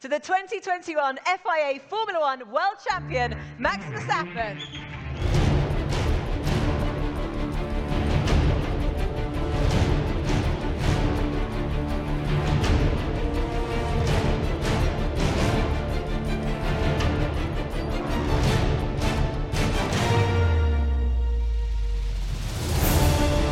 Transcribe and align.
to 0.00 0.08
the 0.08 0.18
2021 0.18 1.18
FIA 1.24 1.80
Formula 1.88 2.20
One 2.20 2.40
World 2.50 2.76
Champion, 2.86 3.36
Max 3.58 3.84
Verstappen. 3.84 4.85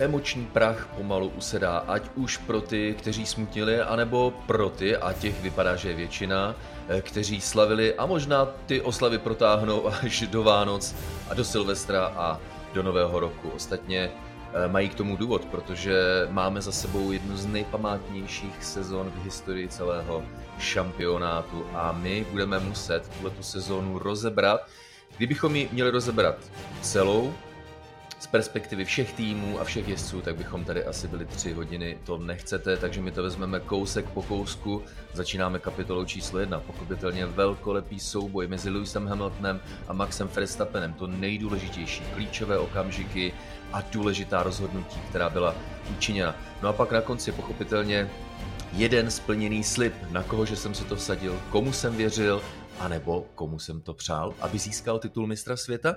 Emoční 0.05 0.47
prach 0.47 0.89
pomalu 0.97 1.33
usedá, 1.37 1.79
ať 1.79 2.03
už 2.15 2.37
pro 2.37 2.61
ty, 2.61 2.95
kteří 2.99 3.27
smutnili, 3.27 3.81
anebo 3.81 4.33
pro 4.47 4.71
ty, 4.71 4.97
a 4.97 5.13
těch 5.13 5.43
vypadá, 5.43 5.77
že 5.77 5.89
je 5.89 5.95
většina, 5.95 6.55
eh, 6.89 7.01
kteří 7.01 7.41
slavili 7.41 7.95
a 7.95 8.07
možná 8.07 8.45
ty 8.67 8.81
oslavy 8.81 9.19
protáhnou 9.19 9.89
až 10.05 10.21
do 10.21 10.43
Vánoc 10.43 10.95
a 11.31 11.35
do 11.35 11.45
Silvestra 11.45 12.07
a 12.07 12.41
do 12.75 12.83
Nového 12.83 13.21
roku. 13.21 13.51
Ostatně 13.51 14.11
eh, 14.11 14.69
mají 14.69 14.89
k 14.89 14.95
tomu 14.95 15.17
důvod, 15.17 15.45
protože 15.45 16.27
máme 16.31 16.63
za 16.63 16.73
sebou 16.73 17.13
jednu 17.13 17.37
z 17.37 17.47
nejpamátnějších 17.47 18.65
sezon 18.65 19.11
v 19.11 19.25
historii 19.25 19.69
celého 19.69 20.25
šampionátu 20.59 21.67
a 21.75 21.93
my 21.93 22.27
budeme 22.31 22.59
muset 22.61 23.11
tuto 23.23 23.43
sezónu 23.43 23.99
rozebrat. 23.99 24.69
Kdybychom 25.17 25.57
ji 25.57 25.69
měli 25.73 25.91
rozebrat 25.91 26.37
celou, 26.83 27.35
z 28.25 28.27
perspektivy 28.27 28.85
všech 28.85 29.13
týmů 29.13 29.61
a 29.61 29.65
všech 29.65 29.89
jezdců, 29.89 30.21
tak 30.21 30.37
bychom 30.37 30.65
tady 30.65 30.85
asi 30.85 31.09
byli 31.09 31.27
tři 31.27 31.53
hodiny, 31.53 31.99
to 32.05 32.19
nechcete, 32.19 32.77
takže 32.77 33.01
my 33.01 33.11
to 33.11 33.23
vezmeme 33.23 33.61
kousek 33.61 34.09
po 34.09 34.23
kousku. 34.23 34.83
Začínáme 35.13 35.59
kapitolou 35.59 36.05
číslo 36.05 36.39
jedna, 36.39 36.61
pochopitelně 36.61 37.27
velkolepý 37.27 38.01
souboj 38.01 38.47
mezi 38.47 38.71
Lewisem 38.71 39.07
Hamiltonem 39.07 39.61
a 39.89 39.93
Maxem 39.93 40.29
Verstappenem, 40.29 40.93
to 40.93 41.07
nejdůležitější, 41.07 42.03
klíčové 42.15 42.59
okamžiky 42.59 43.33
a 43.73 43.83
důležitá 43.93 44.43
rozhodnutí, 44.43 45.01
která 45.09 45.31
byla 45.31 45.55
učiněna. 45.97 46.37
No 46.63 46.69
a 46.69 46.73
pak 46.73 46.93
na 46.93 47.01
konci 47.01 47.33
pochopitelně 47.33 48.11
jeden 48.73 49.11
splněný 49.11 49.65
slib, 49.65 49.95
na 50.11 50.23
koho 50.23 50.47
že 50.47 50.57
jsem 50.57 50.75
se 50.75 50.85
to 50.85 50.97
vsadil, 50.97 51.41
komu 51.51 51.73
jsem 51.73 51.97
věřil, 51.97 52.43
anebo 52.79 53.27
komu 53.35 53.59
jsem 53.59 53.81
to 53.81 53.95
přál, 53.95 54.35
aby 54.41 54.59
získal 54.59 54.99
titul 54.99 55.27
mistra 55.27 55.57
světa? 55.57 55.95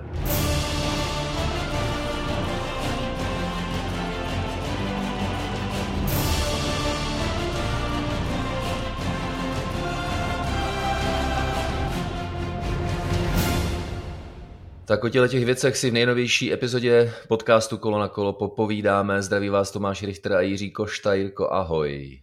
Tak 14.88 15.03
o 15.03 15.09
těle 15.09 15.30
těch 15.30 15.45
věcech 15.45 15.77
si 15.77 15.89
v 15.89 15.93
nejnovější 15.93 16.53
epizodě 16.53 17.13
podcastu 17.27 17.77
Kolo 17.77 17.99
na 17.99 18.07
kolo 18.07 18.33
popovídáme. 18.33 19.21
Zdraví 19.21 19.49
vás 19.49 19.71
Tomáš 19.71 20.03
Richter 20.03 20.33
a 20.33 20.41
Jiří 20.41 20.71
Košta. 20.71 21.13
Jirko, 21.13 21.52
ahoj. 21.52 22.21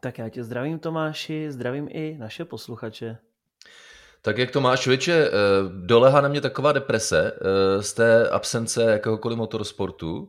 Tak 0.00 0.18
já 0.18 0.28
tě 0.28 0.44
zdravím 0.44 0.78
Tomáši, 0.78 1.52
zdravím 1.52 1.88
i 1.90 2.16
naše 2.18 2.44
posluchače. 2.44 3.18
Tak 4.22 4.38
jak 4.38 4.50
Tomáš, 4.50 4.86
věče, 4.86 5.12
eh, 5.12 5.30
dolehá 5.86 6.20
na 6.20 6.28
mě 6.28 6.40
taková 6.40 6.72
deprese 6.72 7.32
eh, 7.32 7.82
z 7.82 7.92
té 7.92 8.28
absence 8.28 8.82
jakéhokoliv 8.82 9.38
motorsportu. 9.38 10.28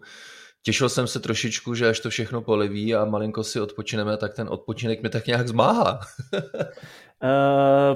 Těšil 0.63 0.89
jsem 0.89 1.07
se 1.07 1.19
trošičku, 1.19 1.75
že 1.75 1.89
až 1.89 1.99
to 1.99 2.09
všechno 2.09 2.41
poliví 2.41 2.95
a 2.95 3.05
malinko 3.05 3.43
si 3.43 3.61
odpočineme, 3.61 4.17
tak 4.17 4.33
ten 4.33 4.47
odpočinek 4.49 5.03
mi 5.03 5.09
tak 5.09 5.27
nějak 5.27 5.47
zmáhá. 5.47 5.99
Uh, 6.33 6.39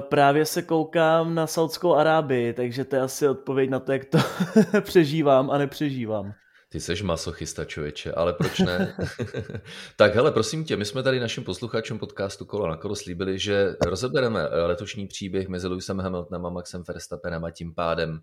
právě 0.08 0.46
se 0.46 0.62
koukám 0.62 1.34
na 1.34 1.46
Saudskou 1.46 1.94
Arábii, 1.94 2.52
takže 2.52 2.84
to 2.84 2.96
je 2.96 3.02
asi 3.02 3.28
odpověď 3.28 3.70
na 3.70 3.80
to, 3.80 3.92
jak 3.92 4.04
to 4.04 4.18
přežívám 4.80 5.50
a 5.50 5.58
nepřežívám. 5.58 6.32
Ty 6.68 6.80
seš 6.80 7.02
masochista, 7.02 7.64
člověče, 7.64 8.12
ale 8.12 8.32
proč 8.32 8.58
ne? 8.58 8.96
tak 9.96 10.14
hele, 10.14 10.32
prosím 10.32 10.64
tě, 10.64 10.76
my 10.76 10.84
jsme 10.84 11.02
tady 11.02 11.20
našim 11.20 11.44
posluchačům 11.44 11.98
podcastu 11.98 12.44
Kolo 12.44 12.66
na 12.66 12.76
kolo 12.76 12.96
slíbili, 12.96 13.38
že 13.38 13.76
rozebereme 13.86 14.48
letošní 14.48 15.06
příběh 15.06 15.48
mezi 15.48 15.68
Lewisem 15.68 15.98
Hamiltonem 15.98 16.46
a 16.46 16.50
Maxem 16.50 16.82
Verstappenem 16.88 17.44
a 17.44 17.50
tím 17.50 17.74
pádem 17.74 18.20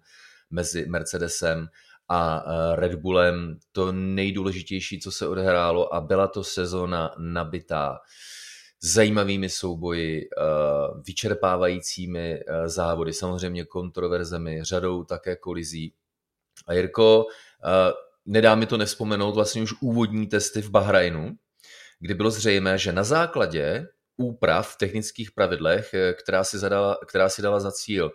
mezi 0.52 0.86
Mercedesem 0.86 1.68
a 2.10 2.44
eh, 2.46 2.76
Red 2.76 2.96
Bullem 2.96 3.60
to 3.72 3.92
nejdůležitější, 3.92 5.00
co 5.00 5.12
se 5.12 5.28
odehrálo 5.28 5.94
a 5.94 6.02
byla 6.02 6.28
to 6.28 6.44
sezona 6.44 7.16
nabitá 7.18 8.00
zajímavými 8.82 9.50
souboji, 9.50 10.22
eh, 10.22 10.42
vyčerpávajícími 11.08 12.34
eh, 12.34 12.70
závody, 12.70 13.14
samozřejmě 13.14 13.66
kontroverzemi, 13.66 14.64
řadou 14.64 15.04
také 15.04 15.36
kolizí. 15.36 15.94
A 16.68 16.74
Jirko, 16.74 17.26
nedá 18.26 18.56
mi 18.56 18.66
to 18.66 18.78
nevzpomenout 18.78 19.36
vlastně 19.36 19.62
už 19.62 19.74
úvodní 19.82 20.28
testy 20.28 20.62
v 20.62 20.70
Bahrajnu, 20.70 21.32
kdy 22.00 22.14
bylo 22.14 22.32
zřejmé, 22.32 22.78
že 22.78 22.92
na 22.92 23.04
základě 23.04 23.88
úprav 24.18 24.74
v 24.74 24.78
technických 24.78 25.32
pravidlech, 25.32 25.96
která 26.24 26.44
si, 26.44 26.60
zadala, 26.60 26.98
která 27.08 27.30
si 27.30 27.42
dala 27.42 27.60
za 27.60 27.72
cíl 27.72 28.12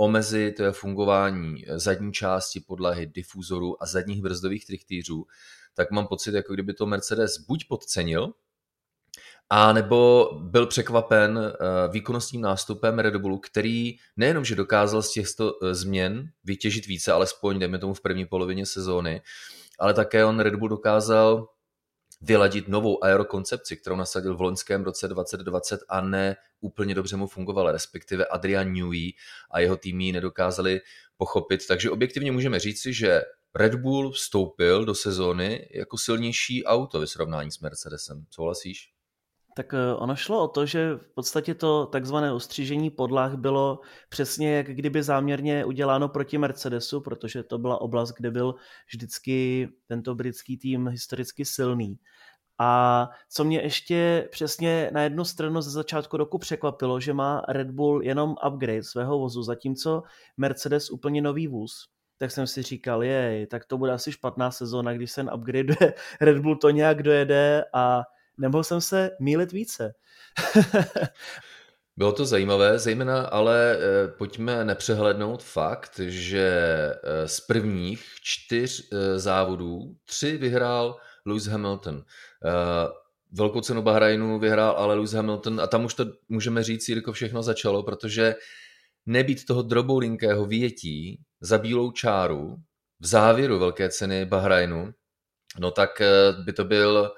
omezit 0.00 0.60
fungování 0.72 1.64
zadní 1.74 2.12
části 2.12 2.60
podlahy, 2.60 3.06
difuzorů 3.06 3.82
a 3.82 3.86
zadních 3.86 4.22
brzdových 4.22 4.66
trichtýřů, 4.66 5.26
tak 5.74 5.90
mám 5.90 6.06
pocit, 6.06 6.34
jako 6.34 6.54
kdyby 6.54 6.74
to 6.74 6.86
Mercedes 6.86 7.38
buď 7.38 7.64
podcenil, 7.68 8.32
a 9.50 9.72
nebo 9.72 10.30
byl 10.42 10.66
překvapen 10.66 11.38
uh, 11.38 11.92
výkonnostním 11.92 12.42
nástupem 12.42 12.98
Red 12.98 13.16
Bullu, 13.16 13.38
který 13.38 13.96
nejenom, 14.16 14.44
že 14.44 14.54
dokázal 14.56 15.02
z 15.02 15.12
těchto 15.12 15.52
změn 15.72 16.30
vytěžit 16.44 16.86
více, 16.86 17.12
alespoň 17.12 17.58
dejme 17.58 17.78
tomu 17.78 17.94
v 17.94 18.00
první 18.00 18.26
polovině 18.26 18.66
sezóny, 18.66 19.22
ale 19.78 19.94
také 19.94 20.24
on 20.24 20.40
Red 20.40 20.54
Bull 20.54 20.68
dokázal 20.68 21.48
vyladit 22.20 22.68
novou 22.68 23.04
aerokoncepci, 23.04 23.76
kterou 23.76 23.96
nasadil 23.96 24.36
v 24.36 24.40
loňském 24.40 24.84
roce 24.84 25.08
2020 25.08 25.80
a 25.88 26.00
ne 26.00 26.36
úplně 26.60 26.94
dobře 26.94 27.16
mu 27.16 27.26
fungovala, 27.26 27.72
respektive 27.72 28.26
Adrian 28.26 28.72
Newey 28.72 29.12
a 29.50 29.60
jeho 29.60 29.76
tým 29.76 30.00
ji 30.00 30.12
nedokázali 30.12 30.80
pochopit. 31.16 31.66
Takže 31.66 31.90
objektivně 31.90 32.32
můžeme 32.32 32.58
říci, 32.58 32.92
že 32.92 33.22
Red 33.54 33.74
Bull 33.74 34.10
vstoupil 34.10 34.84
do 34.84 34.94
sezóny 34.94 35.68
jako 35.74 35.98
silnější 35.98 36.64
auto 36.64 37.00
ve 37.00 37.06
srovnání 37.06 37.50
s 37.50 37.60
Mercedesem. 37.60 38.24
Souhlasíš? 38.30 38.99
Tak 39.60 39.74
eh, 39.74 39.94
ono 39.94 40.16
šlo 40.16 40.42
o 40.44 40.48
to, 40.48 40.66
že 40.66 40.94
v 40.94 41.14
podstatě 41.14 41.54
to 41.54 41.86
takzvané 41.86 42.32
ostřížení 42.32 42.90
podlah 42.90 43.34
bylo 43.34 43.80
přesně 44.08 44.56
jak 44.56 44.66
kdyby 44.66 45.02
záměrně 45.02 45.64
uděláno 45.64 46.08
proti 46.08 46.38
Mercedesu, 46.38 47.00
protože 47.00 47.42
to 47.42 47.58
byla 47.58 47.80
oblast, 47.80 48.12
kde 48.12 48.30
byl 48.30 48.54
vždycky 48.86 49.68
tento 49.86 50.14
britský 50.14 50.56
tým 50.56 50.88
historicky 50.88 51.44
silný. 51.44 51.98
A 52.58 53.10
co 53.30 53.44
mě 53.44 53.60
ještě 53.60 54.28
přesně 54.30 54.90
na 54.92 55.02
jednu 55.02 55.24
stranu 55.24 55.60
ze 55.60 55.70
začátku 55.70 56.16
roku 56.16 56.38
překvapilo, 56.38 57.00
že 57.00 57.12
má 57.12 57.42
Red 57.48 57.70
Bull 57.70 58.02
jenom 58.02 58.34
upgrade 58.46 58.82
svého 58.82 59.18
vozu, 59.18 59.42
zatímco 59.42 60.02
Mercedes 60.36 60.90
úplně 60.90 61.22
nový 61.22 61.48
vůz. 61.48 61.88
Tak 62.18 62.30
jsem 62.30 62.46
si 62.46 62.62
říkal, 62.62 63.04
jej, 63.04 63.46
tak 63.46 63.64
to 63.64 63.78
bude 63.78 63.92
asi 63.92 64.12
špatná 64.12 64.50
sezóna, 64.50 64.92
když 64.92 65.12
se 65.12 65.22
upgrade 65.22 65.74
Red 66.20 66.38
Bull 66.38 66.56
to 66.56 66.70
nějak 66.70 67.02
dojede 67.02 67.64
a 67.74 68.02
nemohl 68.40 68.64
jsem 68.64 68.80
se 68.80 69.10
mílit 69.20 69.52
více. 69.52 69.92
Bylo 71.96 72.12
to 72.12 72.26
zajímavé, 72.26 72.78
zejména 72.78 73.20
ale 73.22 73.76
eh, 73.76 74.08
pojďme 74.08 74.64
nepřehlednout 74.64 75.42
fakt, 75.42 76.00
že 76.04 76.48
eh, 77.02 77.28
z 77.28 77.40
prvních 77.40 78.04
čtyř 78.22 78.88
eh, 78.92 79.18
závodů 79.18 79.96
tři 80.04 80.36
vyhrál 80.36 80.96
Lewis 81.26 81.46
Hamilton. 81.46 82.04
Velkou 83.32 83.60
cenu 83.60 83.82
Bahrajnu 83.82 84.38
vyhrál 84.38 84.74
ale 84.76 84.94
Lewis 84.94 85.12
Hamilton 85.12 85.60
a 85.60 85.66
tam 85.66 85.84
už 85.84 85.94
to 85.94 86.04
můžeme 86.28 86.62
říct, 86.62 86.88
Jirko, 86.88 87.12
všechno 87.12 87.42
začalo, 87.42 87.82
protože 87.82 88.34
nebýt 89.06 89.44
toho 89.44 89.62
droboulinkého 89.62 90.46
větí 90.46 91.20
za 91.40 91.58
bílou 91.58 91.90
čáru 91.90 92.56
v 93.00 93.06
závěru 93.06 93.58
velké 93.58 93.88
ceny 93.88 94.24
Bahrajnu, 94.24 94.92
no 95.58 95.70
tak 95.70 96.02
by 96.44 96.52
to 96.52 96.64
byl 96.64 97.12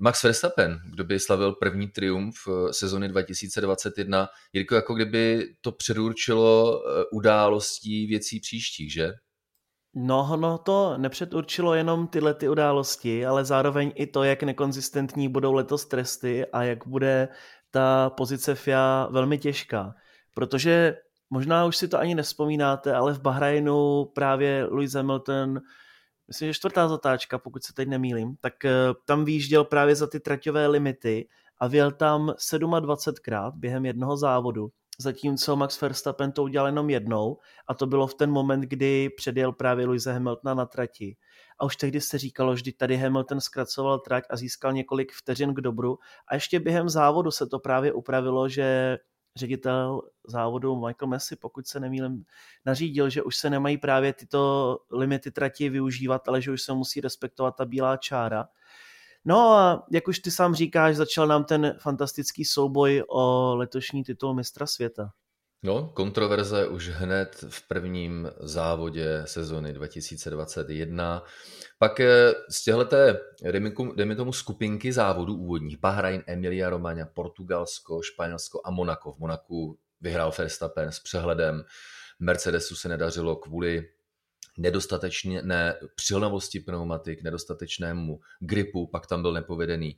Max 0.00 0.22
Verstappen, 0.22 0.80
kdo 0.90 1.04
by 1.04 1.20
slavil 1.20 1.52
první 1.52 1.88
triumf 1.88 2.36
eh, 2.48 2.72
sezony 2.72 3.08
2021, 3.08 4.28
Jirko, 4.52 4.74
jako 4.74 4.94
kdyby 4.94 5.46
to 5.60 5.72
předurčilo 5.72 6.80
eh, 6.80 7.04
událostí 7.12 8.06
věcí 8.06 8.40
příštích, 8.40 8.92
že? 8.92 9.12
No, 9.94 10.36
no 10.36 10.58
to 10.58 10.98
nepředurčilo 10.98 11.74
jenom 11.74 12.08
tyhle 12.08 12.34
ty 12.34 12.48
události, 12.48 13.26
ale 13.26 13.44
zároveň 13.44 13.92
i 13.94 14.06
to, 14.06 14.24
jak 14.24 14.42
nekonzistentní 14.42 15.28
budou 15.28 15.52
letos 15.52 15.86
tresty 15.86 16.46
a 16.46 16.62
jak 16.62 16.86
bude 16.86 17.28
ta 17.70 18.10
pozice 18.10 18.54
FIA 18.54 19.08
velmi 19.10 19.38
těžká. 19.38 19.94
Protože 20.34 20.96
možná 21.30 21.64
už 21.64 21.76
si 21.76 21.88
to 21.88 21.98
ani 21.98 22.14
nespomínáte, 22.14 22.94
ale 22.94 23.14
v 23.14 23.20
Bahrajnu 23.20 24.04
právě 24.04 24.64
Lewis 24.70 24.92
Hamilton 24.92 25.60
myslím, 26.28 26.48
že 26.48 26.54
čtvrtá 26.54 26.88
zatáčka, 26.88 27.38
pokud 27.38 27.64
se 27.64 27.72
teď 27.74 27.88
nemýlím, 27.88 28.36
tak 28.40 28.64
eh, 28.64 28.72
tam 29.04 29.24
výjížděl 29.24 29.64
právě 29.64 29.94
za 29.94 30.06
ty 30.06 30.20
traťové 30.20 30.66
limity 30.66 31.28
a 31.60 31.66
vyjel 31.66 31.92
tam 31.92 32.28
27krát 32.28 33.52
během 33.54 33.86
jednoho 33.86 34.16
závodu, 34.16 34.68
zatímco 34.98 35.56
Max 35.56 35.80
Verstappen 35.80 36.32
to 36.32 36.42
udělal 36.42 36.68
jenom 36.68 36.90
jednou 36.90 37.38
a 37.68 37.74
to 37.74 37.86
bylo 37.86 38.06
v 38.06 38.14
ten 38.14 38.30
moment, 38.30 38.60
kdy 38.60 39.10
předjel 39.16 39.52
právě 39.52 39.86
Louise 39.86 40.12
Hamiltona 40.12 40.54
na 40.54 40.66
trati. 40.66 41.16
A 41.60 41.64
už 41.64 41.76
tehdy 41.76 42.00
se 42.00 42.18
říkalo, 42.18 42.56
že 42.56 42.62
tady 42.76 42.96
Hamilton 42.96 43.40
zkracoval 43.40 43.98
trať 43.98 44.24
a 44.30 44.36
získal 44.36 44.72
několik 44.72 45.12
vteřin 45.12 45.54
k 45.54 45.60
dobru. 45.60 45.98
A 46.28 46.34
ještě 46.34 46.60
během 46.60 46.88
závodu 46.88 47.30
se 47.30 47.46
to 47.46 47.58
právě 47.58 47.92
upravilo, 47.92 48.48
že 48.48 48.98
ředitel 49.36 50.02
závodu 50.30 50.76
Michael 50.76 51.08
Messi, 51.08 51.36
pokud 51.36 51.66
se 51.66 51.80
nemýlím, 51.80 52.24
nařídil, 52.66 53.10
že 53.10 53.22
už 53.22 53.36
se 53.36 53.50
nemají 53.50 53.78
právě 53.78 54.12
tyto 54.12 54.78
limity 54.90 55.30
trati 55.30 55.68
využívat, 55.68 56.28
ale 56.28 56.42
že 56.42 56.52
už 56.52 56.62
se 56.62 56.72
musí 56.72 57.00
respektovat 57.00 57.56
ta 57.56 57.64
bílá 57.64 57.96
čára. 57.96 58.48
No 59.24 59.54
a 59.54 59.86
jak 59.90 60.08
už 60.08 60.18
ty 60.18 60.30
sám 60.30 60.54
říkáš, 60.54 60.96
začal 60.96 61.26
nám 61.26 61.44
ten 61.44 61.74
fantastický 61.78 62.44
souboj 62.44 63.04
o 63.08 63.54
letošní 63.56 64.04
titul 64.04 64.34
mistra 64.34 64.66
světa. 64.66 65.10
No, 65.62 65.88
kontroverze 65.94 66.68
už 66.68 66.88
hned 66.88 67.44
v 67.48 67.68
prvním 67.68 68.30
závodě 68.40 69.22
sezony 69.24 69.72
2021. 69.72 71.22
Pak 71.78 72.00
eh, 72.00 72.32
z 72.50 72.64
těchto, 72.64 72.96
dejme 73.96 74.16
tomu, 74.16 74.32
skupinky 74.32 74.92
závodů 74.92 75.36
úvodních, 75.36 75.78
Bahrain, 75.78 76.22
Emilia 76.26 76.70
Romagna, 76.70 77.06
Portugalsko, 77.14 78.02
Španělsko 78.02 78.60
a 78.64 78.70
Monako. 78.70 79.12
V 79.12 79.18
Monaku 79.18 79.78
vyhrál 80.00 80.32
Verstappen 80.38 80.92
s 80.92 81.00
přehledem. 81.00 81.64
Mercedesu 82.20 82.76
se 82.76 82.88
nedařilo 82.88 83.36
kvůli 83.36 83.88
nedostatečné 84.58 85.74
přilnavosti 85.94 86.60
pneumatik, 86.60 87.22
nedostatečnému 87.22 88.20
gripu, 88.40 88.86
pak 88.86 89.06
tam 89.06 89.22
byl 89.22 89.32
nepovedený 89.32 89.96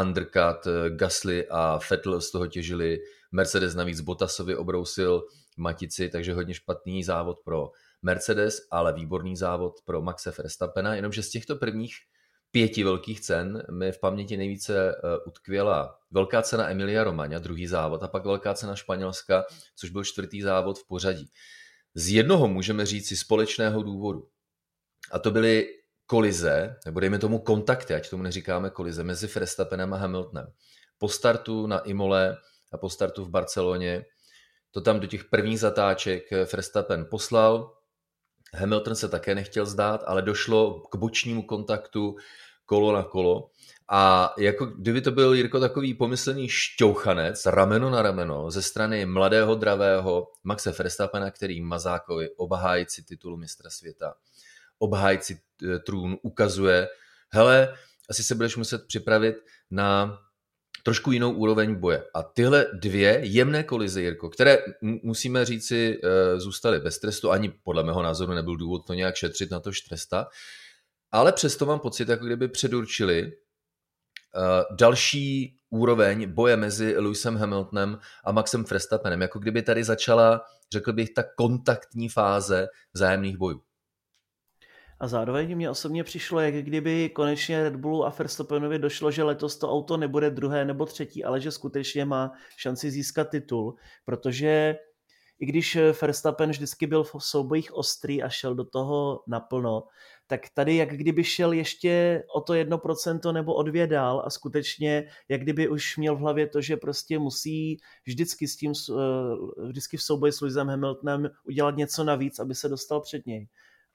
undercut, 0.00 0.66
Gasly 0.88 1.48
a 1.50 1.80
Vettel 1.90 2.20
z 2.20 2.30
toho 2.30 2.46
těžili, 2.46 2.98
Mercedes 3.32 3.74
navíc 3.74 4.00
Bottasovi 4.00 4.56
obrousil 4.56 5.24
matici, 5.56 6.08
takže 6.08 6.34
hodně 6.34 6.54
špatný 6.54 7.04
závod 7.04 7.38
pro 7.44 7.70
Mercedes, 8.02 8.60
ale 8.70 8.92
výborný 8.92 9.36
závod 9.36 9.74
pro 9.84 10.02
Maxe 10.02 10.32
Verstappena, 10.38 10.94
jenomže 10.94 11.22
z 11.22 11.30
těchto 11.30 11.56
prvních 11.56 11.94
pěti 12.50 12.84
velkých 12.84 13.20
cen 13.20 13.62
mi 13.70 13.92
v 13.92 14.00
paměti 14.00 14.36
nejvíce 14.36 14.90
eh, 14.90 15.18
utkvěla 15.26 15.98
velká 16.10 16.42
cena 16.42 16.70
Emilia 16.70 17.04
Romagna, 17.04 17.38
druhý 17.38 17.66
závod, 17.66 18.02
a 18.02 18.08
pak 18.08 18.24
velká 18.24 18.54
cena 18.54 18.76
Španělska, 18.76 19.44
což 19.76 19.90
byl 19.90 20.04
čtvrtý 20.04 20.42
závod 20.42 20.78
v 20.78 20.86
pořadí. 20.86 21.30
Z 21.94 22.08
jednoho 22.08 22.48
můžeme 22.48 22.86
říct 22.86 23.08
si 23.08 23.16
společného 23.16 23.82
důvodu. 23.82 24.28
A 25.12 25.18
to 25.18 25.30
byly 25.30 25.66
kolize, 26.06 26.76
nebo 26.86 27.00
dejme 27.00 27.18
tomu 27.18 27.38
kontakty, 27.38 27.94
ať 27.94 28.10
tomu 28.10 28.22
neříkáme 28.22 28.70
kolize, 28.70 29.04
mezi 29.04 29.26
Verstappenem 29.26 29.94
a 29.94 29.96
Hamiltonem. 29.96 30.46
Po 30.98 31.08
startu 31.08 31.66
na 31.66 31.78
Imole 31.78 32.36
a 32.72 32.78
po 32.78 32.90
startu 32.90 33.24
v 33.24 33.30
Barceloně, 33.30 34.04
to 34.70 34.80
tam 34.80 35.00
do 35.00 35.06
těch 35.06 35.24
prvních 35.24 35.60
zatáček 35.60 36.30
Verstappen 36.30 37.06
poslal, 37.10 37.77
Hamilton 38.54 38.94
se 38.94 39.08
také 39.08 39.34
nechtěl 39.34 39.66
zdát, 39.66 40.04
ale 40.06 40.22
došlo 40.22 40.80
k 40.80 40.96
bočnímu 40.96 41.42
kontaktu 41.42 42.16
kolo 42.66 42.92
na 42.92 43.02
kolo. 43.02 43.50
A 43.90 44.34
jako 44.38 44.66
kdyby 44.66 45.00
to 45.00 45.10
byl 45.10 45.34
Jirko 45.34 45.60
takový 45.60 45.94
pomyslný 45.94 46.48
šťouchanec, 46.48 47.46
rameno 47.46 47.90
na 47.90 48.02
rameno, 48.02 48.50
ze 48.50 48.62
strany 48.62 49.06
mladého, 49.06 49.54
dravého 49.54 50.28
Maxe 50.44 50.72
Verstappena, 50.72 51.30
který 51.30 51.60
Mazákovi, 51.60 52.30
obhájci 52.36 53.02
titulu 53.02 53.36
mistra 53.36 53.70
světa, 53.70 54.14
obhájci 54.78 55.40
eh, 55.74 55.78
trůn, 55.78 56.18
ukazuje, 56.22 56.88
hele, 57.30 57.74
asi 58.10 58.24
se 58.24 58.34
budeš 58.34 58.56
muset 58.56 58.86
připravit 58.86 59.36
na 59.70 60.18
trošku 60.88 61.12
jinou 61.12 61.32
úroveň 61.32 61.74
boje. 61.74 62.04
A 62.14 62.22
tyhle 62.22 62.66
dvě 62.72 63.20
jemné 63.22 63.62
kolize, 63.62 64.02
Jirko, 64.02 64.30
které 64.30 64.58
musíme 64.82 65.44
říci, 65.44 66.00
eh, 66.04 66.40
zůstaly 66.40 66.80
bez 66.80 66.98
trestu, 66.98 67.30
ani 67.30 67.48
podle 67.48 67.82
mého 67.82 68.02
názoru 68.02 68.32
nebyl 68.32 68.56
důvod 68.56 68.86
to 68.86 68.94
nějak 68.94 69.16
šetřit 69.16 69.50
na 69.50 69.60
to 69.60 69.70
tresta, 69.88 70.26
ale 71.12 71.32
přesto 71.32 71.66
mám 71.66 71.80
pocit, 71.80 72.08
jako 72.08 72.24
kdyby 72.24 72.48
předurčili 72.48 73.22
uh, 73.22 74.76
další 74.76 75.58
úroveň 75.70 76.32
boje 76.32 76.56
mezi 76.56 76.98
Lewisem 76.98 77.36
Hamiltonem 77.36 77.98
a 78.24 78.32
Maxem 78.32 78.64
Verstappenem, 78.64 79.20
jako 79.20 79.38
kdyby 79.38 79.62
tady 79.62 79.84
začala, 79.84 80.40
řekl 80.72 80.92
bych, 80.92 81.10
ta 81.14 81.24
kontaktní 81.36 82.08
fáze 82.08 82.68
vzájemných 82.94 83.36
bojů. 83.36 83.60
A 85.00 85.08
zároveň 85.08 85.56
mě 85.56 85.70
osobně 85.70 86.04
přišlo, 86.04 86.40
jak 86.40 86.54
kdyby 86.54 87.08
konečně 87.08 87.62
Red 87.62 87.76
Bullu 87.76 88.06
a 88.06 88.14
Verstappenovi 88.18 88.78
došlo, 88.78 89.10
že 89.10 89.22
letos 89.22 89.58
to 89.58 89.72
auto 89.72 89.96
nebude 89.96 90.30
druhé 90.30 90.64
nebo 90.64 90.86
třetí, 90.86 91.24
ale 91.24 91.40
že 91.40 91.50
skutečně 91.50 92.04
má 92.04 92.32
šanci 92.56 92.90
získat 92.90 93.30
titul, 93.30 93.74
protože 94.04 94.76
i 95.40 95.46
když 95.46 95.78
Verstappen 96.02 96.50
vždycky 96.50 96.86
byl 96.86 97.04
v 97.04 97.14
soubojích 97.18 97.74
ostrý 97.74 98.22
a 98.22 98.28
šel 98.28 98.54
do 98.54 98.64
toho 98.64 99.22
naplno, 99.26 99.84
tak 100.26 100.40
tady 100.54 100.76
jak 100.76 100.88
kdyby 100.88 101.24
šel 101.24 101.52
ještě 101.52 102.22
o 102.34 102.40
to 102.40 102.54
jedno 102.54 102.78
procento 102.78 103.32
nebo 103.32 103.54
o 103.54 103.62
dvě 103.62 103.86
dál 103.86 104.22
a 104.26 104.30
skutečně 104.30 105.08
jak 105.28 105.40
kdyby 105.40 105.68
už 105.68 105.96
měl 105.96 106.16
v 106.16 106.18
hlavě 106.18 106.46
to, 106.46 106.60
že 106.60 106.76
prostě 106.76 107.18
musí 107.18 107.78
vždycky 108.04 108.48
s 108.48 108.56
tím, 108.56 108.72
eh, 108.90 108.94
vždycky 109.68 109.96
v 109.96 110.02
souboji 110.02 110.32
s 110.32 110.40
Lewisem 110.40 110.68
Hamiltonem 110.68 111.30
udělat 111.44 111.76
něco 111.76 112.04
navíc, 112.04 112.38
aby 112.38 112.54
se 112.54 112.68
dostal 112.68 113.00
před 113.00 113.26
něj. 113.26 113.48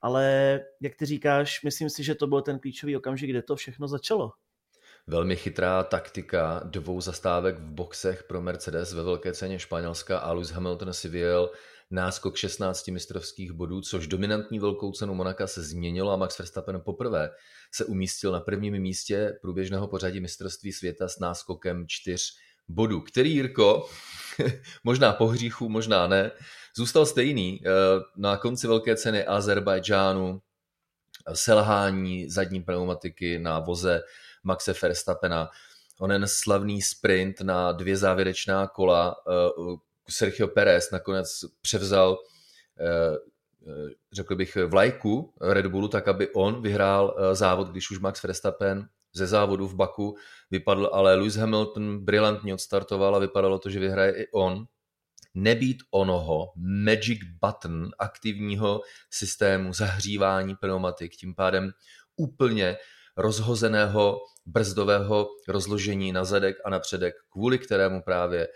Ale 0.04 0.60
jak 0.82 0.96
ty 0.96 1.06
říkáš, 1.06 1.64
myslím 1.64 1.90
si, 1.90 2.04
že 2.04 2.16
to 2.16 2.28
byl 2.28 2.42
ten 2.42 2.60
klíčový 2.60 2.98
okamžik, 2.98 3.30
kde 3.30 3.42
to 3.42 3.56
všechno 3.56 3.88
začalo. 3.88 4.32
Velmi 5.08 5.36
chytrá 5.36 5.84
taktika 5.84 6.62
dvou 6.64 7.02
zastávek 7.02 7.56
v 7.56 7.72
boxech 7.72 8.24
pro 8.24 8.42
Mercedes 8.42 8.94
ve 8.94 9.04
velké 9.04 9.34
ceně 9.34 9.60
Španělska 9.60 10.18
a 10.18 10.32
Lewis 10.32 10.50
Hamilton 10.50 10.94
si 10.94 11.10
vyjel 11.10 11.52
náskok 11.92 12.36
16 12.36 12.88
mistrovských 12.88 13.52
bodů, 13.52 13.82
což 13.82 14.08
dominantní 14.08 14.60
velkou 14.60 14.92
cenu 14.92 15.14
Monaka 15.14 15.48
se 15.48 15.64
změnilo 15.64 16.12
a 16.12 16.16
Max 16.16 16.40
Verstappen 16.40 16.82
poprvé 16.86 17.30
se 17.74 17.86
umístil 17.86 18.32
na 18.32 18.40
prvním 18.40 18.80
místě 18.80 19.38
průběžného 19.42 19.88
pořadí 19.88 20.20
mistrovství 20.20 20.74
světa 20.74 21.08
s 21.08 21.20
náskokem 21.20 21.86
4 21.88 22.24
bodů, 22.68 23.02
který 23.02 23.34
Jirko, 23.34 23.90
možná 24.84 25.14
po 25.14 25.28
hříchu, 25.28 25.70
možná 25.70 26.08
ne, 26.08 26.32
zůstal 26.76 27.06
stejný 27.06 27.62
eh, 27.66 27.70
na 28.18 28.38
konci 28.38 28.68
velké 28.68 28.96
ceny 28.96 29.26
Azerbajdžánu, 29.26 30.42
selhání 31.34 32.30
zadní 32.30 32.64
pneumatiky 32.64 33.40
na 33.40 33.60
voze 33.60 34.02
Maxe 34.44 34.74
Verstappena, 34.82 35.50
onen 36.00 36.28
slavný 36.28 36.82
sprint 36.82 37.42
na 37.42 37.72
dvě 37.72 37.98
závěrečná 37.98 38.68
kola, 38.68 39.16
eh, 39.28 39.32
Sergio 40.10 40.48
Perez 40.48 40.92
nakonec 40.92 41.46
převzal 41.62 42.18
eh, 42.80 43.18
řekl 44.12 44.36
bych, 44.36 44.58
vlajku 44.68 45.34
Red 45.42 45.68
Bullu, 45.68 45.88
tak 45.88 46.08
aby 46.08 46.30
on 46.34 46.62
vyhrál 46.62 47.16
závod, 47.34 47.68
když 47.68 47.92
už 47.92 48.00
Max 48.00 48.24
Verstappen 48.24 48.88
ze 49.14 49.28
závodu 49.28 49.68
v 49.68 49.76
Baku 49.76 50.16
vypadl, 50.52 50.90
ale 50.94 51.16
Lewis 51.16 51.36
Hamilton 51.36 52.06
brilantně 52.06 52.54
odstartoval 52.54 53.16
a 53.16 53.20
vypadalo 53.20 53.60
to, 53.60 53.70
že 53.70 53.80
vyhraje 53.80 54.12
i 54.12 54.28
on. 54.32 54.66
Nebýt 55.36 55.78
onoho 55.92 56.54
magic 56.56 57.20
button 57.42 57.90
aktivního 58.00 58.82
systému 59.10 59.74
zahřívání 59.74 60.56
pneumatik, 60.56 61.16
tím 61.16 61.36
pádem 61.36 61.72
úplně 62.16 62.78
rozhozeného 63.18 64.20
brzdového 64.46 65.28
rozložení 65.48 66.12
na 66.12 66.24
zadek 66.24 66.56
a 66.66 66.70
na 66.70 66.80
předek, 66.80 67.16
kvůli 67.32 67.60
kterému 67.60 68.02
právě 68.02 68.48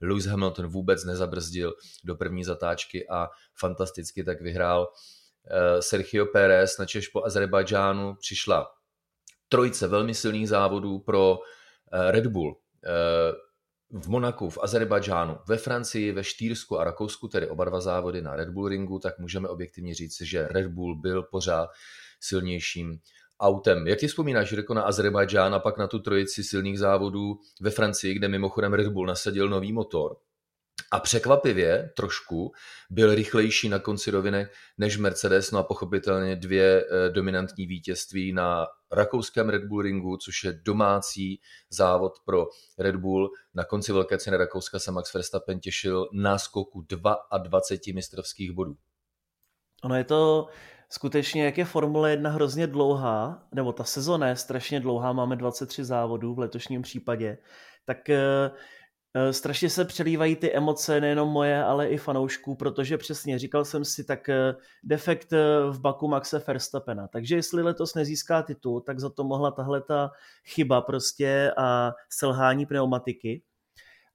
Lewis 0.00 0.26
Hamilton 0.26 0.66
vůbec 0.66 1.04
nezabrzdil 1.04 1.74
do 2.04 2.14
první 2.14 2.44
zatáčky 2.44 3.08
a 3.08 3.28
fantasticky 3.58 4.24
tak 4.24 4.40
vyhrál. 4.40 4.92
Eh, 5.50 5.82
Sergio 5.82 6.26
Pérez 6.26 6.78
na 6.78 6.86
Češ 6.86 7.08
po 7.08 7.24
Azerbajdžánu 7.24 8.14
přišla 8.14 8.66
trojce 9.48 9.86
velmi 9.86 10.14
silných 10.14 10.48
závodů 10.48 10.98
pro 10.98 11.38
eh, 11.92 12.10
Red 12.10 12.26
Bull 12.26 12.56
eh, 12.84 13.32
v 13.90 14.08
Monaku, 14.08 14.50
v 14.50 14.58
Azerbajdžánu, 14.62 15.38
ve 15.48 15.56
Francii, 15.56 16.12
ve 16.12 16.24
Štýrsku 16.24 16.78
a 16.78 16.84
Rakousku, 16.84 17.28
tedy 17.28 17.48
oba 17.48 17.64
dva 17.64 17.80
závody 17.80 18.22
na 18.22 18.36
Red 18.36 18.48
Bull 18.48 18.68
ringu, 18.68 18.98
tak 18.98 19.18
můžeme 19.18 19.48
objektivně 19.48 19.94
říct, 19.94 20.20
že 20.20 20.48
Red 20.50 20.66
Bull 20.66 21.00
byl 21.00 21.22
pořád 21.22 21.68
silnějším 22.20 22.98
autem. 23.40 23.86
Jak 23.86 23.98
ti 23.98 24.06
vzpomínáš, 24.06 24.50
Jirko, 24.50 24.74
na 24.74 24.82
Azerbajdžán 24.82 25.54
a 25.54 25.58
pak 25.58 25.78
na 25.78 25.86
tu 25.86 25.98
trojici 25.98 26.44
silných 26.44 26.78
závodů 26.78 27.38
ve 27.60 27.70
Francii, 27.70 28.14
kde 28.14 28.28
mimochodem 28.28 28.72
Red 28.72 28.88
Bull 28.88 29.06
nasadil 29.06 29.48
nový 29.48 29.72
motor? 29.72 30.16
A 30.92 31.00
překvapivě 31.00 31.90
trošku 31.96 32.52
byl 32.90 33.14
rychlejší 33.14 33.68
na 33.68 33.78
konci 33.78 34.10
roviny 34.10 34.46
než 34.78 34.96
Mercedes, 34.96 35.50
no 35.50 35.58
a 35.58 35.62
pochopitelně 35.62 36.36
dvě 36.36 36.84
eh, 36.84 37.10
dominantní 37.10 37.66
vítězství 37.66 38.32
na 38.32 38.66
rakouském 38.92 39.48
Red 39.48 39.64
Bull 39.64 39.82
ringu, 39.82 40.16
což 40.16 40.44
je 40.44 40.52
domácí 40.52 41.40
závod 41.70 42.12
pro 42.24 42.46
Red 42.78 42.96
Bull. 42.96 43.30
Na 43.54 43.64
konci 43.64 43.92
velké 43.92 44.18
ceny 44.18 44.36
Rakouska 44.36 44.78
se 44.78 44.92
Max 44.92 45.14
Verstappen 45.14 45.60
těšil 45.60 46.08
náskoku 46.12 46.86
22 46.88 47.60
mistrovských 47.94 48.52
bodů. 48.52 48.76
Ono 49.84 49.96
je 49.96 50.04
to 50.04 50.46
skutečně, 50.88 51.44
jak 51.44 51.58
je 51.58 51.64
Formule 51.64 52.10
1 52.10 52.30
hrozně 52.30 52.66
dlouhá, 52.66 53.46
nebo 53.54 53.72
ta 53.72 53.84
sezona 53.84 54.28
je 54.28 54.36
strašně 54.36 54.80
dlouhá, 54.80 55.12
máme 55.12 55.36
23 55.36 55.84
závodů 55.84 56.34
v 56.34 56.38
letošním 56.38 56.82
případě, 56.82 57.38
tak 57.84 58.10
Eh, 58.10 58.50
strašně 59.30 59.70
se 59.70 59.84
přelívají 59.84 60.36
ty 60.36 60.52
emoce, 60.52 61.00
nejenom 61.00 61.28
moje, 61.28 61.64
ale 61.64 61.88
i 61.88 61.96
fanoušků, 61.96 62.54
protože 62.54 62.98
přesně 62.98 63.38
říkal 63.38 63.64
jsem 63.64 63.84
si, 63.84 64.04
tak 64.04 64.28
eh, 64.28 64.54
defekt 64.82 65.32
eh, 65.32 65.38
v 65.70 65.80
Baku 65.80 66.08
Maxe 66.08 66.42
Verstappena. 66.46 67.08
Takže 67.08 67.36
jestli 67.36 67.62
letos 67.62 67.94
nezíská 67.94 68.42
titul, 68.42 68.80
tak 68.80 69.00
za 69.00 69.10
to 69.10 69.24
mohla 69.24 69.50
tahle 69.50 69.80
ta 69.80 70.10
chyba 70.44 70.80
prostě 70.80 71.52
a 71.56 71.92
selhání 72.08 72.66
pneumatiky. 72.66 73.42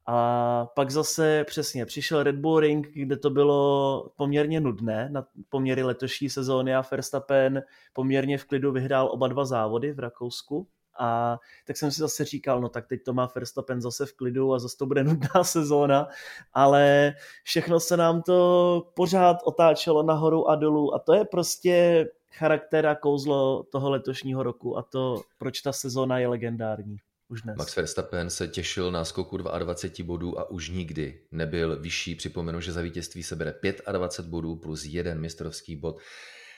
A 0.05 0.65
pak 0.75 0.91
zase 0.91 1.43
přesně 1.47 1.85
přišel 1.85 2.23
Red 2.23 2.35
Bull 2.35 2.59
Ring, 2.59 2.87
kde 2.93 3.17
to 3.17 3.29
bylo 3.29 4.09
poměrně 4.15 4.61
nudné 4.61 5.09
na 5.11 5.25
poměry 5.49 5.83
letošní 5.83 6.29
sezóny 6.29 6.75
a 6.75 6.83
Verstappen 6.91 7.63
poměrně 7.93 8.37
v 8.37 8.45
klidu 8.45 8.71
vyhrál 8.71 9.09
oba 9.11 9.27
dva 9.27 9.45
závody 9.45 9.91
v 9.93 9.99
Rakousku 9.99 10.67
a 11.01 11.39
tak 11.65 11.77
jsem 11.77 11.91
si 11.91 11.99
zase 11.99 12.25
říkal, 12.25 12.61
no 12.61 12.69
tak 12.69 12.87
teď 12.87 13.03
to 13.03 13.13
má 13.13 13.31
Verstappen 13.35 13.81
zase 13.81 14.05
v 14.05 14.13
klidu 14.13 14.53
a 14.53 14.59
zase 14.59 14.77
to 14.77 14.85
bude 14.85 15.03
nudná 15.03 15.43
sezóna, 15.43 16.07
ale 16.53 17.13
všechno 17.43 17.79
se 17.79 17.97
nám 17.97 18.21
to 18.21 18.91
pořád 18.93 19.37
otáčelo 19.43 20.03
nahoru 20.03 20.49
a 20.49 20.55
dolů 20.55 20.95
a 20.95 20.99
to 20.99 21.13
je 21.13 21.25
prostě 21.25 22.07
charakter 22.31 22.87
a 22.87 22.95
kouzlo 22.95 23.63
toho 23.63 23.89
letošního 23.89 24.43
roku 24.43 24.77
a 24.77 24.81
to, 24.81 25.21
proč 25.37 25.61
ta 25.61 25.73
sezóna 25.73 26.19
je 26.19 26.27
legendární. 26.27 26.97
Už 27.29 27.41
dnes. 27.41 27.57
Max 27.57 27.75
Verstappen 27.75 28.29
se 28.29 28.47
těšil 28.47 28.91
na 28.91 29.05
skoku 29.05 29.37
22 29.37 30.05
bodů 30.05 30.39
a 30.39 30.49
už 30.49 30.69
nikdy 30.69 31.19
nebyl 31.31 31.79
vyšší. 31.81 32.15
Připomenu, 32.15 32.61
že 32.61 32.71
za 32.71 32.81
vítězství 32.81 33.23
se 33.23 33.35
bere 33.35 33.53
25 33.91 34.29
bodů 34.29 34.55
plus 34.55 34.85
jeden 34.85 35.19
mistrovský 35.19 35.75
bod 35.75 35.97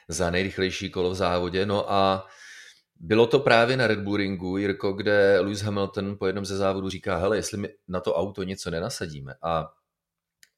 za 0.07 0.31
nejrychlejší 0.31 0.89
kolo 0.89 1.09
v 1.09 1.15
závodě. 1.15 1.65
No 1.65 1.91
a 1.91 2.27
bylo 2.99 3.27
to 3.27 3.39
právě 3.39 3.77
na 3.77 3.87
Red 3.87 3.99
Bull 3.99 4.17
Ringu, 4.17 4.57
Jirko, 4.57 4.93
kde 4.93 5.39
Lewis 5.39 5.61
Hamilton 5.61 6.17
po 6.17 6.27
jednom 6.27 6.45
ze 6.45 6.57
závodů 6.57 6.89
říká, 6.89 7.17
hele, 7.17 7.37
jestli 7.37 7.57
my 7.57 7.69
na 7.87 7.99
to 7.99 8.15
auto 8.15 8.43
něco 8.43 8.71
nenasadíme 8.71 9.35
a 9.41 9.73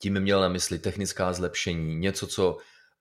tím 0.02 0.20
měl 0.20 0.42
na 0.42 0.50
mysli 0.50 0.80
technická 0.80 1.34
zlepšení, 1.34 1.96
něco, 1.96 2.28
co 2.28 2.58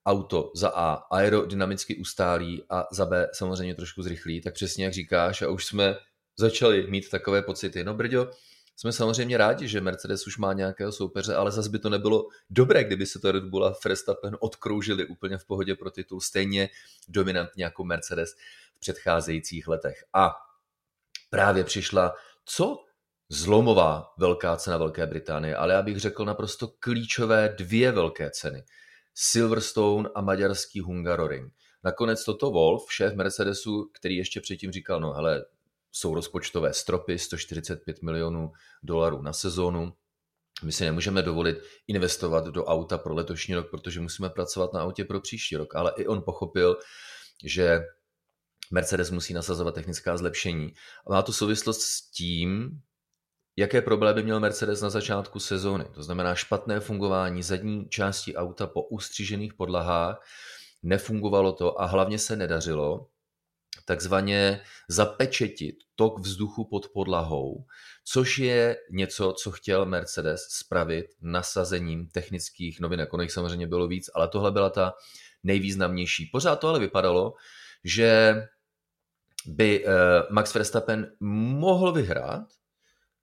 auto 0.06 0.52
za 0.54 0.68
A 0.68 0.94
aerodynamicky 0.94 1.96
ustálí 1.96 2.64
a 2.70 2.86
za 2.92 3.06
B 3.06 3.28
samozřejmě 3.32 3.74
trošku 3.74 4.02
zrychlí, 4.02 4.40
tak 4.40 4.54
přesně 4.54 4.84
jak 4.84 4.92
říkáš 4.92 5.42
a 5.42 5.48
už 5.48 5.64
jsme 5.64 5.96
začali 6.38 6.86
mít 6.90 7.10
takové 7.10 7.42
pocity. 7.42 7.84
No 7.84 7.94
Brďo, 7.94 8.30
jsme 8.76 8.92
samozřejmě 8.92 9.36
rádi, 9.36 9.68
že 9.68 9.80
Mercedes 9.80 10.26
už 10.26 10.38
má 10.38 10.52
nějakého 10.52 10.92
soupeře, 10.92 11.34
ale 11.34 11.50
zase 11.50 11.68
by 11.68 11.78
to 11.78 11.90
nebylo 11.90 12.26
dobré, 12.50 12.84
kdyby 12.84 13.06
se 13.06 13.18
to 13.18 13.32
Red 13.32 13.44
Bull 13.44 13.66
a 13.66 13.74
Verstappen 13.84 14.36
odkroužili 14.40 15.06
úplně 15.06 15.38
v 15.38 15.44
pohodě 15.44 15.74
pro 15.74 15.90
titul, 15.90 16.20
stejně 16.20 16.68
dominantně 17.08 17.64
jako 17.64 17.84
Mercedes 17.84 18.34
v 18.76 18.80
předcházejících 18.80 19.68
letech. 19.68 20.04
A 20.12 20.34
právě 21.30 21.64
přišla 21.64 22.14
co 22.44 22.84
zlomová 23.28 24.14
velká 24.18 24.56
cena 24.56 24.76
Velké 24.76 25.06
Británie, 25.06 25.56
ale 25.56 25.74
já 25.74 25.82
bych 25.82 26.00
řekl 26.00 26.24
naprosto 26.24 26.68
klíčové 26.78 27.54
dvě 27.58 27.92
velké 27.92 28.30
ceny. 28.30 28.64
Silverstone 29.14 30.08
a 30.14 30.20
maďarský 30.20 30.80
Hungaroring. 30.80 31.52
Nakonec 31.84 32.24
toto 32.24 32.50
Wolf, 32.50 32.92
šéf 32.92 33.14
Mercedesu, 33.14 33.90
který 33.92 34.16
ještě 34.16 34.40
předtím 34.40 34.72
říkal, 34.72 35.00
no 35.00 35.12
hele, 35.12 35.44
jsou 35.94 36.14
rozpočtové 36.14 36.74
stropy 36.74 37.18
145 37.18 38.02
milionů 38.02 38.52
dolarů 38.82 39.22
na 39.22 39.32
sezónu. 39.32 39.92
My 40.64 40.72
si 40.72 40.84
nemůžeme 40.84 41.22
dovolit 41.22 41.58
investovat 41.88 42.46
do 42.46 42.64
auta 42.64 42.98
pro 42.98 43.14
letošní 43.14 43.54
rok, 43.54 43.70
protože 43.70 44.00
musíme 44.00 44.30
pracovat 44.30 44.72
na 44.72 44.80
autě 44.80 45.04
pro 45.04 45.20
příští 45.20 45.56
rok. 45.56 45.74
Ale 45.74 45.92
i 45.96 46.06
on 46.06 46.22
pochopil, 46.22 46.76
že 47.44 47.80
Mercedes 48.72 49.10
musí 49.10 49.34
nasazovat 49.34 49.74
technická 49.74 50.16
zlepšení. 50.16 50.72
A 51.06 51.12
má 51.12 51.22
to 51.22 51.32
souvislost 51.32 51.80
s 51.80 52.10
tím, 52.10 52.80
jaké 53.56 53.82
problémy 53.82 54.22
měl 54.22 54.40
Mercedes 54.40 54.80
na 54.80 54.90
začátku 54.90 55.40
sezóny. 55.40 55.84
To 55.94 56.02
znamená 56.02 56.34
špatné 56.34 56.80
fungování 56.80 57.42
zadní 57.42 57.88
části 57.88 58.36
auta 58.36 58.66
po 58.66 58.82
ustřížených 58.82 59.54
podlahách, 59.54 60.26
nefungovalo 60.82 61.52
to 61.52 61.80
a 61.80 61.86
hlavně 61.86 62.18
se 62.18 62.36
nedařilo 62.36 63.06
takzvaně 63.84 64.60
zapečetit 64.88 65.76
tok 65.94 66.20
vzduchu 66.20 66.64
pod 66.64 66.88
podlahou, 66.88 67.64
což 68.04 68.38
je 68.38 68.76
něco, 68.90 69.32
co 69.32 69.50
chtěl 69.50 69.86
Mercedes 69.86 70.40
spravit 70.40 71.06
nasazením 71.20 72.08
technických 72.08 72.80
novinek. 72.80 73.12
Ono 73.12 73.22
jich 73.22 73.32
samozřejmě 73.32 73.66
bylo 73.66 73.88
víc, 73.88 74.10
ale 74.14 74.28
tohle 74.28 74.52
byla 74.52 74.70
ta 74.70 74.92
nejvýznamnější. 75.42 76.26
Pořád 76.32 76.56
to 76.56 76.68
ale 76.68 76.80
vypadalo, 76.80 77.34
že 77.84 78.42
by 79.46 79.84
eh, 79.84 79.90
Max 80.30 80.54
Verstappen 80.54 81.12
mohl 81.20 81.92
vyhrát 81.92 82.44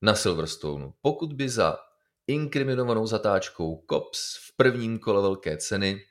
na 0.01 0.15
Silverstone, 0.15 0.91
pokud 1.01 1.33
by 1.33 1.49
za 1.49 1.77
inkriminovanou 2.27 3.07
zatáčkou 3.07 3.85
COPS 3.89 4.37
v 4.47 4.55
prvním 4.57 4.99
kole 4.99 5.21
velké 5.21 5.57
ceny 5.57 6.01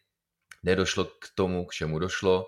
nedošlo 0.62 1.04
k 1.04 1.28
tomu, 1.35 1.66
k 1.66 1.73
čemu 1.73 1.99
došlo, 1.99 2.47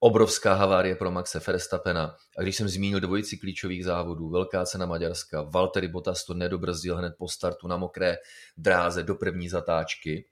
obrovská 0.00 0.54
havárie 0.54 0.96
pro 0.96 1.10
Maxe 1.10 1.40
Verstappena. 1.46 2.16
A 2.38 2.42
když 2.42 2.56
jsem 2.56 2.68
zmínil 2.68 3.00
dvojici 3.00 3.36
klíčových 3.36 3.84
závodů, 3.84 4.30
velká 4.30 4.64
cena 4.64 4.86
Maďarska, 4.86 5.42
Valtteri 5.42 5.88
Bottas 5.88 6.24
to 6.24 6.34
nedobrzdil 6.34 6.96
hned 6.96 7.14
po 7.18 7.28
startu 7.28 7.68
na 7.68 7.76
mokré 7.76 8.16
dráze 8.56 9.02
do 9.02 9.14
první 9.14 9.48
zatáčky, 9.48 10.28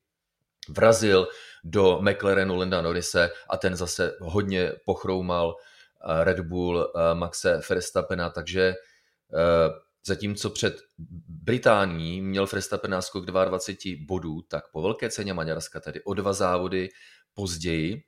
vrazil 0.68 1.28
do 1.64 1.98
McLarenu 2.02 2.56
Linda 2.56 2.82
Norrise 2.82 3.30
a 3.50 3.56
ten 3.56 3.76
zase 3.76 4.16
hodně 4.20 4.72
pochroumal 4.84 5.54
eh, 5.54 6.24
Red 6.24 6.40
Bull 6.40 6.82
eh, 6.82 7.14
Maxe 7.14 7.60
Verstappena, 7.70 8.30
takže 8.30 8.62
eh, 8.68 9.86
zatímco 10.06 10.50
před 10.50 10.76
Británií 11.28 12.20
měl 12.20 12.46
Verstappen 12.46 12.90
náskok 12.90 13.26
22 13.26 14.06
bodů, 14.06 14.42
tak 14.42 14.70
po 14.72 14.82
velké 14.82 15.10
ceně 15.10 15.34
Maďarska, 15.34 15.80
tedy 15.80 16.02
o 16.02 16.14
dva 16.14 16.32
závody 16.32 16.88
později, 17.34 18.02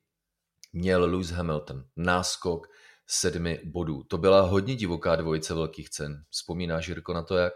měl 0.72 1.10
Lewis 1.10 1.30
Hamilton 1.30 1.84
náskok 1.96 2.66
sedmi 3.06 3.60
bodů. 3.64 4.02
To 4.02 4.18
byla 4.18 4.40
hodně 4.40 4.76
divoká 4.76 5.16
dvojice 5.16 5.54
velkých 5.54 5.90
cen. 5.90 6.22
Vzpomínáš, 6.30 6.88
Jirko, 6.88 7.12
na 7.12 7.22
to 7.22 7.37
jak? 7.37 7.52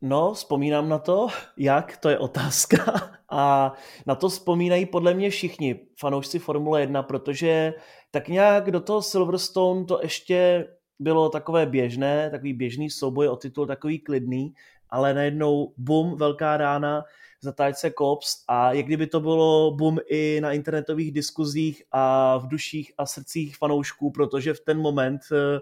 No, 0.00 0.34
vzpomínám 0.34 0.88
na 0.88 0.98
to, 0.98 1.28
jak, 1.56 1.96
to 1.96 2.08
je 2.08 2.18
otázka. 2.18 2.76
A 3.30 3.72
na 4.06 4.14
to 4.14 4.28
vzpomínají 4.28 4.86
podle 4.86 5.14
mě 5.14 5.30
všichni 5.30 5.86
fanoušci 5.98 6.38
Formule 6.38 6.80
1, 6.80 7.02
protože 7.02 7.74
tak 8.10 8.28
nějak 8.28 8.70
do 8.70 8.80
toho 8.80 9.02
Silverstone 9.02 9.84
to 9.84 10.00
ještě 10.02 10.68
bylo 10.98 11.28
takové 11.28 11.66
běžné, 11.66 12.30
takový 12.30 12.52
běžný 12.52 12.90
souboj 12.90 13.28
o 13.28 13.36
titul, 13.36 13.66
takový 13.66 13.98
klidný, 13.98 14.54
ale 14.90 15.14
najednou 15.14 15.74
bum, 15.76 16.16
velká 16.16 16.56
rána, 16.56 17.04
zatáčce 17.40 17.90
Kops 17.90 18.44
a 18.48 18.72
jak 18.72 18.86
kdyby 18.86 19.06
to 19.06 19.20
bylo 19.20 19.70
boom 19.70 19.98
i 20.06 20.40
na 20.42 20.52
internetových 20.52 21.12
diskuzích 21.12 21.82
a 21.92 22.36
v 22.38 22.46
duších 22.48 22.92
a 22.98 23.06
srdcích 23.06 23.56
fanoušků, 23.56 24.10
protože 24.10 24.54
v 24.54 24.60
ten 24.60 24.78
moment 24.78 25.20
eh, 25.32 25.60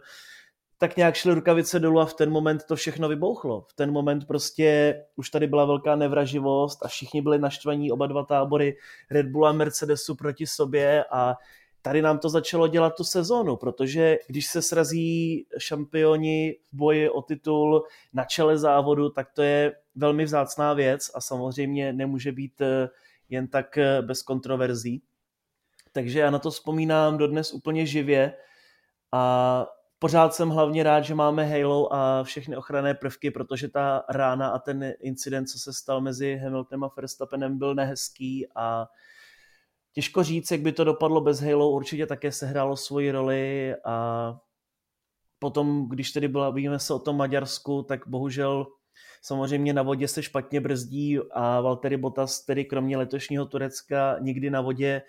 tak 0.78 0.96
nějak 0.96 1.14
šly 1.14 1.34
rukavice 1.34 1.80
dolů 1.80 2.00
a 2.00 2.06
v 2.06 2.14
ten 2.14 2.30
moment 2.30 2.64
to 2.64 2.76
všechno 2.76 3.08
vybouchlo. 3.08 3.60
V 3.60 3.72
ten 3.74 3.92
moment 3.92 4.26
prostě 4.26 5.00
už 5.16 5.30
tady 5.30 5.46
byla 5.46 5.64
velká 5.64 5.96
nevraživost 5.96 6.84
a 6.84 6.88
všichni 6.88 7.22
byli 7.22 7.38
naštvaní, 7.38 7.92
oba 7.92 8.06
dva 8.06 8.24
tábory 8.24 8.76
Red 9.10 9.26
Bull 9.26 9.46
a 9.46 9.52
Mercedesu 9.52 10.14
proti 10.14 10.46
sobě 10.46 11.04
a 11.12 11.34
tady 11.82 12.02
nám 12.02 12.18
to 12.18 12.28
začalo 12.28 12.68
dělat 12.68 12.92
tu 12.96 13.04
sezónu, 13.04 13.56
protože 13.56 14.18
když 14.26 14.46
se 14.46 14.62
srazí 14.62 15.46
šampioni 15.58 16.56
v 16.72 16.76
boji 16.76 17.10
o 17.10 17.22
titul 17.22 17.84
na 18.12 18.24
čele 18.24 18.58
závodu, 18.58 19.10
tak 19.10 19.30
to 19.32 19.42
je 19.42 19.72
velmi 19.94 20.24
vzácná 20.24 20.72
věc 20.72 21.10
a 21.14 21.20
samozřejmě 21.20 21.92
nemůže 21.92 22.32
být 22.32 22.60
eh, 22.60 22.88
jen 23.28 23.48
tak 23.48 23.78
eh, 23.78 24.02
bez 24.02 24.22
kontroverzí. 24.22 25.02
Takže 25.92 26.20
já 26.20 26.30
na 26.30 26.38
to 26.38 26.50
vzpomínám 26.50 27.18
dodnes 27.18 27.52
úplně 27.52 27.86
živě 27.86 28.36
a 29.12 29.66
pořád 29.98 30.34
jsem 30.34 30.48
hlavně 30.48 30.82
rád, 30.82 31.00
že 31.00 31.14
máme 31.14 31.44
Halo 31.44 31.92
a 31.92 32.22
všechny 32.24 32.56
ochranné 32.56 32.94
prvky, 32.94 33.30
protože 33.30 33.68
ta 33.68 34.04
rána 34.08 34.48
a 34.48 34.58
ten 34.58 34.94
incident, 35.00 35.48
co 35.48 35.58
se 35.58 35.72
stal 35.72 36.00
mezi 36.00 36.36
Hamiltonem 36.36 36.84
a 36.84 36.90
Verstappenem, 36.96 37.58
byl 37.58 37.74
nehezký 37.74 38.46
a 38.56 38.86
těžko 39.92 40.22
říct, 40.22 40.50
jak 40.50 40.60
by 40.60 40.72
to 40.72 40.84
dopadlo 40.84 41.20
bez 41.20 41.40
Halo, 41.40 41.70
určitě 41.70 42.06
také 42.06 42.32
sehrálo 42.32 42.76
svoji 42.76 43.10
roli 43.10 43.74
a 43.84 44.36
potom, 45.38 45.88
když 45.88 46.12
tedy 46.12 46.28
bavíme 46.28 46.78
se 46.78 46.94
o 46.94 46.98
tom 46.98 47.16
Maďarsku, 47.16 47.82
tak 47.82 48.08
bohužel 48.08 48.66
samozřejmě 49.22 49.72
na 49.72 49.82
vodě 49.82 50.08
se 50.08 50.22
špatně 50.22 50.60
brzdí 50.60 51.18
a 51.32 51.60
Valtteri 51.60 51.96
Bottas 51.96 52.40
tedy 52.40 52.64
kromě 52.64 52.96
letošního 52.96 53.46
Turecka 53.46 54.16
nikdy 54.20 54.50
na 54.50 54.60
vodě 54.60 55.02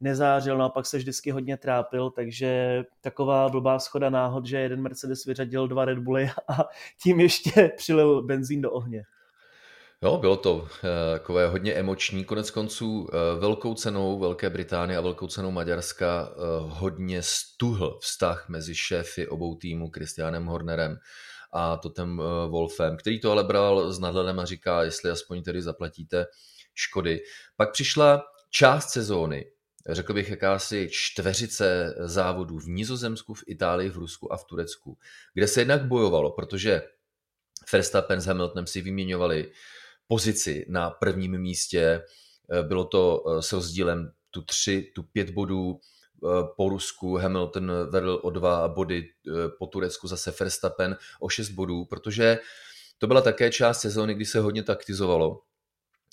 nezářil, 0.00 0.58
no 0.58 0.64
a 0.64 0.68
pak 0.68 0.86
se 0.86 0.98
vždycky 0.98 1.30
hodně 1.30 1.56
trápil, 1.56 2.10
takže 2.10 2.82
taková 3.00 3.48
blbá 3.48 3.78
schoda 3.78 4.10
náhod, 4.10 4.46
že 4.46 4.58
jeden 4.58 4.82
Mercedes 4.82 5.24
vyřadil 5.24 5.68
dva 5.68 5.84
Red 5.84 5.98
Bully 5.98 6.30
a 6.48 6.64
tím 7.02 7.20
ještě 7.20 7.72
přilil 7.76 8.22
benzín 8.22 8.62
do 8.62 8.72
ohně. 8.72 9.04
Jo, 10.02 10.18
bylo 10.18 10.36
to 10.36 10.68
eh, 10.84 11.18
takové 11.18 11.48
hodně 11.48 11.72
emoční. 11.72 12.24
Konec 12.24 12.50
konců 12.50 13.08
eh, 13.08 13.40
velkou 13.40 13.74
cenou 13.74 14.18
Velké 14.18 14.50
Británie 14.50 14.98
a 14.98 15.00
velkou 15.00 15.26
cenou 15.26 15.50
Maďarska 15.50 16.28
eh, 16.30 16.34
hodně 16.60 17.22
stuhl 17.22 17.98
vztah 18.02 18.48
mezi 18.48 18.74
šéfy 18.74 19.28
obou 19.28 19.54
týmů, 19.54 19.90
Christianem 19.90 20.46
Hornerem 20.46 20.98
a 21.56 21.76
Totem 21.76 22.22
Wolfem, 22.48 22.96
který 22.96 23.20
to 23.20 23.32
ale 23.32 23.44
bral 23.44 23.92
s 23.92 23.98
nadhledem 23.98 24.38
a 24.40 24.44
říká, 24.44 24.82
jestli 24.82 25.10
aspoň 25.10 25.42
tedy 25.42 25.62
zaplatíte 25.62 26.26
škody. 26.74 27.20
Pak 27.56 27.72
přišla 27.72 28.22
část 28.50 28.90
sezóny, 28.90 29.50
řekl 29.88 30.14
bych, 30.14 30.30
jakási 30.30 30.88
čtveřice 30.92 31.94
závodů 31.98 32.58
v 32.58 32.68
Nizozemsku, 32.68 33.34
v 33.34 33.44
Itálii, 33.46 33.90
v 33.90 33.96
Rusku 33.96 34.32
a 34.32 34.36
v 34.36 34.44
Turecku, 34.44 34.98
kde 35.34 35.48
se 35.48 35.60
jednak 35.60 35.84
bojovalo, 35.84 36.30
protože 36.30 36.82
Verstappen 37.72 38.20
s 38.20 38.26
Hamiltonem 38.26 38.66
si 38.66 38.80
vyměňovali 38.80 39.52
pozici 40.06 40.66
na 40.68 40.90
prvním 40.90 41.38
místě, 41.38 42.02
bylo 42.62 42.84
to 42.84 43.24
s 43.40 43.52
rozdílem 43.52 44.12
tu 44.30 44.42
tři, 44.42 44.92
tu 44.94 45.02
pět 45.02 45.30
bodů, 45.30 45.80
po 46.56 46.68
Rusku 46.68 47.16
Hamilton 47.16 47.72
vedl 47.90 48.20
o 48.22 48.30
dva 48.30 48.68
body, 48.68 49.08
po 49.58 49.66
Turecku 49.66 50.08
zase 50.08 50.34
Verstappen 50.40 50.96
o 51.20 51.28
šest 51.28 51.48
bodů, 51.48 51.84
protože 51.84 52.38
to 52.98 53.06
byla 53.06 53.20
také 53.20 53.50
část 53.50 53.80
sezóny, 53.80 54.14
kdy 54.14 54.24
se 54.24 54.40
hodně 54.40 54.62
taktizovalo 54.62 55.40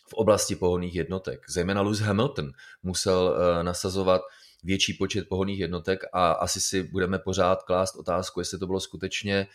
v 0.09 0.13
oblasti 0.13 0.55
pohonných 0.55 0.95
jednotek. 0.95 1.49
Zejména 1.49 1.81
Lewis 1.81 1.99
Hamilton 1.99 2.51
musel 2.83 3.35
eh, 3.35 3.63
nasazovat 3.63 4.21
větší 4.63 4.93
počet 4.93 5.27
pohonných 5.27 5.59
jednotek 5.59 6.03
a 6.13 6.31
asi 6.31 6.61
si 6.61 6.83
budeme 6.83 7.19
pořád 7.19 7.63
klást 7.63 7.95
otázku, 7.95 8.39
jestli 8.39 8.59
to 8.59 8.67
bylo 8.67 8.79
skutečně 8.79 9.47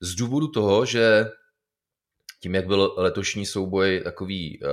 z 0.00 0.14
důvodu 0.14 0.48
toho, 0.48 0.84
že 0.84 1.30
tím, 2.40 2.54
jak 2.54 2.66
byl 2.66 2.94
letošní 2.96 3.46
souboj 3.46 4.00
takový 4.04 4.60
uh, 4.60 4.68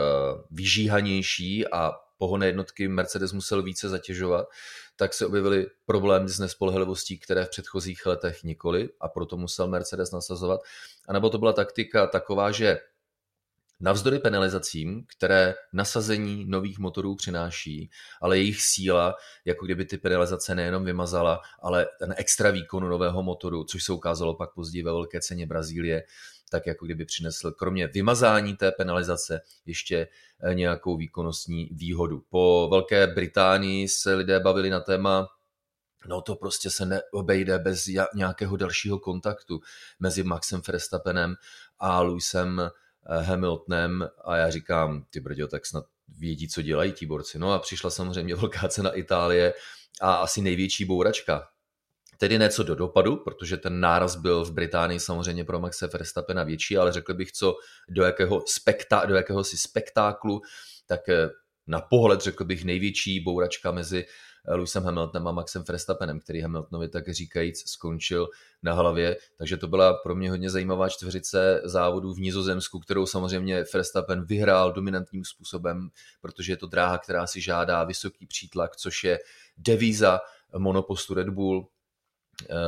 vyžíhanější 0.51 1.67
a 1.67 1.91
pohonné 2.19 2.45
jednotky 2.45 2.88
Mercedes 2.88 3.33
musel 3.33 3.63
více 3.63 3.89
zatěžovat, 3.89 4.47
tak 4.95 5.13
se 5.13 5.25
objevily 5.25 5.67
problémy 5.85 6.29
s 6.29 6.39
nespolehlivostí, 6.39 7.19
které 7.19 7.45
v 7.45 7.49
předchozích 7.49 8.05
letech 8.05 8.43
nikoli 8.43 8.89
a 9.01 9.07
proto 9.07 9.38
musel 9.38 9.67
Mercedes 9.67 10.11
nasazovat. 10.11 10.61
A 11.07 11.13
nebo 11.13 11.29
to 11.29 11.38
byla 11.38 11.53
taktika 11.53 12.07
taková, 12.07 12.51
že 12.51 12.79
Navzdory 13.81 14.19
penalizacím, 14.19 15.05
které 15.17 15.55
nasazení 15.73 16.45
nových 16.45 16.79
motorů 16.79 17.15
přináší, 17.15 17.89
ale 18.21 18.38
jejich 18.38 18.61
síla, 18.61 19.15
jako 19.45 19.65
kdyby 19.65 19.85
ty 19.85 19.97
penalizace 19.97 20.55
nejenom 20.55 20.85
vymazala, 20.85 21.41
ale 21.59 21.88
ten 21.99 22.13
extra 22.17 22.51
výkon 22.51 22.89
nového 22.89 23.23
motoru, 23.23 23.63
což 23.63 23.83
se 23.83 23.93
ukázalo 23.93 24.35
pak 24.35 24.53
později 24.53 24.83
ve 24.83 24.91
velké 24.91 25.21
ceně 25.21 25.47
Brazílie, 25.47 26.03
tak 26.50 26.68
jako 26.68 26.86
kdyby 26.86 27.06
přinesl 27.06 27.51
kromě 27.51 27.88
vymazání 27.88 28.56
té 28.56 28.72
penalizace 28.72 29.41
ještě 29.65 30.08
eh, 30.44 30.53
nějakou 30.53 30.98
výkonnostní 30.98 31.70
výhodu. 31.72 32.24
Po 32.29 32.68
Velké 32.72 33.08
Británii 33.08 33.88
se 33.88 34.13
lidé 34.13 34.39
bavili 34.39 34.70
na 34.70 34.79
téma 34.79 35.27
No 36.08 36.22
to 36.22 36.36
prostě 36.36 36.70
se 36.70 36.86
neobejde 36.86 37.60
bez 37.60 37.86
nějakého 38.15 38.58
dalšího 38.58 39.00
kontaktu 39.00 39.62
mezi 40.00 40.24
Maxem 40.24 40.62
Verstappenem 40.68 41.36
a 41.79 42.01
Lewisem 42.01 42.72
Eh, 43.12 43.22
Hamiltonem 43.22 44.10
a 44.25 44.38
já 44.38 44.50
říkám, 44.50 45.06
ty 45.10 45.20
brďo, 45.20 45.48
tak 45.48 45.65
snad 45.65 45.86
vědí, 46.08 46.48
co 46.48 46.62
dělají 46.62 46.91
ti 46.91 47.06
borci. 47.06 47.39
No 47.39 47.51
a 47.53 47.60
přišla 47.60 47.89
samozřejmě 47.89 48.36
velká 48.36 48.68
cena 48.68 48.91
Itálie 48.91 49.53
a 50.01 50.13
asi 50.13 50.41
největší 50.41 50.86
bouračka. 50.86 51.48
Tedy 52.19 52.39
něco 52.39 52.63
do 52.63 52.75
dopadu, 52.75 53.17
protože 53.17 53.57
ten 53.57 53.79
náraz 53.79 54.15
byl 54.15 54.45
v 54.45 54.51
Británii 54.51 54.99
samozřejmě 54.99 55.43
pro 55.43 55.59
Maxe 55.59 55.88
Verstappena 55.88 56.43
větší, 56.43 56.77
ale 56.77 56.91
řekl 56.91 57.13
bych, 57.13 57.31
co 57.31 57.55
do 57.89 58.03
jakého, 58.03 58.43
spekta, 58.47 59.05
do 59.05 59.15
jakého 59.15 59.43
si 59.43 59.57
spektáklu, 59.57 60.41
tak 60.85 61.09
eh, 61.09 61.29
na 61.67 61.81
pohled 61.81 62.21
řekl 62.21 62.45
bych 62.45 62.65
největší 62.65 63.19
bouračka 63.19 63.71
mezi 63.71 64.05
Lewisem 64.47 64.83
Hamiltonem 64.83 65.27
a 65.27 65.31
Maxem 65.31 65.63
Verstappenem, 65.67 66.19
který 66.19 66.41
Hamiltonovi 66.41 66.89
tak 66.89 67.09
říkajíc 67.09 67.69
skončil 67.69 68.27
na 68.63 68.73
hlavě. 68.73 69.17
Takže 69.38 69.57
to 69.57 69.67
byla 69.67 69.93
pro 69.93 70.15
mě 70.15 70.29
hodně 70.29 70.49
zajímavá 70.49 70.89
čtveřice 70.89 71.61
závodů 71.63 72.13
v 72.13 72.19
Nizozemsku, 72.19 72.79
kterou 72.79 73.05
samozřejmě 73.05 73.63
Verstappen 73.73 74.25
vyhrál 74.25 74.73
dominantním 74.73 75.25
způsobem, 75.25 75.89
protože 76.21 76.51
je 76.51 76.57
to 76.57 76.67
dráha, 76.67 76.97
která 76.97 77.27
si 77.27 77.41
žádá 77.41 77.84
vysoký 77.84 78.25
přítlak, 78.25 78.75
což 78.75 79.03
je 79.03 79.19
devíza 79.58 80.19
monopostu 80.58 81.13
Red 81.13 81.29
Bull, 81.29 81.67
eh, 81.67 81.79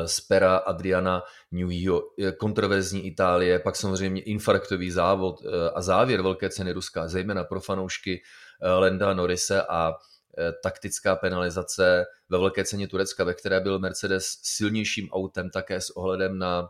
z 0.05 0.21
pera 0.21 0.57
Adriana 0.57 1.23
Neweyho, 1.51 2.03
kontroverzní 2.37 3.07
Itálie, 3.07 3.59
pak 3.59 3.75
samozřejmě 3.75 4.21
infarktový 4.21 4.91
závod 4.91 5.41
eh, 5.45 5.69
a 5.69 5.81
závěr 5.81 6.21
velké 6.21 6.49
ceny 6.49 6.71
Ruska, 6.71 7.07
zejména 7.07 7.43
pro 7.43 7.61
fanoušky 7.61 8.21
eh, 8.61 8.69
Lenda 8.69 9.13
Norise 9.13 9.61
a 9.61 9.93
Eh, 10.37 10.53
taktická 10.63 11.15
penalizace 11.15 12.05
ve 12.29 12.37
velké 12.37 12.65
ceně 12.65 12.87
Turecka, 12.87 13.23
ve 13.23 13.33
které 13.33 13.59
byl 13.59 13.79
Mercedes 13.79 14.25
silnějším 14.41 15.09
autem 15.09 15.49
také 15.49 15.81
s 15.81 15.89
ohledem 15.89 16.37
na 16.37 16.69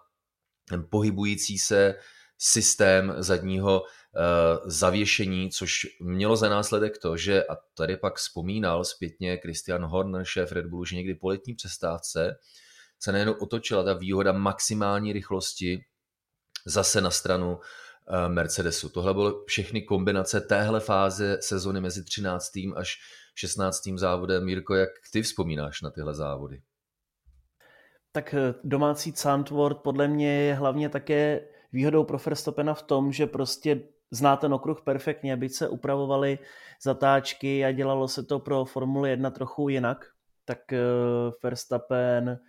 pohybující 0.90 1.58
se 1.58 1.96
systém 2.38 3.14
zadního 3.18 3.84
eh, 3.84 4.22
zavěšení, 4.66 5.50
což 5.50 5.88
mělo 6.02 6.36
za 6.36 6.50
následek 6.50 6.98
to, 6.98 7.18
že, 7.18 7.44
a 7.44 7.58
tady 7.74 7.98
pak 7.98 8.16
vzpomínal 8.16 8.84
zpětně 8.84 9.38
Christian 9.38 9.86
Horner, 9.86 10.26
šéf 10.26 10.52
Red 10.52 10.66
Bullu, 10.66 10.86
že 10.86 10.96
někdy 10.96 11.16
po 11.16 11.28
letní 11.28 11.56
přestávce 11.56 12.38
se 13.04 13.12
nejen 13.12 13.36
otočila 13.40 13.84
ta 13.84 13.94
výhoda 13.94 14.32
maximální 14.32 15.14
rychlosti 15.14 15.86
zase 16.66 17.02
na 17.02 17.12
stranu 17.12 17.60
eh, 17.60 18.30
Mercedesu. 18.30 18.90
Tohle 18.90 19.14
byly 19.14 19.34
všechny 19.46 19.82
kombinace 19.82 20.42
téhle 20.42 20.80
fáze 20.80 21.38
sezony 21.42 21.82
mezi 21.82 22.04
13. 22.04 22.52
až 22.76 22.98
16. 23.36 23.82
závodem. 23.96 24.46
Mirko, 24.46 24.76
jak 24.76 24.90
ty 25.12 25.22
vzpomínáš 25.22 25.82
na 25.82 25.90
tyhle 25.90 26.14
závody? 26.14 26.62
Tak 28.12 28.34
eh, 28.34 28.54
domácí 28.64 29.14
Zandvoort 29.16 29.78
podle 29.78 30.08
mě 30.08 30.42
je 30.42 30.54
hlavně 30.54 30.90
také 30.90 31.48
výhodou 31.72 32.04
pro 32.04 32.18
Verstappena 32.26 32.74
v 32.74 32.82
tom, 32.82 33.12
že 33.12 33.28
prostě 33.28 33.82
zná 34.12 34.38
ten 34.38 34.54
okruh 34.54 34.82
perfektně, 34.82 35.38
byť 35.38 35.54
se 35.54 35.68
upravovaly 35.68 36.40
zatáčky 36.82 37.66
a 37.66 37.72
dělalo 37.72 38.08
se 38.08 38.24
to 38.24 38.40
pro 38.40 38.66
Formuli 38.66 39.10
1 39.10 39.30
trochu 39.32 39.70
jinak, 39.70 40.06
tak 40.46 40.74
eh, 40.74 40.80
Verstappen 41.44 42.40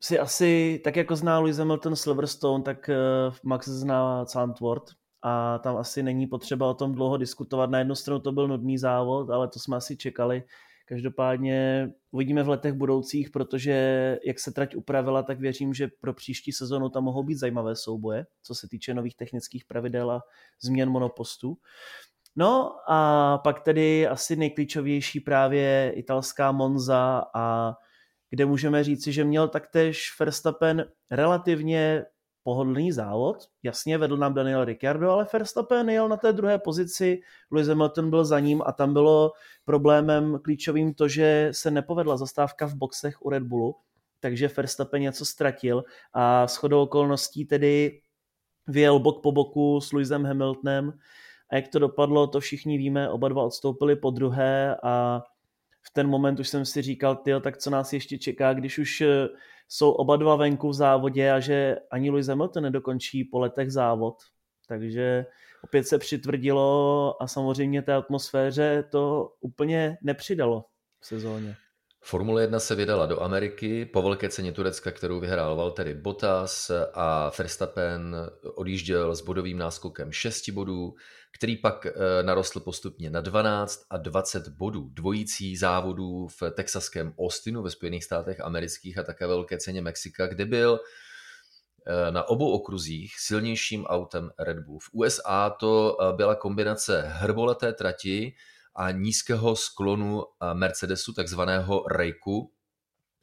si 0.00 0.18
asi, 0.18 0.80
tak 0.84 0.96
jako 0.96 1.16
zná 1.16 1.38
Lewis 1.38 1.56
Hamilton 1.56 1.96
Silverstone, 1.96 2.64
tak 2.64 2.88
eh, 2.88 2.96
Max 3.42 3.68
zná 3.68 4.24
Zandvoort 4.24 4.84
a 5.22 5.58
tam 5.58 5.76
asi 5.76 6.02
není 6.02 6.26
potřeba 6.26 6.70
o 6.70 6.74
tom 6.74 6.94
dlouho 6.94 7.16
diskutovat. 7.16 7.70
Na 7.70 7.78
jednu 7.78 7.94
stranu 7.94 8.20
to 8.20 8.32
byl 8.32 8.48
nudný 8.48 8.78
závod, 8.78 9.30
ale 9.30 9.48
to 9.48 9.58
jsme 9.58 9.76
asi 9.76 9.96
čekali. 9.96 10.42
Každopádně 10.88 11.88
uvidíme 12.10 12.42
v 12.42 12.48
letech 12.48 12.72
budoucích, 12.72 13.30
protože 13.30 13.72
jak 14.26 14.38
se 14.38 14.52
trať 14.52 14.74
upravila, 14.74 15.22
tak 15.22 15.40
věřím, 15.40 15.74
že 15.74 15.88
pro 16.00 16.14
příští 16.14 16.52
sezonu 16.52 16.88
tam 16.88 17.04
mohou 17.04 17.22
být 17.22 17.34
zajímavé 17.34 17.76
souboje, 17.76 18.26
co 18.42 18.54
se 18.54 18.68
týče 18.68 18.94
nových 18.94 19.16
technických 19.16 19.64
pravidel 19.64 20.10
a 20.10 20.22
změn 20.60 20.90
monopostu. 20.90 21.58
No 22.36 22.72
a 22.88 23.38
pak 23.38 23.60
tedy 23.60 24.08
asi 24.08 24.36
nejklíčovější 24.36 25.20
právě 25.20 25.92
italská 25.96 26.52
Monza 26.52 27.22
a 27.34 27.74
kde 28.36 28.46
můžeme 28.46 28.84
říci, 28.84 29.12
že 29.12 29.24
měl 29.24 29.48
taktéž 29.48 30.16
Verstappen 30.20 30.84
relativně 31.10 32.04
pohodlný 32.42 32.92
závod. 32.92 33.36
Jasně 33.62 33.98
vedl 33.98 34.16
nám 34.16 34.34
Daniel 34.34 34.64
Ricciardo, 34.64 35.10
ale 35.10 35.26
Verstappen 35.32 35.90
jel 35.90 36.08
na 36.08 36.16
té 36.16 36.32
druhé 36.32 36.58
pozici, 36.58 37.20
Lewis 37.50 37.68
Hamilton 37.68 38.10
byl 38.10 38.24
za 38.24 38.40
ním 38.40 38.62
a 38.66 38.72
tam 38.72 38.92
bylo 38.92 39.32
problémem 39.64 40.38
klíčovým 40.42 40.94
to, 40.94 41.08
že 41.08 41.48
se 41.52 41.70
nepovedla 41.70 42.16
zastávka 42.16 42.66
v 42.66 42.74
boxech 42.74 43.22
u 43.22 43.30
Red 43.30 43.42
Bullu, 43.42 43.76
takže 44.20 44.50
Verstappen 44.56 45.02
něco 45.02 45.24
ztratil 45.24 45.84
a 46.12 46.46
shodou 46.46 46.82
okolností 46.82 47.44
tedy 47.44 48.00
vyjel 48.66 48.98
bok 48.98 49.22
po 49.22 49.32
boku 49.32 49.80
s 49.80 49.92
Lewisem 49.92 50.24
Hamiltonem 50.24 50.92
a 51.50 51.56
jak 51.56 51.68
to 51.68 51.78
dopadlo, 51.78 52.26
to 52.26 52.40
všichni 52.40 52.78
víme, 52.78 53.10
oba 53.10 53.28
dva 53.28 53.42
odstoupili 53.42 53.96
po 53.96 54.10
druhé 54.10 54.76
a 54.82 55.22
v 55.86 55.90
ten 55.92 56.08
moment 56.08 56.40
už 56.40 56.48
jsem 56.48 56.64
si 56.64 56.82
říkal, 56.82 57.16
tyjo, 57.16 57.40
tak 57.40 57.56
co 57.56 57.70
nás 57.70 57.92
ještě 57.92 58.18
čeká, 58.18 58.54
když 58.54 58.78
už 58.78 59.02
jsou 59.68 59.90
oba 59.90 60.16
dva 60.16 60.36
venku 60.36 60.68
v 60.68 60.74
závodě 60.74 61.32
a 61.32 61.40
že 61.40 61.76
ani 61.90 62.10
Lewis 62.10 62.26
Hamilton 62.26 62.62
nedokončí 62.62 63.24
po 63.24 63.38
letech 63.38 63.72
závod. 63.72 64.14
Takže 64.68 65.26
opět 65.64 65.84
se 65.84 65.98
přitvrdilo 65.98 67.22
a 67.22 67.26
samozřejmě 67.26 67.82
té 67.82 67.94
atmosféře 67.94 68.84
to 68.90 69.32
úplně 69.40 69.98
nepřidalo 70.02 70.64
v 71.00 71.06
sezóně. 71.06 71.56
Formule 72.08 72.42
1 72.42 72.60
se 72.60 72.74
vydala 72.74 73.06
do 73.06 73.22
Ameriky 73.22 73.84
po 73.84 74.02
velké 74.02 74.28
ceně 74.28 74.52
Turecka, 74.52 74.90
kterou 74.90 75.20
vyhrál 75.20 75.56
Valtteri 75.56 75.94
Bottas 75.94 76.70
a 76.94 77.32
Verstappen 77.38 78.16
odjížděl 78.54 79.16
s 79.16 79.20
bodovým 79.20 79.58
náskokem 79.58 80.12
6 80.12 80.50
bodů, 80.50 80.94
který 81.32 81.56
pak 81.56 81.86
eh, 81.86 82.22
narostl 82.22 82.60
postupně 82.60 83.10
na 83.10 83.20
12 83.20 83.86
a 83.90 83.96
20 83.96 84.48
bodů. 84.48 84.88
Dvojící 84.92 85.56
závodů 85.56 86.28
v 86.28 86.50
texaském 86.50 87.14
Austinu 87.18 87.62
ve 87.62 87.70
Spojených 87.70 88.04
státech 88.04 88.40
amerických 88.40 88.98
a 88.98 89.02
také 89.02 89.26
velké 89.26 89.58
ceně 89.58 89.82
Mexika, 89.82 90.26
kde 90.26 90.44
byl 90.44 90.80
eh, 91.86 92.10
na 92.10 92.28
obou 92.28 92.50
okruzích 92.50 93.14
silnějším 93.18 93.84
autem 93.84 94.30
Red 94.38 94.58
Bull. 94.58 94.78
V 94.78 94.90
USA 94.92 95.50
to 95.50 95.96
eh, 96.00 96.12
byla 96.12 96.34
kombinace 96.34 97.04
hrboleté 97.06 97.72
trati, 97.72 98.34
a 98.76 98.90
nízkého 98.90 99.56
sklonu 99.56 100.22
Mercedesu, 100.52 101.12
takzvaného 101.12 101.84
Rejku, 101.88 102.52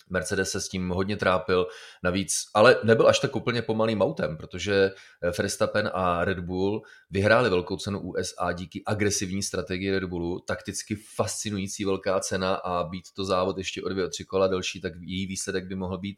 Mercedes 0.09 0.51
se 0.51 0.61
s 0.61 0.69
tím 0.69 0.89
hodně 0.89 1.17
trápil, 1.17 1.67
navíc, 2.03 2.33
ale 2.53 2.77
nebyl 2.83 3.07
až 3.07 3.19
tak 3.19 3.35
úplně 3.35 3.61
pomalým 3.61 4.01
autem, 4.01 4.37
protože 4.37 4.91
Verstappen 5.37 5.89
a 5.93 6.25
Red 6.25 6.39
Bull 6.39 6.81
vyhráli 7.09 7.49
velkou 7.49 7.77
cenu 7.77 7.99
USA 7.99 8.51
díky 8.51 8.83
agresivní 8.85 9.43
strategii 9.43 9.91
Red 9.91 10.03
Bullu, 10.03 10.39
takticky 10.39 10.95
fascinující 11.15 11.85
velká 11.85 12.19
cena 12.19 12.55
a 12.55 12.83
být 12.83 13.03
to 13.15 13.25
závod 13.25 13.57
ještě 13.57 13.83
o 13.83 13.89
dvě, 13.89 14.05
o 14.05 14.09
tři 14.09 14.25
kola 14.25 14.47
delší, 14.47 14.81
tak 14.81 14.93
její 15.01 15.27
výsledek 15.27 15.67
by 15.67 15.75
mohl 15.75 15.97
být 15.97 16.17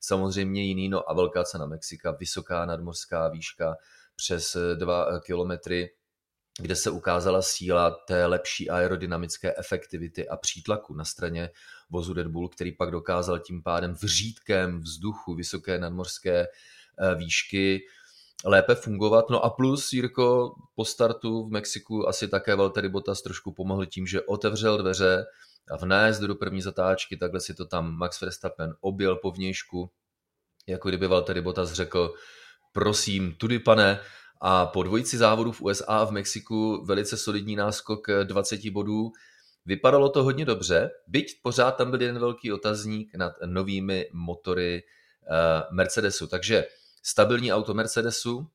samozřejmě 0.00 0.64
jiný, 0.64 0.88
no 0.88 1.10
a 1.10 1.14
velká 1.14 1.44
cena 1.44 1.66
Mexika, 1.66 2.16
vysoká 2.20 2.64
nadmořská 2.64 3.28
výška 3.28 3.76
přes 4.16 4.56
dva 4.74 5.20
kilometry, 5.20 5.90
kde 6.60 6.76
se 6.76 6.90
ukázala 6.90 7.42
síla 7.42 7.90
té 7.90 8.26
lepší 8.26 8.70
aerodynamické 8.70 9.54
efektivity 9.58 10.28
a 10.28 10.36
přítlaku 10.36 10.94
na 10.94 11.04
straně 11.04 11.50
vozu 11.90 12.12
Red 12.12 12.26
Bull, 12.26 12.48
který 12.48 12.72
pak 12.72 12.90
dokázal 12.90 13.38
tím 13.38 13.62
pádem 13.62 13.94
v 13.94 14.04
řídkém 14.04 14.80
vzduchu 14.80 15.34
vysoké 15.34 15.78
nadmořské 15.78 16.46
eh, 16.46 17.14
výšky 17.14 17.80
lépe 18.44 18.74
fungovat. 18.74 19.30
No 19.30 19.44
a 19.44 19.50
plus, 19.50 19.92
Jirko, 19.92 20.54
po 20.74 20.84
startu 20.84 21.44
v 21.44 21.50
Mexiku 21.50 22.08
asi 22.08 22.28
také 22.28 22.54
Valtteri 22.54 22.88
Bottas 22.88 23.22
trošku 23.22 23.52
pomohl 23.52 23.86
tím, 23.86 24.06
že 24.06 24.22
otevřel 24.22 24.78
dveře 24.78 25.24
a 25.70 25.76
v 25.76 25.82
nájezdu 25.82 26.26
do 26.26 26.34
první 26.34 26.62
zatáčky, 26.62 27.16
takhle 27.16 27.40
si 27.40 27.54
to 27.54 27.66
tam 27.66 27.96
Max 27.96 28.20
Verstappen 28.20 28.74
objel 28.80 29.16
po 29.16 29.30
vnějšku, 29.30 29.90
jako 30.66 30.88
kdyby 30.88 31.06
Valtteri 31.06 31.40
Bottas 31.40 31.72
řekl, 31.72 32.14
prosím, 32.72 33.34
tudy 33.34 33.58
pane, 33.58 34.00
a 34.40 34.66
po 34.66 34.82
dvojici 34.82 35.18
závodů 35.18 35.52
v 35.52 35.62
USA 35.62 35.84
a 35.86 36.04
v 36.04 36.10
Mexiku 36.10 36.84
velice 36.84 37.16
solidní 37.16 37.56
náskok 37.56 38.06
20 38.24 38.70
bodů. 38.70 39.12
Vypadalo 39.66 40.08
to 40.08 40.22
hodně 40.22 40.44
dobře, 40.44 40.90
byť 41.06 41.42
pořád 41.42 41.70
tam 41.70 41.90
byl 41.90 42.02
jeden 42.02 42.18
velký 42.18 42.52
otazník 42.52 43.14
nad 43.14 43.32
novými 43.46 44.08
motory 44.12 44.82
eh, 44.82 45.62
Mercedesu. 45.70 46.26
Takže 46.26 46.64
stabilní 47.02 47.52
auto 47.52 47.74
Mercedesu, 47.74 48.46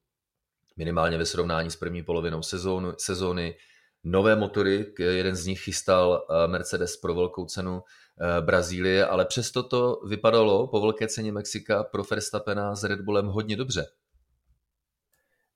minimálně 0.78 1.18
ve 1.18 1.26
srovnání 1.26 1.72
s 1.72 1.76
první 1.76 2.04
polovinou 2.04 2.44
sezónu, 2.44 2.94
sezóny, 2.98 3.56
nové 4.04 4.36
motory, 4.36 4.94
jeden 5.00 5.36
z 5.36 5.46
nich 5.46 5.62
chystal 5.62 6.26
eh, 6.30 6.48
Mercedes 6.48 6.98
pro 6.98 7.16
velkou 7.16 7.46
cenu 7.46 7.84
eh, 7.84 8.42
Brazílie, 8.42 9.06
ale 9.06 9.26
přesto 9.26 9.64
to 9.64 10.02
vypadalo 10.08 10.68
po 10.68 10.82
velké 10.82 11.08
ceně 11.08 11.32
Mexika 11.32 11.84
pro 11.84 12.04
Verstappena 12.04 12.76
s 12.76 12.84
Red 12.84 13.02
Bullem 13.02 13.26
hodně 13.26 13.56
dobře. 13.56 13.86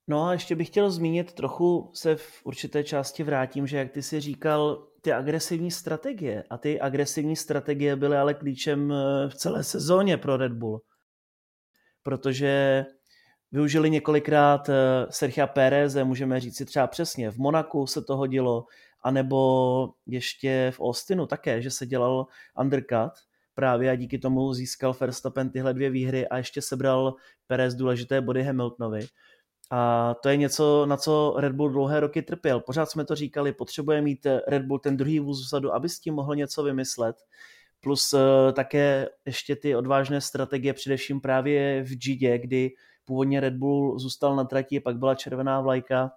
No 0.08 0.24
a 0.24 0.32
ještě 0.32 0.56
bych 0.56 0.68
chtěl 0.68 0.90
zmínit, 0.90 1.32
trochu 1.32 1.90
se 1.94 2.16
v 2.16 2.40
určité 2.44 2.84
části 2.84 3.22
vrátím, 3.22 3.66
že 3.66 3.78
jak 3.78 3.90
ty 3.90 4.02
si 4.02 4.20
říkal, 4.20 4.86
ty 5.00 5.12
agresivní 5.12 5.70
strategie 5.70 6.44
a 6.50 6.58
ty 6.58 6.80
agresivní 6.80 7.36
strategie 7.36 7.96
byly 7.96 8.16
ale 8.16 8.34
klíčem 8.34 8.92
eh, 8.92 9.28
v 9.28 9.34
celé 9.34 9.64
sezóně 9.64 10.16
pro 10.16 10.36
Red 10.36 10.52
Bull. 10.52 10.82
Protože 12.02 12.84
využili 13.52 13.90
několikrát 13.90 14.68
eh, 14.68 15.06
Sergio 15.10 15.46
Pérez, 15.46 15.96
můžeme 16.04 16.40
říct 16.40 16.56
si 16.56 16.64
třeba 16.64 16.86
přesně, 16.86 17.30
v 17.30 17.38
Monaku 17.38 17.86
se 17.86 18.02
to 18.02 18.16
hodilo, 18.16 18.66
anebo 19.02 19.90
ještě 20.06 20.72
v 20.74 20.80
Austinu 20.80 21.26
také, 21.26 21.62
že 21.62 21.70
se 21.70 21.86
dělal 21.86 22.26
undercut 22.60 23.12
právě 23.54 23.90
a 23.90 23.94
díky 23.94 24.18
tomu 24.18 24.52
získal 24.52 24.96
Verstappen 25.00 25.50
tyhle 25.50 25.74
dvě 25.74 25.90
výhry 25.90 26.28
a 26.28 26.36
ještě 26.36 26.62
sebral 26.62 27.14
Perez 27.46 27.74
důležité 27.74 28.20
body 28.20 28.42
Hamiltonovi. 28.42 29.00
A 29.70 30.14
to 30.22 30.28
je 30.28 30.36
něco, 30.36 30.86
na 30.86 30.96
co 30.96 31.34
Red 31.38 31.52
Bull 31.52 31.70
dlouhé 31.70 32.00
roky 32.00 32.22
trpěl. 32.22 32.60
Pořád 32.60 32.90
jsme 32.90 33.04
to 33.04 33.14
říkali, 33.14 33.52
potřebuje 33.52 34.02
mít 34.02 34.26
Red 34.46 34.62
Bull 34.62 34.78
ten 34.78 34.96
druhý 34.96 35.20
vůz 35.20 35.46
vzadu, 35.46 35.74
aby 35.74 35.88
s 35.88 36.00
tím 36.00 36.14
mohl 36.14 36.36
něco 36.36 36.62
vymyslet. 36.62 37.16
Plus 37.80 38.14
eh, 38.14 38.52
také 38.52 39.08
ještě 39.26 39.56
ty 39.56 39.76
odvážné 39.76 40.20
strategie, 40.20 40.74
především 40.74 41.20
právě 41.20 41.82
v 41.82 41.96
Gidě, 41.96 42.38
kdy 42.38 42.70
původně 43.04 43.40
Red 43.40 43.54
Bull 43.54 43.98
zůstal 43.98 44.36
na 44.36 44.44
trati, 44.44 44.80
pak 44.80 44.98
byla 44.98 45.14
červená 45.14 45.60
vlajka, 45.60 46.10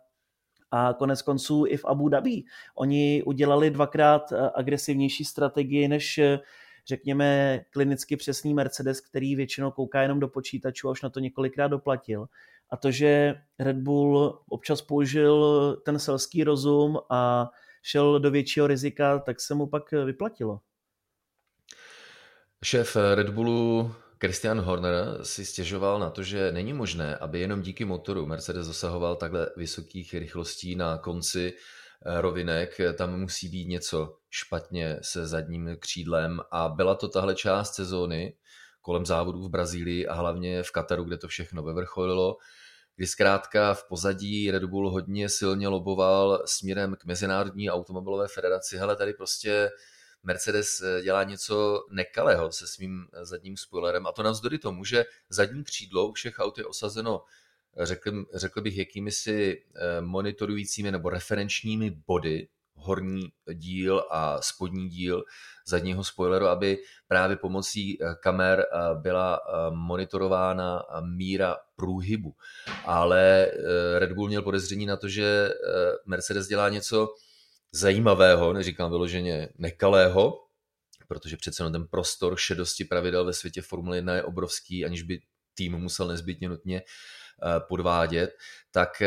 a 0.71 0.93
konec 0.93 1.21
konců 1.21 1.65
i 1.67 1.77
v 1.77 1.85
Abu 1.85 2.09
Dhabi. 2.09 2.43
Oni 2.75 3.23
udělali 3.25 3.69
dvakrát 3.69 4.31
eh, 4.31 4.49
agresivnější 4.55 5.25
strategii 5.25 5.87
než 5.87 6.17
eh, 6.17 6.39
řekněme 6.87 7.59
klinicky 7.69 8.17
přesný 8.17 8.53
Mercedes, 8.53 9.01
který 9.01 9.35
většinou 9.35 9.71
kouká 9.71 10.01
jenom 10.01 10.19
do 10.19 10.27
počítačů 10.27 10.87
a 10.87 10.91
už 10.91 11.01
na 11.01 11.09
to 11.09 11.19
několikrát 11.19 11.67
doplatil 11.67 12.27
a 12.71 12.77
to, 12.77 12.91
že 12.91 13.35
Red 13.59 13.77
Bull 13.77 14.39
občas 14.49 14.81
použil 14.81 15.75
ten 15.85 15.99
selský 15.99 16.43
rozum 16.43 16.97
a 17.09 17.49
šel 17.81 18.19
do 18.19 18.31
většího 18.31 18.67
rizika, 18.67 19.19
tak 19.19 19.41
se 19.41 19.53
mu 19.55 19.67
pak 19.67 19.91
vyplatilo. 19.91 20.59
Šéf 22.63 22.97
Red 23.15 23.29
Bullu 23.29 23.95
Christian 24.21 24.61
Horner 24.61 25.19
si 25.23 25.45
stěžoval 25.45 25.99
na 25.99 26.09
to, 26.09 26.23
že 26.23 26.51
není 26.51 26.73
možné, 26.73 27.15
aby 27.15 27.39
jenom 27.39 27.61
díky 27.61 27.85
motoru 27.85 28.25
Mercedes 28.25 28.67
dosahoval 28.67 29.15
takhle 29.15 29.49
vysokých 29.57 30.13
rychlostí 30.13 30.75
na 30.75 30.97
konci 30.97 31.53
eh, 31.53 32.21
rovinek. 32.21 32.81
Tam 32.97 33.19
musí 33.19 33.49
být 33.49 33.67
něco 33.67 34.17
špatně 34.29 34.99
se 35.01 35.27
zadním 35.27 35.75
křídlem 35.79 36.39
a 36.51 36.69
byla 36.69 36.95
to 36.95 37.07
tahle 37.07 37.35
část 37.35 37.75
sezóny 37.75 38.33
kolem 38.89 39.05
závodů 39.05 39.43
v 39.43 39.49
Brazílii 39.49 40.07
a 40.07 40.13
hlavně 40.13 40.63
v 40.63 40.71
Kataru, 40.71 41.03
kde 41.03 41.17
to 41.17 41.27
všechno 41.27 41.63
vyvrcholilo 41.63 42.37
kdy 42.95 43.07
zkrátka 43.07 43.73
v 43.73 43.83
pozadí 43.87 44.51
Red 44.51 44.63
Bull 44.63 44.91
hodně 44.91 45.29
silně 45.29 45.67
loboval 45.67 46.43
směrem 46.45 46.95
k 46.99 47.05
Mezinárodní 47.05 47.69
automobilové 47.69 48.27
federaci. 48.27 48.77
Hele, 48.77 48.95
tady 48.95 49.13
prostě 49.13 49.69
Mercedes 50.23 50.81
eh, 50.81 51.01
dělá 51.01 51.23
něco 51.23 51.85
nekalého 51.91 52.51
se 52.51 52.67
svým 52.67 53.07
eh, 53.13 53.25
zadním 53.25 53.57
spoilerem 53.57 54.07
a 54.07 54.11
to 54.11 54.23
navzdory 54.23 54.57
tomu, 54.57 54.83
že 54.83 55.05
zadní 55.29 55.63
křídlo 55.63 56.07
u 56.07 56.13
všech 56.13 56.39
aut 56.39 56.57
je 56.57 56.65
osazeno 56.65 57.21
řekl, 57.81 58.25
řekl 58.33 58.61
bych 58.61 58.77
jakými 58.77 59.11
si 59.11 59.63
eh, 59.75 60.01
monitorujícími 60.01 60.91
nebo 60.91 61.09
referenčními 61.09 61.91
body, 62.07 62.47
horní 62.79 63.29
díl 63.53 64.03
a 64.11 64.41
spodní 64.41 64.89
díl 64.89 65.23
zadního 65.67 66.03
spoileru, 66.03 66.47
aby 66.47 66.77
právě 67.07 67.35
pomocí 67.35 68.03
eh, 68.03 68.15
kamer 68.23 68.59
eh, 68.59 68.79
byla 69.01 69.39
eh, 69.39 69.51
monitorována 69.71 70.83
míra 71.15 71.57
průhybu. 71.75 72.35
Ale 72.85 73.51
Red 73.97 74.11
Bull 74.11 74.27
měl 74.27 74.41
podezření 74.41 74.85
na 74.85 74.97
to, 74.97 75.07
že 75.07 75.49
Mercedes 76.05 76.47
dělá 76.47 76.69
něco 76.69 77.07
zajímavého, 77.71 78.53
neříkám 78.53 78.89
vyloženě 78.89 79.49
nekalého, 79.57 80.33
protože 81.07 81.37
přece 81.37 81.69
ten 81.71 81.87
prostor 81.87 82.37
šedosti 82.37 82.85
pravidel 82.85 83.25
ve 83.25 83.33
světě 83.33 83.61
Formule 83.61 83.97
1 83.97 84.15
je 84.15 84.23
obrovský, 84.23 84.85
aniž 84.85 85.03
by 85.03 85.19
tým 85.53 85.77
musel 85.77 86.07
nezbytně 86.07 86.49
nutně 86.49 86.81
podvádět, 87.67 88.29
tak 88.71 89.01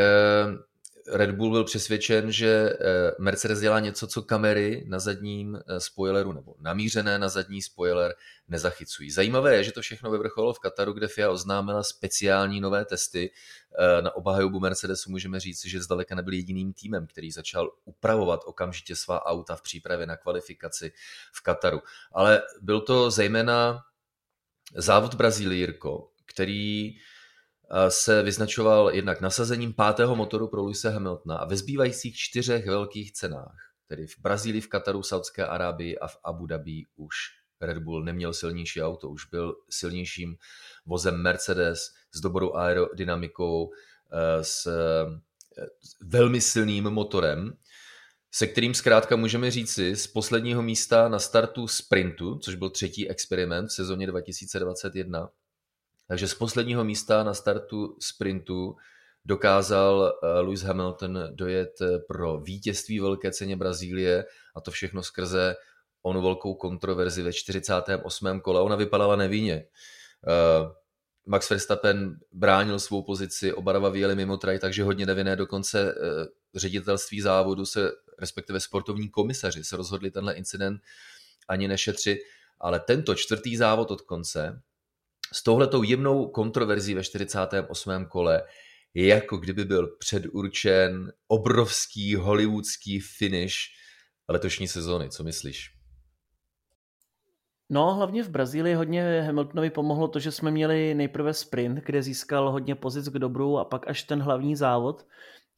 Red 1.08 1.30
Bull 1.30 1.50
byl 1.50 1.64
přesvědčen, 1.64 2.32
že 2.32 2.48
eh, 2.48 2.76
Mercedes 3.18 3.60
dělá 3.60 3.80
něco, 3.80 4.06
co 4.06 4.22
kamery 4.22 4.84
na 4.88 4.98
zadním 4.98 5.56
eh, 5.56 5.80
spoileru 5.80 6.32
nebo 6.32 6.54
namířené 6.58 7.18
na 7.18 7.28
zadní 7.28 7.62
spoiler 7.62 8.14
nezachycují. 8.48 9.10
Zajímavé 9.10 9.56
je, 9.56 9.64
že 9.64 9.72
to 9.72 9.80
všechno 9.80 10.10
vyvrcholilo 10.10 10.54
v 10.54 10.58
Kataru, 10.58 10.92
kde 10.92 11.08
FIA 11.08 11.30
oznámila 11.30 11.82
speciální 11.82 12.60
nové 12.60 12.84
testy. 12.84 13.30
Eh, 13.78 14.02
na 14.02 14.16
obhajobu 14.16 14.60
Mercedesu 14.60 15.10
můžeme 15.10 15.40
říct, 15.40 15.66
že 15.66 15.82
zdaleka 15.82 16.14
nebyl 16.14 16.34
jediným 16.34 16.72
týmem, 16.72 17.06
který 17.06 17.30
začal 17.30 17.70
upravovat 17.84 18.40
okamžitě 18.44 18.96
svá 18.96 19.26
auta 19.26 19.56
v 19.56 19.62
přípravě 19.62 20.06
na 20.06 20.16
kvalifikaci 20.16 20.92
v 21.32 21.42
Kataru. 21.42 21.80
Ale 22.12 22.42
byl 22.60 22.80
to 22.80 23.10
zejména 23.10 23.80
závod 24.76 25.14
Brazílii, 25.14 25.78
který 26.26 26.94
se 27.88 28.22
vyznačoval 28.22 28.90
jednak 28.94 29.20
nasazením 29.20 29.72
pátého 29.72 30.16
motoru 30.16 30.48
pro 30.48 30.62
Luise 30.62 30.90
Hamiltona 30.90 31.36
a 31.36 31.46
ve 31.46 31.56
zbývajících 31.56 32.16
čtyřech 32.16 32.66
velkých 32.66 33.12
cenách, 33.12 33.56
tedy 33.88 34.06
v 34.06 34.18
Brazílii, 34.18 34.60
v 34.60 34.68
Kataru, 34.68 35.02
Saudské 35.02 35.46
Arábii 35.46 35.98
a 35.98 36.08
v 36.08 36.16
Abu 36.24 36.46
Dhabi 36.46 36.82
už 36.96 37.16
Red 37.60 37.78
Bull 37.78 38.04
neměl 38.04 38.32
silnější 38.32 38.82
auto, 38.82 39.08
už 39.08 39.26
byl 39.26 39.54
silnějším 39.70 40.36
vozem 40.86 41.22
Mercedes 41.22 41.78
s 42.14 42.20
dobrou 42.20 42.54
aerodynamikou, 42.54 43.70
eh, 44.12 44.44
s 44.44 44.66
eh, 44.66 45.66
velmi 46.00 46.40
silným 46.40 46.84
motorem, 46.84 47.52
se 48.30 48.46
kterým 48.46 48.74
zkrátka 48.74 49.16
můžeme 49.16 49.50
říci 49.50 49.96
z 49.96 50.06
posledního 50.06 50.62
místa 50.62 51.08
na 51.08 51.18
startu 51.18 51.68
sprintu, 51.68 52.38
což 52.38 52.54
byl 52.54 52.70
třetí 52.70 53.10
experiment 53.10 53.68
v 53.68 53.72
sezóně 53.72 54.06
2021, 54.06 55.28
takže 56.12 56.28
z 56.28 56.34
posledního 56.34 56.84
místa 56.84 57.24
na 57.24 57.34
startu 57.34 57.96
sprintu 58.00 58.76
dokázal 59.24 60.12
eh, 60.12 60.26
Lewis 60.40 60.62
Hamilton 60.62 61.18
dojet 61.30 61.80
eh, 61.80 61.98
pro 61.98 62.40
vítězství 62.40 63.00
velké 63.00 63.30
ceně 63.30 63.56
Brazílie 63.56 64.24
a 64.56 64.60
to 64.60 64.70
všechno 64.70 65.02
skrze 65.02 65.56
onu 66.02 66.22
velkou 66.22 66.54
kontroverzi 66.54 67.22
ve 67.22 67.32
48. 67.32 68.40
kole. 68.40 68.60
Ona 68.60 68.76
vypadala 68.76 69.16
nevinně. 69.16 69.54
Eh, 69.54 70.72
Max 71.26 71.50
Verstappen 71.50 72.16
bránil 72.32 72.78
svou 72.78 73.02
pozici, 73.02 73.52
oba 73.52 73.72
dva 73.72 73.88
vyjeli 73.88 74.14
mimo 74.14 74.36
traj, 74.36 74.58
takže 74.58 74.84
hodně 74.84 75.06
nevinné, 75.06 75.36
dokonce 75.36 75.94
ředitelství 76.54 77.20
závodu 77.20 77.66
se, 77.66 77.90
respektive 78.18 78.60
sportovní 78.60 79.08
komisaři 79.08 79.64
se 79.64 79.76
rozhodli 79.76 80.10
tenhle 80.10 80.34
incident 80.34 80.80
ani 81.48 81.68
nešetřit 81.68 82.18
ale 82.62 82.80
tento 82.80 83.14
čtvrtý 83.14 83.56
závod 83.56 83.90
od 83.90 84.00
konce 84.00 84.62
s 85.32 85.42
touhletou 85.42 85.82
jemnou 85.82 86.26
kontroverzí 86.26 86.94
ve 86.94 87.04
48. 87.04 88.06
kole 88.06 88.42
je 88.94 89.06
jako 89.06 89.36
kdyby 89.36 89.64
byl 89.64 89.96
předurčen 89.98 91.12
obrovský 91.28 92.14
hollywoodský 92.14 93.00
finish 93.00 93.54
letošní 94.28 94.68
sezóny. 94.68 95.10
Co 95.10 95.24
myslíš? 95.24 95.70
No, 97.70 97.94
hlavně 97.94 98.22
v 98.22 98.28
Brazílii 98.28 98.74
hodně 98.74 99.22
Hamiltonovi 99.22 99.70
pomohlo 99.70 100.08
to, 100.08 100.18
že 100.18 100.32
jsme 100.32 100.50
měli 100.50 100.94
nejprve 100.94 101.34
sprint, 101.34 101.78
kde 101.84 102.02
získal 102.02 102.50
hodně 102.50 102.74
pozic 102.74 103.08
k 103.08 103.18
dobru 103.18 103.58
a 103.58 103.64
pak 103.64 103.88
až 103.88 104.02
ten 104.02 104.22
hlavní 104.22 104.56
závod. 104.56 105.06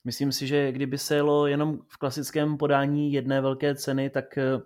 Myslím 0.05 0.33
si, 0.33 0.47
že 0.47 0.73
kdyby 0.73 0.99
se 0.99 1.15
jelo 1.15 1.47
jenom 1.47 1.79
v 1.89 1.97
klasickém 1.99 2.57
podání 2.57 3.13
jedné 3.13 3.41
velké 3.41 3.75
ceny, 3.75 4.11
tak 4.11 4.39
eh, 4.39 4.61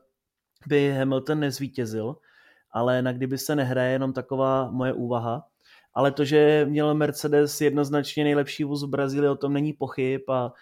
by 0.66 0.92
Hamilton 0.92 1.40
nezvítězil, 1.40 2.16
ale 2.78 3.02
na 3.02 3.12
kdyby 3.12 3.38
se 3.38 3.56
nehraje 3.56 3.92
jenom 3.92 4.12
taková 4.12 4.70
moje 4.70 4.92
úvaha. 4.92 5.46
Ale 5.94 6.12
to, 6.12 6.24
že 6.24 6.66
měl 6.68 6.94
Mercedes 6.94 7.60
jednoznačně 7.60 8.24
nejlepší 8.24 8.64
vůz 8.64 8.84
v 8.84 8.88
Brazílii, 8.88 9.28
o 9.28 9.36
tom 9.36 9.52
není 9.52 9.72
pochyb 9.72 10.30
a 10.30 10.52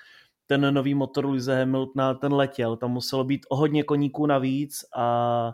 ten 0.47 0.75
nový 0.75 0.95
motor 0.95 1.27
Luise 1.27 1.59
Hamiltona, 1.59 2.15
ten 2.15 2.33
letěl, 2.33 2.77
tam 2.77 2.91
muselo 2.91 3.25
být 3.25 3.47
o 3.49 3.57
hodně 3.57 3.83
koníků 3.83 4.27
navíc 4.27 4.85
a 4.97 5.53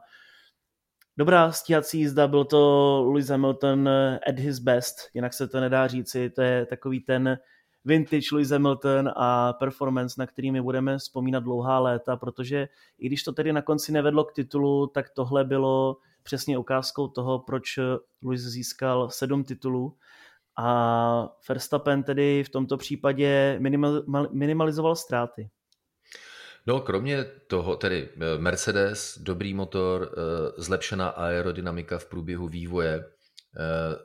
dobrá 1.16 1.52
stíhací 1.52 1.98
jízda, 1.98 2.28
byl 2.28 2.44
to 2.44 3.02
Lewis 3.06 3.28
Hamilton 3.28 3.88
at 4.28 4.38
his 4.38 4.58
best, 4.58 4.96
jinak 5.14 5.34
se 5.34 5.48
to 5.48 5.60
nedá 5.60 5.86
říci, 5.86 6.30
to 6.30 6.42
je 6.42 6.66
takový 6.66 7.00
ten 7.00 7.38
vintage 7.84 8.26
Lewis 8.32 8.50
Hamilton 8.50 9.10
a 9.16 9.52
performance, 9.52 10.14
na 10.18 10.26
kterými 10.26 10.62
budeme 10.62 10.98
vzpomínat 10.98 11.42
dlouhá 11.42 11.78
léta, 11.78 12.16
protože 12.16 12.68
i 12.98 13.06
když 13.06 13.22
to 13.22 13.32
tedy 13.32 13.52
na 13.52 13.62
konci 13.62 13.92
nevedlo 13.92 14.24
k 14.24 14.32
titulu, 14.32 14.86
tak 14.86 15.10
tohle 15.10 15.44
bylo 15.44 15.96
přesně 16.22 16.58
ukázkou 16.58 17.08
toho, 17.08 17.38
proč 17.38 17.78
Lewis 18.24 18.40
získal 18.40 19.10
sedm 19.10 19.44
titulů 19.44 19.96
a 20.58 21.28
Verstappen 21.48 22.02
tedy 22.02 22.44
v 22.44 22.48
tomto 22.48 22.76
případě 22.76 23.60
minimalizoval 24.32 24.96
ztráty. 24.96 25.50
No, 26.66 26.80
kromě 26.80 27.24
toho, 27.24 27.76
tedy 27.76 28.08
eh, 28.16 28.38
Mercedes, 28.38 29.18
dobrý 29.18 29.54
motor, 29.54 30.12
eh, 30.12 30.62
zlepšená 30.62 31.08
aerodynamika 31.08 31.98
v 31.98 32.06
průběhu 32.06 32.48
vývoje 32.48 32.94
eh, 32.94 33.96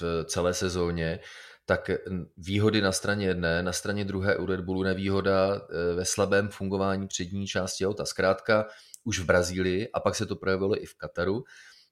v 0.00 0.24
celé 0.24 0.54
sezóně, 0.54 1.20
tak 1.66 1.90
výhody 2.36 2.80
na 2.80 2.92
straně 2.92 3.26
jedné, 3.26 3.62
na 3.62 3.72
straně 3.72 4.04
druhé 4.04 4.36
u 4.36 4.46
Red 4.46 4.60
Bullu 4.60 4.82
nevýhoda 4.82 5.60
ve 5.96 6.04
slabém 6.04 6.48
fungování 6.48 7.08
přední 7.08 7.46
části 7.46 7.86
auta. 7.86 8.04
Zkrátka 8.04 8.66
už 9.04 9.18
v 9.18 9.24
Brazílii 9.24 9.88
a 9.94 10.00
pak 10.00 10.14
se 10.14 10.26
to 10.26 10.36
projevilo 10.36 10.82
i 10.82 10.86
v 10.86 10.94
Kataru, 10.94 11.44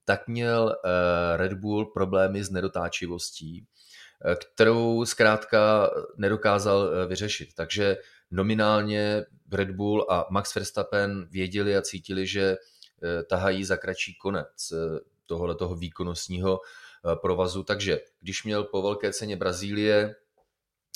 tak 0.04 0.28
měl 0.28 0.76
Red 1.37 1.52
Bull 1.52 1.87
problémy 1.87 2.44
s 2.44 2.50
nedotáčivostí, 2.50 3.66
kterou 4.54 5.04
zkrátka 5.04 5.90
nedokázal 6.16 7.06
vyřešit. 7.06 7.48
Takže 7.54 7.96
nominálně 8.30 9.24
Red 9.52 9.70
Bull 9.70 10.06
a 10.11 10.26
Max 10.30 10.54
Verstappen 10.54 11.28
věděli 11.30 11.76
a 11.76 11.82
cítili, 11.82 12.26
že 12.26 12.56
tahají 13.28 13.64
za 13.64 13.76
kratší 13.76 14.14
konec 14.14 14.72
tohoto 15.26 15.54
toho 15.54 15.76
výkonnostního 15.76 16.61
provazu. 17.14 17.62
Takže 17.62 18.00
když 18.20 18.44
měl 18.44 18.64
po 18.64 18.82
velké 18.82 19.12
ceně 19.12 19.36
Brazílie, 19.36 20.14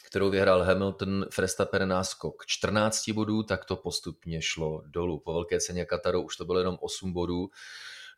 kterou 0.07 0.31
vyhrál 0.31 0.62
Hamilton, 0.62 1.27
Verstappen 1.38 1.88
náskok 1.88 2.47
14 2.47 3.09
bodů, 3.09 3.42
tak 3.42 3.64
to 3.64 3.77
postupně 3.77 4.42
šlo 4.42 4.83
dolů. 4.87 5.19
Po 5.19 5.33
velké 5.33 5.61
ceně 5.61 5.85
Kataru 5.85 6.23
už 6.23 6.37
to 6.37 6.45
bylo 6.45 6.59
jenom 6.59 6.79
8 6.81 7.12
bodů. 7.12 7.51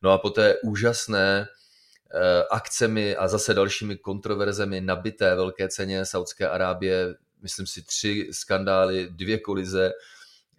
No 0.03 0.11
a 0.11 0.18
po 0.18 0.31
té 0.31 0.57
úžasné 0.64 1.46
akcemi 2.51 3.16
a 3.16 3.29
zase 3.29 3.55
dalšími 3.55 3.96
kontroverzemi 3.96 4.81
nabité 4.81 5.35
velké 5.35 5.68
ceně 5.68 6.07
Saudské 6.07 6.48
Arábie 6.48 7.14
myslím 7.42 7.66
si, 7.66 7.83
tři 7.83 8.29
skandály, 8.33 9.09
dvě 9.11 9.38
kolize 9.38 9.92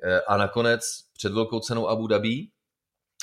eh, 0.04 0.22
a 0.22 0.38
nakonec 0.38 0.82
před 1.14 1.34
velkou 1.34 1.60
cenou 1.60 1.88
Abu 1.88 2.08
Dhabi, 2.08 2.48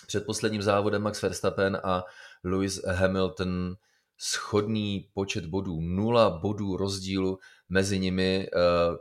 před 0.07 0.27
posledním 0.27 0.63
závodem 0.63 1.03
Max 1.03 1.23
Verstappen 1.23 1.81
a 1.85 2.05
Lewis 2.45 2.85
Hamilton 2.85 3.77
schodný 4.19 5.11
počet 5.15 5.47
bodů, 5.47 5.81
nula 5.81 6.31
bodů 6.31 6.77
rozdílu 6.77 7.39
mezi 7.69 7.99
nimi 7.99 8.49
eh, 8.53 8.97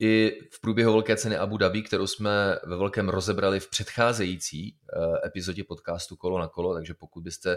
i 0.00 0.38
v 0.52 0.60
průběhu 0.60 0.92
velké 0.92 1.16
ceny 1.16 1.36
Abu 1.36 1.56
Dhabi, 1.56 1.82
kterou 1.82 2.06
jsme 2.06 2.58
ve 2.66 2.76
velkém 2.76 3.08
rozebrali 3.08 3.60
v 3.60 3.70
předcházející 3.70 4.76
eh, 4.76 5.26
epizodě 5.26 5.64
podcastu 5.64 6.16
Kolo 6.16 6.38
na 6.38 6.48
kolo, 6.48 6.74
takže 6.74 6.94
pokud 6.94 7.20
byste 7.20 7.56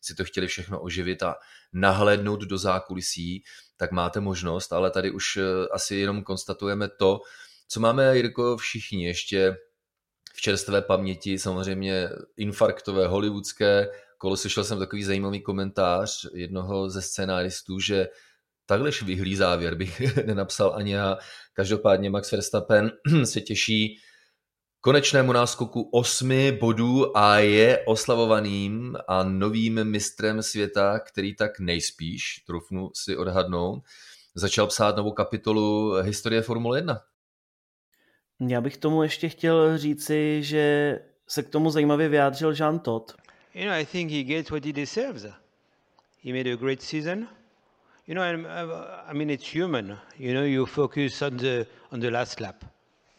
si 0.00 0.14
to 0.14 0.24
chtěli 0.24 0.46
všechno 0.46 0.80
oživit 0.80 1.22
a 1.22 1.34
nahlédnout 1.72 2.40
do 2.40 2.58
zákulisí, 2.58 3.44
tak 3.76 3.92
máte 3.92 4.20
možnost, 4.20 4.72
ale 4.72 4.90
tady 4.90 5.10
už 5.10 5.36
eh, 5.36 5.42
asi 5.72 5.96
jenom 5.96 6.22
konstatujeme 6.22 6.88
to, 6.88 7.20
co 7.68 7.80
máme, 7.80 8.16
Jirko, 8.16 8.56
všichni 8.56 9.06
ještě 9.06 9.56
v 10.34 10.40
čerstvé 10.40 10.82
paměti, 10.82 11.38
samozřejmě 11.38 12.08
infarktové, 12.36 13.06
hollywoodské, 13.06 13.88
kolo 14.18 14.36
slyšel 14.36 14.64
jsem 14.64 14.78
takový 14.78 15.04
zajímavý 15.04 15.42
komentář 15.42 16.26
jednoho 16.34 16.90
ze 16.90 17.02
scénáristů, 17.02 17.78
že 17.78 18.08
takhle 18.66 18.92
švihlý 18.92 19.36
závěr 19.36 19.74
bych 19.74 20.16
nenapsal 20.26 20.74
ani 20.76 20.92
já. 20.92 21.18
Každopádně 21.52 22.10
Max 22.10 22.32
Verstappen 22.32 22.90
se 23.24 23.40
těší 23.40 23.98
konečnému 24.80 25.32
náskoku 25.32 25.90
osmi 25.92 26.52
bodů 26.52 27.16
a 27.16 27.38
je 27.38 27.84
oslavovaným 27.86 28.96
a 29.08 29.24
novým 29.24 29.84
mistrem 29.84 30.42
světa, 30.42 30.98
který 30.98 31.36
tak 31.36 31.60
nejspíš, 31.60 32.42
trufnu 32.46 32.90
si 32.94 33.16
odhadnout, 33.16 33.82
začal 34.34 34.66
psát 34.66 34.96
novou 34.96 35.12
kapitolu 35.12 35.92
historie 36.02 36.42
Formule 36.42 36.78
1. 36.78 37.00
Já 38.48 38.60
bych 38.60 38.76
tomu 38.76 39.02
ještě 39.02 39.28
chtěl 39.28 39.78
říci, 39.78 40.42
že 40.42 40.98
se 41.28 41.42
k 41.42 41.48
tomu 41.48 41.70
zajímavě 41.70 42.08
vyjádřil 42.08 42.54
Jean 42.58 42.78
Todt. 42.78 43.16
You 43.54 43.66
know, 43.66 43.72
I 43.72 43.84
think 43.84 44.10
he 44.10 44.24
gets 44.24 44.50
what 44.50 44.64
he 44.64 44.72
deserves. 44.72 45.26
He 46.18 46.32
made 46.32 46.48
a 46.48 46.56
great 46.56 46.82
season. 46.82 47.28
You 48.04 48.16
know, 48.16 48.22
I 48.22 49.12
mean, 49.12 49.30
it's 49.30 49.46
human. 49.46 49.96
You 50.18 50.34
know, 50.34 50.42
you 50.42 50.66
focus 50.66 51.22
on 51.22 51.36
the 51.36 51.66
on 51.92 52.00
the 52.00 52.10
last 52.10 52.40
lap. 52.40 52.64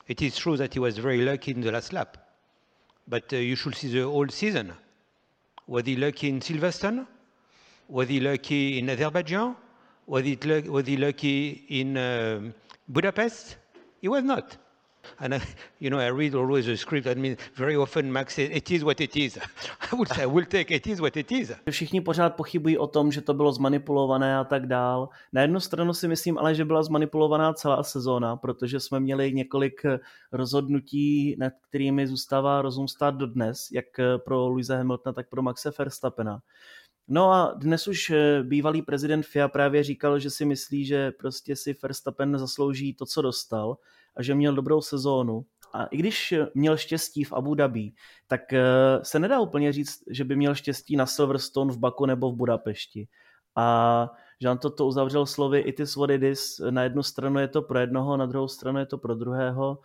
It 0.08 0.22
is 0.22 0.36
true 0.36 0.58
that 0.58 0.74
he 0.74 0.80
was 0.80 0.98
very 0.98 1.22
lucky 1.22 1.52
in 1.52 1.62
the 1.62 1.72
last 1.72 1.94
lap, 1.94 2.18
but 3.08 3.32
uh, 3.34 3.38
you 3.38 3.56
should 3.56 3.76
see 3.76 3.88
the 3.88 4.02
whole 4.04 4.28
season. 4.28 4.74
Was 5.68 5.86
he 5.86 5.96
lucky 5.96 6.28
in 6.30 6.42
Silverstone? 6.42 7.08
Was 7.88 8.10
he 8.10 8.20
lucky 8.20 8.78
in 8.78 8.90
Azerbaijan? 8.90 9.56
Was, 10.06 10.26
it 10.26 10.46
was 10.70 10.86
he 10.86 10.98
lucky 10.98 11.66
in 11.70 11.98
uh, 11.98 12.52
Budapest? 12.88 13.56
He 14.02 14.08
was 14.10 14.24
not. 14.24 14.58
And 15.20 15.34
I, 15.34 15.42
you 15.80 15.90
know, 15.90 16.00
I 16.00 16.10
read 16.12 16.36
always 16.36 16.66
the 16.66 16.78
script. 16.78 17.08
I 17.08 17.16
mean, 17.16 17.38
very 17.56 17.78
often 17.78 18.12
Max 18.12 18.36
says, 18.36 18.50
it 18.52 18.72
is 18.72 18.84
what 18.84 19.02
it 19.02 19.16
is. 19.16 19.38
I 19.92 19.96
would 19.96 20.08
say, 20.10 20.24
I 20.24 20.26
will 20.26 20.46
take 20.46 20.76
it 20.76 20.88
is 20.88 21.00
what 21.00 21.18
it 21.18 21.32
is. 21.32 21.52
Všichni 21.70 22.02
pořád 22.02 22.36
pochybují 22.36 22.78
o 22.78 22.88
tom, 22.88 23.12
že 23.12 23.22
to 23.22 23.34
bylo 23.34 23.52
zmanipulované 23.52 24.38
a 24.38 24.44
tak 24.44 24.66
dál. 24.66 25.10
Na 25.34 25.42
jednu 25.42 25.60
stranu 25.60 25.94
si 25.94 26.08
myslím 26.08 26.38
ale, 26.38 26.56
že 26.56 26.66
byla 26.66 26.84
zmanipulovaná 26.84 27.54
celá 27.54 27.84
sezóna, 27.84 28.36
protože 28.36 28.80
jsme 28.80 29.00
měli 29.00 29.34
několik 29.34 29.82
rozhodnutí, 30.32 31.36
nad 31.40 31.54
kterými 31.70 32.08
zůstává 32.08 32.62
rozum 32.62 32.88
stát 32.88 33.16
dodnes, 33.16 33.68
jak 33.72 33.86
pro 34.26 34.48
Luise 34.48 34.78
Hamiltona, 34.78 35.14
tak 35.14 35.30
pro 35.30 35.42
Maxe 35.42 35.72
Verstappena. 35.78 36.42
No 37.08 37.32
a 37.32 37.54
dnes 37.54 37.88
už 37.88 38.14
bývalý 38.44 38.82
prezident 38.82 39.26
FIA 39.26 39.48
právě 39.48 39.84
říkal, 39.84 40.20
že 40.20 40.30
si 40.30 40.46
myslí, 40.46 40.86
že 40.86 41.12
prostě 41.12 41.56
si 41.56 41.76
Verstappen 41.84 42.38
zaslouží 42.38 42.94
to, 42.94 43.06
co 43.06 43.22
dostal 43.22 43.78
a 44.16 44.24
že 44.24 44.36
měl 44.36 44.56
dobrou 44.56 44.82
sezónu. 44.82 45.46
A 45.74 45.86
i 45.86 45.98
když 45.98 46.34
měl 46.54 46.78
štěstí 46.78 47.24
v 47.24 47.34
Abu 47.34 47.56
Dhabi, 47.56 47.92
tak 48.28 48.54
eh, 48.54 48.64
se 49.04 49.20
nedá 49.20 49.40
úplně 49.40 49.74
říct, 49.74 50.04
že 50.10 50.24
by 50.24 50.36
měl 50.36 50.56
štěstí 50.56 50.96
na 50.96 51.06
Silverstone 51.06 51.74
v 51.74 51.78
Baku 51.78 52.06
nebo 52.06 52.32
v 52.32 52.36
Budapešti. 52.36 53.08
A 53.56 54.10
Jean 54.40 54.58
to 54.58 54.86
uzavřel 54.86 55.26
slovy 55.26 55.60
it 55.60 55.80
is 55.80 55.96
what 55.96 56.10
it 56.10 56.24
is. 56.24 56.62
Na 56.70 56.84
jednu 56.84 57.04
stranu 57.04 57.40
je 57.40 57.48
to 57.48 57.62
pro 57.62 57.80
jednoho, 57.80 58.18
na 58.18 58.26
druhou 58.26 58.48
stranu 58.48 58.80
je 58.80 58.86
to 58.86 58.98
pro 58.98 59.16
druhého. 59.16 59.80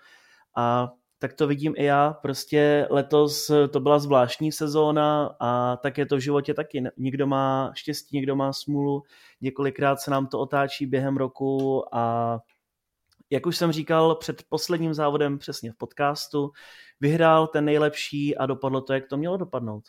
A 0.56 0.92
tak 1.22 1.32
to 1.32 1.46
vidím 1.46 1.74
i 1.76 1.84
já. 1.84 2.12
Prostě 2.12 2.86
letos 2.90 3.50
to 3.70 3.80
byla 3.80 3.98
zvláštní 3.98 4.52
sezóna 4.52 5.36
a 5.40 5.76
tak 5.76 5.98
je 5.98 6.06
to 6.06 6.16
v 6.16 6.20
životě 6.20 6.54
taky. 6.54 6.82
Někdo 6.96 7.26
má 7.26 7.72
štěstí, 7.74 8.16
někdo 8.16 8.36
má 8.36 8.52
smůlu. 8.52 9.02
Několikrát 9.40 10.00
se 10.00 10.10
nám 10.10 10.26
to 10.26 10.38
otáčí 10.38 10.86
během 10.86 11.16
roku 11.16 11.84
a 11.94 12.38
jak 13.30 13.46
už 13.46 13.56
jsem 13.56 13.72
říkal 13.72 14.14
před 14.14 14.42
posledním 14.48 14.94
závodem 14.94 15.38
přesně 15.38 15.72
v 15.72 15.76
podcastu, 15.76 16.50
vyhrál 17.00 17.46
ten 17.46 17.64
nejlepší 17.64 18.36
a 18.36 18.46
dopadlo 18.46 18.80
to, 18.80 18.92
jak 18.92 19.06
to 19.08 19.16
mělo 19.16 19.36
dopadnout. 19.36 19.84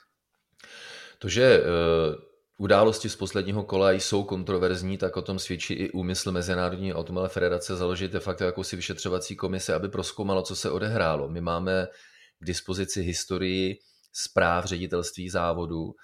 To, 1.19 1.29
že 1.29 1.59
uh, 1.59 2.30
události 2.61 3.09
z 3.09 3.15
posledního 3.15 3.63
kola 3.63 3.91
jsou 3.91 4.23
kontroverzní, 4.23 4.97
tak 4.97 5.17
o 5.17 5.21
tom 5.21 5.39
svědčí 5.39 5.73
i 5.73 5.91
úmysl 5.91 6.31
Mezinárodní 6.31 6.93
automobilové 6.93 7.29
federace 7.29 7.75
založit 7.75 8.11
de 8.11 8.19
facto 8.19 8.43
jakousi 8.43 8.75
vyšetřovací 8.75 9.35
komise, 9.35 9.73
aby 9.73 9.89
proskoumalo, 9.89 10.41
co 10.41 10.55
se 10.55 10.71
odehrálo. 10.71 11.29
My 11.29 11.41
máme 11.41 11.87
k 12.39 12.45
dispozici 12.45 13.01
historii 13.01 13.79
zpráv 14.13 14.65
ředitelství 14.65 15.29
závodu, 15.29 15.95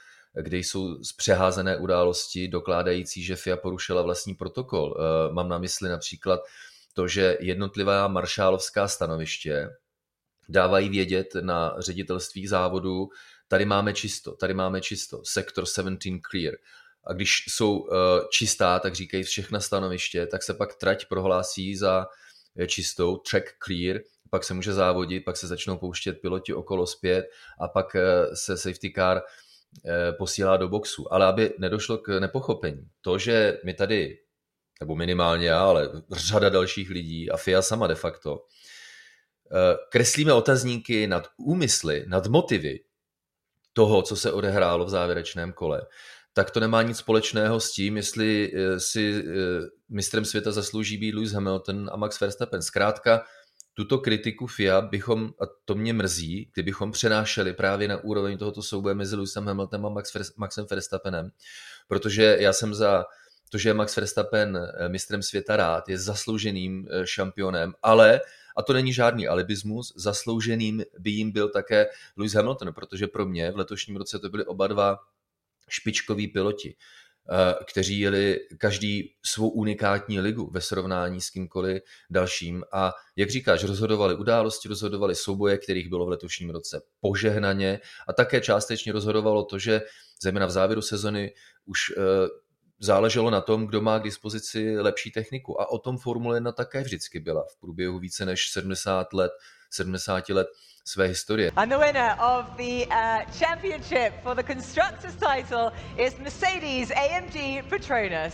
kde 0.41 0.57
jsou 0.57 1.03
zpřeházené 1.03 1.77
události 1.77 2.47
dokládající, 2.47 3.23
že 3.23 3.35
FIA 3.35 3.57
porušila 3.57 4.01
vlastní 4.01 4.35
protokol. 4.35 4.97
Eh, 4.97 5.33
mám 5.33 5.49
na 5.49 5.57
mysli 5.57 5.89
například 5.89 6.39
to, 6.93 7.07
že 7.07 7.37
jednotlivá 7.39 8.07
maršálovská 8.07 8.87
stanoviště 8.87 9.69
dávají 10.49 10.89
vědět 10.89 11.27
na 11.41 11.75
ředitelství 11.79 12.47
závodu, 12.47 13.09
tady 13.47 13.65
máme 13.65 13.93
čisto, 13.93 14.31
tady 14.31 14.53
máme 14.53 14.81
čisto, 14.81 15.21
sektor 15.23 15.65
17 15.65 15.99
clear. 16.31 16.53
A 17.07 17.13
když 17.13 17.43
jsou 17.47 17.87
eh, 17.87 17.95
čistá, 18.31 18.79
tak 18.79 18.95
říkají 18.95 19.23
všechna 19.23 19.59
stanoviště, 19.59 20.27
tak 20.27 20.43
se 20.43 20.53
pak 20.53 20.75
trať 20.75 21.05
prohlásí 21.05 21.75
za 21.75 22.05
čistou, 22.67 23.17
track 23.17 23.45
clear, 23.65 23.99
pak 24.29 24.43
se 24.43 24.53
může 24.53 24.73
závodit, 24.73 25.25
pak 25.25 25.37
se 25.37 25.47
začnou 25.47 25.77
pouštět 25.77 26.13
piloti 26.13 26.53
okolo 26.53 26.87
zpět 26.87 27.25
a 27.59 27.67
pak 27.67 27.95
eh, 27.95 28.35
se 28.35 28.57
safety 28.57 28.93
car 28.95 29.21
eh, 29.85 30.13
posílá 30.13 30.57
do 30.57 30.69
boxu. 30.69 31.13
Ale 31.13 31.25
aby 31.25 31.53
nedošlo 31.59 31.97
k 31.97 32.19
nepochopení, 32.19 32.89
to, 33.01 33.17
že 33.17 33.59
my 33.65 33.73
tady, 33.73 34.19
nebo 34.79 34.95
minimálně 34.95 35.47
já, 35.47 35.61
ale 35.61 35.89
řada 36.11 36.49
dalších 36.49 36.89
lidí 36.89 37.31
a 37.31 37.37
FIA 37.37 37.61
sama 37.61 37.87
de 37.87 37.95
facto, 37.95 38.45
kreslíme 39.91 40.33
otazníky 40.33 41.07
nad 41.07 41.27
úmysly, 41.37 42.05
nad 42.07 42.27
motivy 42.27 42.79
toho, 43.77 44.01
co 44.01 44.15
se 44.15 44.31
odehrálo 44.31 44.85
v 44.85 44.89
závěrečném 44.89 45.53
kole, 45.53 45.81
tak 46.33 46.51
to 46.51 46.59
nemá 46.59 46.81
nic 46.81 46.97
společného 46.97 47.59
s 47.59 47.71
tím, 47.71 47.97
jestli 47.97 48.51
eh, 48.53 48.79
si 48.79 49.13
eh, 49.19 49.23
mistrem 49.89 50.25
světa 50.25 50.51
zaslouží 50.51 50.97
být 50.97 51.15
Lewis 51.15 51.31
Hamilton 51.31 51.89
a 51.93 51.97
Max 51.97 52.19
Verstappen. 52.19 52.61
Zkrátka, 52.61 53.23
tuto 53.73 53.97
kritiku 53.97 54.47
FIA 54.47 54.81
bychom, 54.81 55.25
a 55.25 55.45
to 55.65 55.75
mě 55.75 55.93
mrzí, 55.93 56.49
kdybychom 56.53 56.91
přenášeli 56.91 57.53
právě 57.53 57.87
na 57.87 57.97
úroveň 57.97 58.37
tohoto 58.37 58.61
souboje 58.61 58.95
mezi 58.95 59.15
Lewisem 59.15 59.45
Hamiltonem 59.45 59.85
a 59.85 59.89
Max, 59.89 60.11
Maxem 60.37 60.65
Verstappenem, 60.69 61.29
protože 61.87 62.37
já 62.39 62.53
jsem 62.53 62.73
za 62.73 63.05
to, 63.49 63.57
že 63.57 63.69
je 63.69 63.73
Max 63.73 63.95
Verstappen 63.95 64.57
eh, 64.57 64.89
mistrem 64.89 65.21
světa 65.21 65.55
rád, 65.55 65.89
je 65.89 65.97
zaslouženým 65.97 66.87
šampionem, 67.05 67.73
ale 67.83 68.21
a 68.57 68.63
to 68.63 68.73
není 68.73 68.93
žádný 68.93 69.27
alibismus, 69.27 69.93
zaslouženým 69.95 70.83
by 70.99 71.09
jim 71.09 71.31
byl 71.31 71.49
také 71.49 71.87
Lewis 72.17 72.33
Hamilton, 72.33 72.73
protože 72.73 73.07
pro 73.07 73.25
mě 73.25 73.51
v 73.51 73.57
letošním 73.57 73.97
roce 73.97 74.19
to 74.19 74.29
byly 74.29 74.45
oba 74.45 74.67
dva 74.67 74.99
špičkoví 75.69 76.27
piloti, 76.27 76.75
eh, 77.29 77.55
kteří 77.65 77.99
jeli 77.99 78.39
každý 78.57 79.13
svou 79.25 79.49
unikátní 79.49 80.19
ligu 80.19 80.49
ve 80.53 80.61
srovnání 80.61 81.21
s 81.21 81.29
kýmkoliv 81.29 81.83
dalším. 82.09 82.63
A 82.73 82.93
jak 83.15 83.29
říkáš, 83.29 83.63
rozhodovali 83.63 84.15
události, 84.15 84.67
rozhodovali 84.67 85.15
souboje, 85.15 85.57
kterých 85.57 85.89
bylo 85.89 86.05
v 86.05 86.09
letošním 86.09 86.49
roce 86.49 86.81
požehnaně. 86.99 87.79
A 88.07 88.13
také 88.13 88.41
částečně 88.41 88.91
rozhodovalo 88.91 89.43
to, 89.43 89.59
že 89.59 89.81
zejména 90.21 90.45
v 90.45 90.51
závěru 90.51 90.81
sezony 90.81 91.33
už 91.65 91.79
eh, 91.97 92.01
záleželo 92.79 93.29
na 93.29 93.41
tom, 93.41 93.67
kdo 93.67 93.81
má 93.81 93.99
k 93.99 94.03
dispozici 94.03 94.79
lepší 94.79 95.11
techniku. 95.11 95.61
A 95.61 95.71
o 95.71 95.79
tom 95.79 95.97
Formule 95.97 96.37
1 96.37 96.51
také 96.51 96.81
vždycky 96.81 97.19
byla 97.19 97.43
v 97.43 97.59
průběhu 97.59 97.99
více 97.99 98.25
než 98.25 98.49
70 98.51 99.13
let, 99.13 99.31
70 99.69 100.29
let 100.29 100.47
své 100.85 101.05
historie. 101.05 101.51
And 101.55 101.69
the 101.69 101.77
winner 101.77 102.15
of 102.19 102.45
the 102.57 102.85
uh, 102.85 103.31
championship 103.39 104.13
for 104.23 104.35
the 104.35 104.53
constructors 104.53 105.15
title 105.15 105.71
is 105.97 106.17
Mercedes 106.19 106.91
AMG 106.91 107.63
Petronas. 107.69 108.33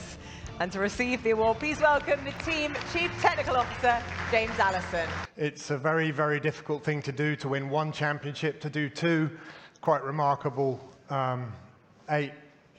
And 0.60 0.71
to 0.71 0.79
receive 0.79 1.23
the 1.23 1.32
award, 1.32 1.58
please 1.58 1.82
welcome 1.82 2.23
the 2.23 2.51
team 2.51 2.75
Chief 2.93 3.12
Technical 3.21 3.56
Officer, 3.58 3.97
James 4.32 4.58
Allison. 4.60 5.10
It's 5.36 5.71
a 5.71 5.77
very, 5.77 6.12
very 6.12 6.39
difficult 6.39 6.84
thing 6.84 7.01
to 7.01 7.12
do 7.12 7.36
to 7.38 7.49
win 7.49 7.69
one 7.69 7.91
championship, 7.91 8.62
to 8.62 8.69
do 8.69 8.88
two, 8.88 9.32
quite 9.82 10.03
remarkable. 10.03 10.79
Um, 11.10 11.51
eight, 12.12 12.34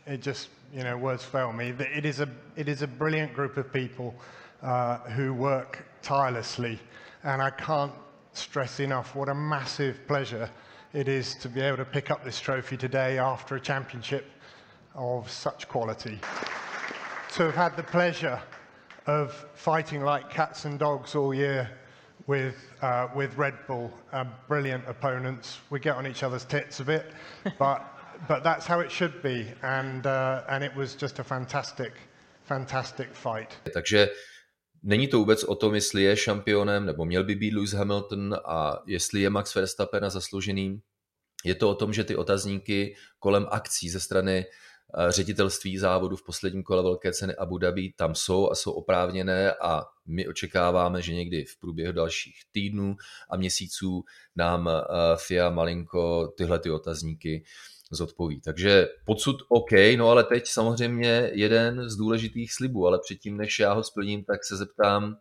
it 0.06 0.22
just, 0.22 0.50
you 0.74 0.82
know, 0.82 0.96
words 0.96 1.24
fail 1.24 1.52
me. 1.52 1.72
It 1.78 2.04
is 2.04 2.18
a, 2.18 2.28
it 2.56 2.68
is 2.68 2.82
a 2.82 2.88
brilliant 2.88 3.32
group 3.32 3.56
of 3.56 3.72
people 3.72 4.12
uh, 4.60 4.98
who 5.10 5.32
work 5.32 5.86
tirelessly, 6.02 6.80
and 7.22 7.40
I 7.40 7.50
can't 7.50 7.92
stress 8.32 8.80
enough 8.80 9.14
what 9.14 9.28
a 9.28 9.34
massive 9.34 10.04
pleasure 10.08 10.50
it 10.92 11.06
is 11.06 11.36
to 11.36 11.48
be 11.48 11.60
able 11.60 11.76
to 11.76 11.84
pick 11.84 12.10
up 12.10 12.24
this 12.24 12.40
trophy 12.40 12.76
today 12.76 13.18
after 13.18 13.54
a 13.54 13.60
championship 13.60 14.26
of 14.96 15.30
such 15.30 15.68
quality. 15.68 16.18
To 17.34 17.44
have 17.44 17.54
had 17.54 17.76
the 17.76 17.84
pleasure 17.84 18.40
of 19.06 19.32
fighting 19.54 20.02
like 20.02 20.28
cats 20.28 20.64
and 20.64 20.78
dogs 20.78 21.14
all 21.14 21.32
year 21.32 21.70
with, 22.26 22.56
uh, 22.82 23.08
with 23.14 23.36
Red 23.36 23.54
Bull, 23.68 23.92
uh, 24.12 24.24
brilliant 24.48 24.84
opponents. 24.88 25.58
We 25.70 25.78
get 25.78 25.94
on 25.94 26.06
each 26.06 26.22
other's 26.24 26.44
tits 26.44 26.80
a 26.80 26.84
bit, 26.84 27.12
but, 27.58 27.93
but 28.28 28.42
that's 28.42 28.66
how 28.66 28.80
it 28.80 28.90
should 28.90 29.22
be. 29.22 29.54
And, 29.62 30.06
uh, 30.06 30.42
and 30.48 30.64
it 30.64 30.76
was 30.76 30.96
just 31.02 31.18
a 31.18 31.24
fantastic, 31.24 31.92
fantastic 32.44 33.08
fight. 33.14 33.72
Takže 33.72 34.08
Není 34.86 35.08
to 35.08 35.18
vůbec 35.18 35.44
o 35.44 35.54
tom, 35.54 35.74
jestli 35.74 36.02
je 36.02 36.16
šampionem, 36.16 36.86
nebo 36.86 37.04
měl 37.04 37.24
by 37.24 37.34
být 37.34 37.54
Lewis 37.54 37.72
Hamilton 37.72 38.36
a 38.44 38.82
jestli 38.86 39.20
je 39.20 39.30
Max 39.30 39.54
Verstappen 39.54 40.04
a 40.04 40.10
zaslouženým. 40.10 40.80
Je 41.44 41.54
to 41.54 41.70
o 41.70 41.74
tom, 41.74 41.92
že 41.92 42.04
ty 42.04 42.16
otazníky 42.16 42.96
kolem 43.18 43.46
akcí 43.50 43.90
ze 43.90 44.00
strany 44.00 44.44
eh, 44.46 45.12
ředitelství 45.12 45.78
závodu 45.78 46.16
v 46.16 46.24
posledním 46.24 46.62
kole 46.62 46.82
velké 46.82 47.12
ceny 47.12 47.34
Abu 47.34 47.58
Dhabi 47.58 47.92
tam 47.96 48.14
jsou 48.14 48.50
a 48.50 48.54
jsou 48.54 48.72
oprávněné 48.72 49.52
a 49.52 49.84
my 50.06 50.28
očekáváme, 50.28 51.02
že 51.02 51.14
někdy 51.14 51.44
v 51.44 51.60
průběhu 51.60 51.92
dalších 51.92 52.40
týdnů 52.52 52.96
a 53.30 53.36
měsíců 53.36 54.04
nám 54.36 54.68
eh, 54.68 54.82
FIA 55.16 55.50
malinko 55.50 56.32
tyhle 56.36 56.58
ty 56.58 56.70
otazníky 56.70 57.44
zodpoví. 57.90 58.40
Takže 58.40 58.88
podsud 59.06 59.36
OK, 59.48 59.70
no 59.96 60.08
ale 60.08 60.24
teď 60.24 60.46
samozřejmě 60.46 61.30
jeden 61.32 61.88
z 61.90 61.96
důležitých 61.96 62.52
slibů, 62.52 62.86
ale 62.86 62.98
předtím, 62.98 63.36
než 63.36 63.58
já 63.58 63.72
ho 63.72 63.82
splním, 63.82 64.24
tak 64.24 64.44
se 64.44 64.56
zeptám, 64.56 65.16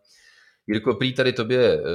Jirko, 0.67 0.93
prý 0.93 1.13
tady 1.13 1.33
tobě 1.33 1.81
uh, 1.81 1.87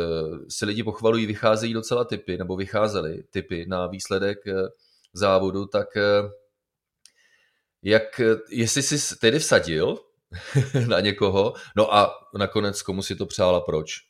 se 0.49 0.67
lidi 0.67 0.83
pochvalují, 0.83 1.27
vycházejí 1.27 1.73
docela 1.73 2.05
typy, 2.05 2.39
nebo 2.39 2.57
vycházely 2.57 3.25
typy 3.31 3.67
na 3.69 3.87
výsledek 3.87 4.39
uh, 4.47 4.69
závodu, 5.13 5.67
tak 5.67 5.89
uh, 5.97 6.31
jak, 7.83 8.21
jestli 8.51 8.83
jsi 8.83 9.19
tedy 9.19 9.39
vsadil 9.39 9.99
na 10.89 11.01
někoho, 11.01 11.55
no 11.77 11.95
a 11.95 12.15
nakonec 12.39 12.83
komu 12.83 13.03
si 13.03 13.17
to 13.17 13.27
přála, 13.27 13.61
proč? 13.61 14.08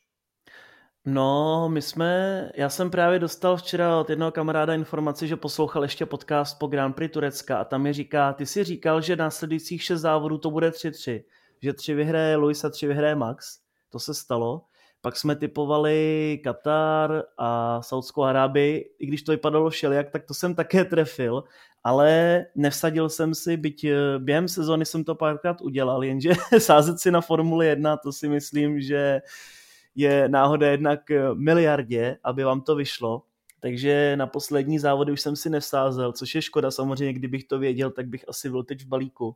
No, 1.11 1.69
my 1.69 1.81
jsme, 1.81 2.51
já 2.55 2.69
jsem 2.69 2.91
právě 2.91 3.19
dostal 3.19 3.57
včera 3.57 3.99
od 3.99 4.09
jednoho 4.09 4.31
kamaráda 4.31 4.73
informaci, 4.73 5.27
že 5.27 5.35
poslouchal 5.35 5.83
ještě 5.83 6.05
podcast 6.05 6.59
po 6.59 6.67
Grand 6.67 6.95
Prix 6.95 7.13
Turecka 7.13 7.57
a 7.57 7.63
tam 7.63 7.81
mi 7.81 7.93
říká, 7.93 8.33
ty 8.33 8.45
si 8.45 8.63
říkal, 8.63 9.01
že 9.01 9.15
následujících 9.15 9.83
šest 9.83 10.01
závodů 10.01 10.37
to 10.37 10.51
bude 10.51 10.69
3-3, 10.69 11.23
že 11.61 11.73
tři 11.73 11.93
vyhraje 11.93 12.35
Luis 12.35 12.63
a 12.63 12.69
tři 12.69 12.87
vyhraje 12.87 13.15
Max, 13.15 13.59
to 13.89 13.99
se 13.99 14.13
stalo. 14.13 14.61
Pak 15.01 15.17
jsme 15.17 15.35
typovali 15.35 16.39
Katar 16.43 17.23
a 17.37 17.81
Saudskou 17.81 18.23
Arábii, 18.23 18.89
i 18.99 19.05
když 19.05 19.23
to 19.23 19.31
vypadalo 19.31 19.69
všelijak, 19.69 20.09
tak 20.09 20.25
to 20.25 20.33
jsem 20.33 20.55
také 20.55 20.85
trefil, 20.85 21.43
ale 21.83 22.45
nevsadil 22.55 23.09
jsem 23.09 23.35
si, 23.35 23.57
byť 23.57 23.83
eh, 23.83 23.95
během 24.19 24.47
sezóny 24.47 24.85
jsem 24.85 25.03
to 25.03 25.15
párkrát 25.15 25.61
udělal, 25.61 26.03
jenže 26.03 26.31
sázet 26.57 26.99
si 26.99 27.11
na 27.11 27.21
Formuli 27.21 27.67
1, 27.67 27.97
to 27.97 28.11
si 28.11 28.29
myslím, 28.29 28.81
že 28.81 29.21
je 29.99 30.29
náhoda 30.29 30.71
jednak 30.71 30.99
miliardě, 31.33 32.17
aby 32.23 32.43
vám 32.43 32.61
to 32.61 32.75
vyšlo. 32.75 33.23
Takže 33.59 34.15
na 34.17 34.27
poslední 34.27 34.79
závody 34.79 35.11
už 35.11 35.21
jsem 35.21 35.35
si 35.35 35.49
nevsázel, 35.49 36.11
což 36.11 36.35
je 36.35 36.41
škoda 36.41 36.71
samozřejmě, 36.71 37.13
kdybych 37.13 37.43
to 37.43 37.59
věděl, 37.59 37.91
tak 37.91 38.07
bych 38.07 38.29
asi 38.29 38.49
byl 38.49 38.63
teď 38.63 38.81
v 38.81 38.87
balíku. 38.87 39.35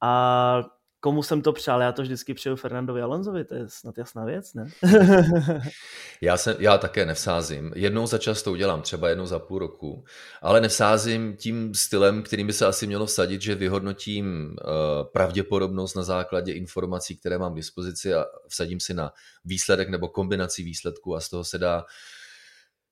A 0.00 0.62
komu 1.02 1.22
jsem 1.22 1.42
to 1.42 1.52
přál, 1.52 1.82
já 1.82 1.92
to 1.92 2.02
vždycky 2.02 2.34
přeju 2.34 2.56
Fernandovi 2.56 3.02
Alonsovi, 3.02 3.44
to 3.44 3.54
je 3.54 3.64
snad 3.68 3.98
jasná 3.98 4.24
věc, 4.24 4.54
ne? 4.54 4.68
já, 6.20 6.36
se, 6.36 6.56
já 6.58 6.78
také 6.78 7.06
nevsázím. 7.06 7.72
Jednou 7.76 8.06
za 8.06 8.18
čas 8.18 8.42
to 8.42 8.52
udělám, 8.52 8.82
třeba 8.82 9.08
jednou 9.08 9.26
za 9.26 9.38
půl 9.38 9.58
roku, 9.58 10.04
ale 10.42 10.60
nevsázím 10.60 11.36
tím 11.36 11.74
stylem, 11.74 12.22
kterým 12.22 12.46
by 12.46 12.52
se 12.52 12.66
asi 12.66 12.86
mělo 12.86 13.06
vsadit, 13.06 13.42
že 13.42 13.54
vyhodnotím 13.54 14.56
uh, 14.64 15.10
pravděpodobnost 15.12 15.94
na 15.94 16.02
základě 16.02 16.52
informací, 16.52 17.16
které 17.16 17.38
mám 17.38 17.52
k 17.52 17.56
dispozici 17.56 18.14
a 18.14 18.24
vsadím 18.48 18.80
si 18.80 18.94
na 18.94 19.12
výsledek 19.44 19.88
nebo 19.88 20.08
kombinaci 20.08 20.62
výsledků 20.62 21.16
a 21.16 21.20
z 21.20 21.28
toho 21.28 21.44
se 21.44 21.58
dá 21.58 21.76
uh, 21.78 21.84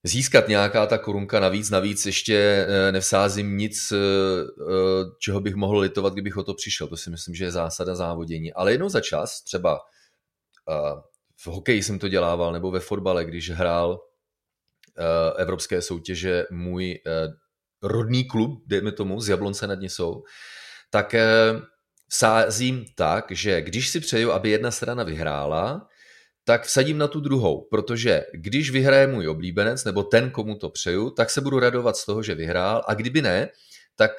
získat 0.04 0.48
nějaká 0.48 0.86
ta 0.86 0.98
korunka 0.98 1.40
navíc. 1.40 1.70
Navíc 1.70 2.06
ještě 2.06 2.36
eh, 2.68 2.92
nevsázím 2.92 3.56
nic, 3.56 3.92
eh, 3.92 3.96
eh, 3.96 5.04
čeho 5.18 5.40
bych 5.40 5.54
mohl 5.54 5.78
litovat, 5.78 6.12
kdybych 6.12 6.36
o 6.36 6.44
to 6.44 6.54
přišel. 6.54 6.88
To 6.88 6.96
si 6.96 7.10
myslím, 7.10 7.34
že 7.34 7.44
je 7.44 7.50
zásada 7.50 7.94
závodění. 7.94 8.52
Ale 8.52 8.72
jednou 8.72 8.88
za 8.88 9.00
čas, 9.00 9.42
třeba 9.42 9.80
v 11.44 11.46
hokeji 11.46 11.82
jsem 11.82 11.98
to 11.98 12.08
dělával, 12.08 12.52
nebo 12.52 12.70
ve 12.70 12.80
fotbale, 12.80 13.24
když 13.24 13.50
hrál 13.50 13.98
evropské 15.36 15.82
soutěže 15.82 16.44
můj 16.50 16.98
rodný 17.82 18.24
klub, 18.24 18.62
dejme 18.66 18.92
tomu, 18.92 19.20
z 19.20 19.28
Jablonce 19.28 19.66
nad 19.66 19.80
Nisou, 19.80 20.22
tak 20.90 21.14
sázím 22.12 22.84
tak, 22.96 23.24
že 23.30 23.60
když 23.60 23.88
si 23.88 24.00
přeju, 24.00 24.32
aby 24.32 24.50
jedna 24.50 24.70
strana 24.70 25.02
vyhrála, 25.04 25.88
tak 26.44 26.64
vsadím 26.64 26.98
na 26.98 27.08
tu 27.08 27.20
druhou, 27.20 27.68
protože 27.70 28.24
když 28.32 28.70
vyhraje 28.70 29.06
můj 29.06 29.28
oblíbenec 29.28 29.84
nebo 29.84 30.02
ten, 30.02 30.30
komu 30.30 30.56
to 30.56 30.70
přeju, 30.70 31.10
tak 31.10 31.30
se 31.30 31.40
budu 31.40 31.58
radovat 31.58 31.96
z 31.96 32.06
toho, 32.06 32.22
že 32.22 32.34
vyhrál 32.34 32.82
a 32.86 32.94
kdyby 32.94 33.22
ne, 33.22 33.48
tak 33.96 34.10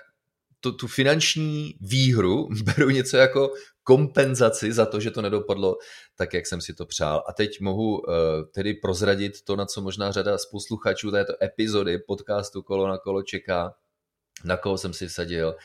to, 0.59 0.71
tu 0.71 0.87
finanční 0.87 1.75
výhru 1.81 2.49
beru 2.63 2.89
něco 2.89 3.17
jako 3.17 3.53
kompenzaci 3.83 4.73
za 4.73 4.85
to, 4.85 4.99
že 4.99 5.11
to 5.11 5.21
nedopadlo 5.21 5.77
tak, 6.15 6.33
jak 6.33 6.47
jsem 6.47 6.61
si 6.61 6.73
to 6.73 6.85
přál. 6.85 7.23
A 7.27 7.33
teď 7.33 7.59
mohu 7.59 7.99
uh, 7.99 8.13
tedy 8.53 8.73
prozradit 8.73 9.41
to, 9.41 9.55
na 9.55 9.65
co 9.65 9.81
možná 9.81 10.11
řada 10.11 10.37
z 10.37 10.45
posluchačů 10.45 11.11
této 11.11 11.33
epizody 11.43 11.99
podcastu 11.99 12.61
Kolo 12.61 12.87
na 12.87 12.97
kolo 12.97 13.23
čeká, 13.23 13.73
na 14.43 14.57
koho 14.57 14.77
jsem 14.77 14.93
si 14.93 15.07
vsadil 15.07 15.55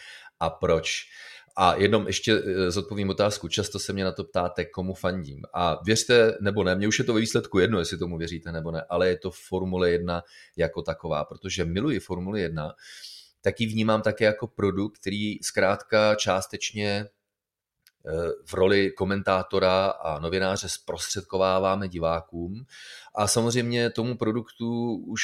a 0.41 0.51
proč. 0.51 1.05
A 1.57 1.75
jednom 1.75 2.07
ještě 2.07 2.33
eh, 2.33 2.71
zodpovím 2.71 3.11
otázku. 3.11 3.49
Často 3.49 3.79
se 3.79 3.93
mě 3.93 4.05
na 4.05 4.13
to 4.13 4.25
ptáte, 4.25 4.65
komu 4.65 4.95
fandím. 4.95 5.43
A 5.55 5.79
věřte 5.85 6.39
nebo 6.41 6.65
ne, 6.65 6.75
mně 6.75 6.89
už 6.89 6.99
je 6.99 7.05
to 7.05 7.15
ve 7.15 7.21
výsledku 7.21 7.59
jedno, 7.59 7.79
jestli 7.79 7.99
tomu 7.99 8.19
věříte 8.19 8.53
nebo 8.53 8.71
ne, 8.71 8.85
ale 8.89 9.09
je 9.09 9.19
to 9.19 9.31
Formule 9.31 9.91
1 9.91 10.23
jako 10.57 10.83
taková, 10.83 11.25
protože 11.25 11.65
miluji 11.65 12.01
Formule 12.01 12.41
1, 12.41 12.73
tak 13.41 13.61
ji 13.61 13.67
vnímám 13.67 14.03
také 14.03 14.25
jako 14.25 14.47
produkt, 14.47 14.99
který 14.99 15.39
zkrátka 15.43 16.15
částečně 16.15 17.07
v 18.45 18.55
roli 18.55 18.91
komentátora 18.91 19.87
a 19.87 20.19
novináře 20.19 20.69
zprostředkováváme 20.69 21.89
divákům. 21.89 22.67
A 23.15 23.27
samozřejmě 23.27 23.91
tomu 23.91 24.17
produktu 24.17 24.97
už 24.97 25.23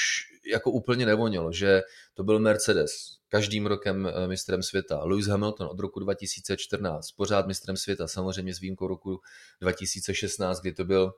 jako 0.53 0.71
úplně 0.71 1.07
nevonilo, 1.07 1.53
že 1.53 1.83
to 2.15 2.25
byl 2.25 2.39
Mercedes, 2.39 2.91
každým 3.29 3.67
rokem 3.67 4.07
eh, 4.07 4.29
mistrem 4.29 4.63
světa. 4.63 5.05
Lewis 5.05 5.27
Hamilton 5.27 5.67
od 5.67 5.81
roku 5.81 6.01
2014, 6.01 7.13
pořád 7.13 7.47
mistrem 7.47 7.77
světa, 7.77 8.09
samozřejmě 8.09 8.55
s 8.55 8.61
výjimkou 8.61 8.87
roku 8.87 9.21
2016, 9.61 10.61
kdy 10.61 10.73
to 10.73 10.85
byl 10.85 11.13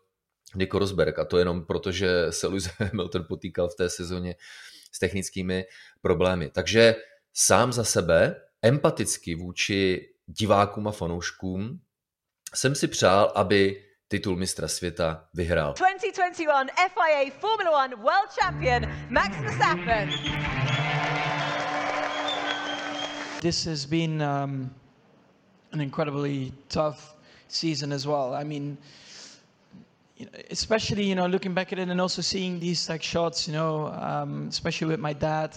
Nico 0.54 0.78
Rosberg 0.78 1.18
a 1.18 1.24
to 1.24 1.38
jenom 1.38 1.66
proto, 1.66 1.92
že 1.92 2.26
se 2.30 2.46
Lewis 2.46 2.64
Hamilton 2.78 3.24
potýkal 3.28 3.68
v 3.68 3.74
té 3.74 3.90
sezóně 3.90 4.34
s 4.92 4.98
technickými 4.98 5.64
problémy. 6.00 6.50
Takže 6.50 6.96
sám 7.32 7.72
za 7.72 7.84
sebe, 7.84 8.36
empaticky 8.62 9.34
vůči 9.34 10.08
divákům 10.26 10.88
a 10.88 10.92
fanouškům, 10.92 11.80
jsem 12.54 12.74
si 12.74 12.88
přál, 12.88 13.32
aby 13.34 13.84
titul 14.08 14.36
mistra 14.36 14.68
světa 14.68 15.24
vyhrál. 15.34 15.74
2021 15.74 16.64
FIA 16.74 17.30
Formula 17.40 17.82
1 17.82 17.96
World 17.96 18.30
Champion 18.40 18.82
Max 19.10 19.36
Verstappen. 19.40 20.10
This 23.40 23.64
has 23.64 23.84
been 23.84 24.22
um, 24.22 24.70
an 25.72 25.80
incredibly 25.80 26.52
tough 26.68 27.14
season 27.48 27.92
as 27.92 28.06
well. 28.06 28.34
I 28.34 28.44
mean, 28.44 28.78
you 30.16 30.26
know, 30.26 30.32
especially 30.50 31.04
you 31.04 31.14
know 31.14 31.26
looking 31.26 31.54
back 31.54 31.72
at 31.72 31.78
it 31.78 31.88
and 31.88 32.00
also 32.00 32.22
seeing 32.22 32.60
these 32.60 32.88
like 32.88 33.02
shots, 33.02 33.46
you 33.48 33.52
know, 33.52 33.88
um, 33.88 34.48
especially 34.48 34.86
with 34.86 35.00
my 35.00 35.12
dad. 35.12 35.56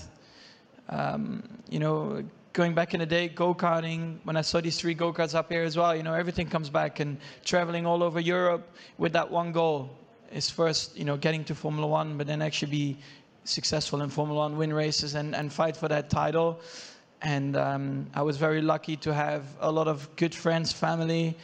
Um, 0.90 1.44
you 1.70 1.80
know, 1.80 2.24
going 2.58 2.74
back 2.74 2.96
in 2.96 3.00
the 3.00 3.06
day, 3.06 3.28
go 3.28 3.54
karting. 3.54 4.18
When 4.24 4.36
I 4.36 4.42
saw 4.42 4.60
these 4.60 4.80
three 4.80 4.96
go 4.96 5.14
karts 5.14 5.36
up 5.36 5.52
here 5.52 5.62
as 5.62 5.78
well, 5.78 5.96
you 5.96 6.02
know, 6.02 6.16
everything 6.16 6.48
comes 6.50 6.72
back 6.72 7.00
and 7.00 7.20
traveling 7.46 7.86
all 7.86 8.02
over 8.02 8.20
Europe 8.20 8.68
with 8.98 9.14
that 9.14 9.30
one 9.30 9.52
goal 9.52 9.92
is 10.34 10.50
first, 10.50 10.98
you 10.98 11.06
know, 11.06 11.18
getting 11.18 11.44
to 11.46 11.54
Formula 11.54 11.86
One, 11.86 12.18
but 12.18 12.26
then 12.26 12.42
actually 12.42 12.72
be 12.72 12.98
successful 13.44 14.02
in 14.02 14.10
Formula 14.10 14.40
One, 14.40 14.58
win 14.58 14.74
races, 14.74 15.14
and, 15.14 15.36
and 15.36 15.54
fight 15.54 15.78
for 15.78 15.88
that 15.88 16.10
title. 16.10 16.60
And 17.22 17.56
um, 17.56 18.08
I 18.16 18.24
was 18.24 18.38
very 18.38 18.64
lucky 18.64 18.96
to 18.98 19.14
have 19.14 19.44
a 19.60 19.72
lot 19.72 19.88
of 19.88 20.10
good 20.16 20.34
friends, 20.34 20.72
family, 20.72 21.38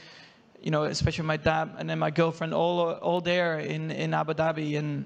you 0.64 0.72
know, 0.72 0.86
especially 0.86 1.26
my 1.26 1.38
dad 1.38 1.76
and 1.78 1.88
then 1.88 2.00
my 2.00 2.10
girlfriend, 2.10 2.56
all 2.56 2.94
all 2.94 3.22
there 3.22 3.60
in 3.60 3.92
in 3.92 4.16
Abu 4.16 4.34
Dhabi. 4.34 4.80
And 4.80 5.06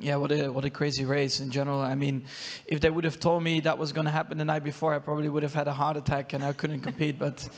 yeah, 0.00 0.16
what 0.16 0.32
a 0.32 0.48
what 0.52 0.64
a 0.64 0.70
crazy 0.70 1.04
race 1.04 1.40
in 1.40 1.50
general. 1.50 1.80
I 1.80 1.94
mean, 1.94 2.22
if 2.66 2.80
they 2.80 2.90
would 2.90 3.04
have 3.04 3.18
told 3.18 3.42
me 3.42 3.60
that 3.60 3.78
was 3.78 3.92
going 3.92 4.06
to 4.06 4.12
happen 4.12 4.38
the 4.38 4.44
night 4.44 4.62
before, 4.64 4.96
I 4.96 4.98
probably 4.98 5.28
would 5.28 5.42
have 5.42 5.54
had 5.54 5.68
a 5.68 5.72
heart 5.72 5.96
attack 5.96 6.32
and 6.34 6.44
I 6.44 6.52
couldn't 6.52 6.80
compete. 6.80 7.18
But 7.18 7.48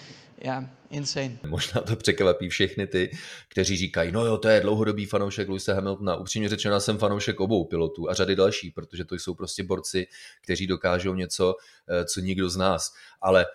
yeah, 0.45 0.65
insane. 0.91 1.39
Možná 1.47 1.81
to 1.81 1.97
překvapí 1.97 2.49
všechny 2.49 2.87
ty, 2.87 3.11
kteří 3.49 3.77
říkají, 3.77 4.13
no 4.13 4.27
jo, 4.27 4.37
to 4.39 4.49
je 4.49 4.61
dlouhodobý 4.61 5.07
fanoušek 5.07 5.49
Luisa 5.49 5.75
Hamiltona. 5.75 6.17
Upřímně 6.17 6.49
řečeno, 6.49 6.81
jsem 6.81 6.99
fanoušek 6.99 7.41
obou 7.41 7.65
pilotů 7.65 8.11
a 8.11 8.15
řady 8.15 8.37
dalších, 8.37 8.73
protože 8.75 9.05
to 9.05 9.15
jsou 9.15 9.35
prostě 9.35 9.63
borci, 9.63 10.07
kteří 10.43 10.67
dokážou 10.67 11.15
něco, 11.15 11.55
eh, 11.89 12.05
co 12.05 12.21
nikdo 12.21 12.49
z 12.49 12.57
nás. 12.57 12.95
Ale 13.21 13.47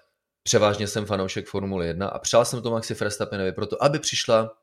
převážně 0.43 0.87
jsem 0.87 1.05
fanoušek 1.05 1.47
Formule 1.47 1.87
1 1.87 2.07
a 2.07 2.19
přál 2.19 2.45
jsem 2.45 2.61
to 2.61 2.71
Maxi 2.71 2.93
Verstappenovi 2.93 3.51
proto, 3.51 3.83
aby 3.83 3.99
přišla 3.99 4.57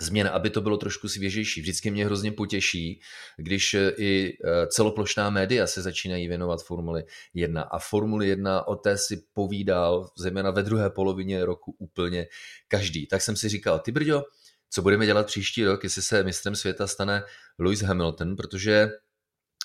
změna, 0.00 0.30
aby 0.30 0.50
to 0.50 0.60
bylo 0.60 0.76
trošku 0.76 1.08
svěžejší. 1.08 1.60
Vždycky 1.60 1.90
mě 1.90 2.04
hrozně 2.04 2.32
potěší, 2.32 3.00
když 3.36 3.74
eh, 3.74 3.92
i 3.98 4.38
eh, 4.44 4.66
celoplošná 4.66 5.30
média 5.30 5.66
se 5.66 5.82
začínají 5.82 6.28
věnovat 6.28 6.62
Formuli 6.64 7.04
1. 7.34 7.62
A 7.62 7.78
Formuli 7.78 8.28
1 8.28 8.68
o 8.68 8.76
té 8.76 8.98
si 8.98 9.22
povídal, 9.32 10.08
zejména 10.18 10.50
ve 10.50 10.62
druhé 10.62 10.90
polovině 10.90 11.44
roku 11.44 11.76
úplně 11.78 12.26
každý. 12.68 13.06
Tak 13.06 13.22
jsem 13.22 13.36
si 13.36 13.48
říkal, 13.48 13.78
ty 13.78 13.92
brďo, 13.92 14.22
co 14.70 14.82
budeme 14.82 15.06
dělat 15.06 15.26
příští 15.26 15.64
rok, 15.64 15.84
jestli 15.84 16.02
se 16.02 16.22
mistrem 16.22 16.54
světa 16.54 16.86
stane 16.86 17.22
Lewis 17.58 17.82
Hamilton, 17.82 18.36
protože 18.36 18.90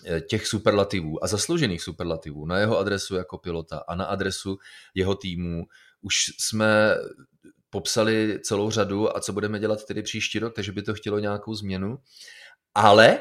eh, 0.05 0.21
těch 0.21 0.47
superlativů 0.47 1.23
a 1.23 1.27
zasloužených 1.27 1.81
superlativů 1.81 2.45
na 2.45 2.59
jeho 2.59 2.77
adresu 2.77 3.15
jako 3.15 3.37
pilota 3.37 3.83
a 3.87 3.95
na 3.95 4.05
adresu 4.05 4.57
jeho 4.95 5.15
týmu 5.15 5.63
už 6.01 6.15
jsme 6.39 6.95
popsali 7.75 8.39
celou 8.43 8.71
řadu 8.71 9.17
a 9.17 9.19
co 9.19 9.33
budeme 9.33 9.59
dělat 9.59 9.85
tedy 9.85 10.03
příští 10.03 10.39
rok, 10.39 10.55
takže 10.55 10.71
by 10.71 10.81
to 10.81 10.93
chtělo 10.93 11.19
nějakou 11.19 11.53
změnu. 11.53 11.97
Ale 12.75 13.19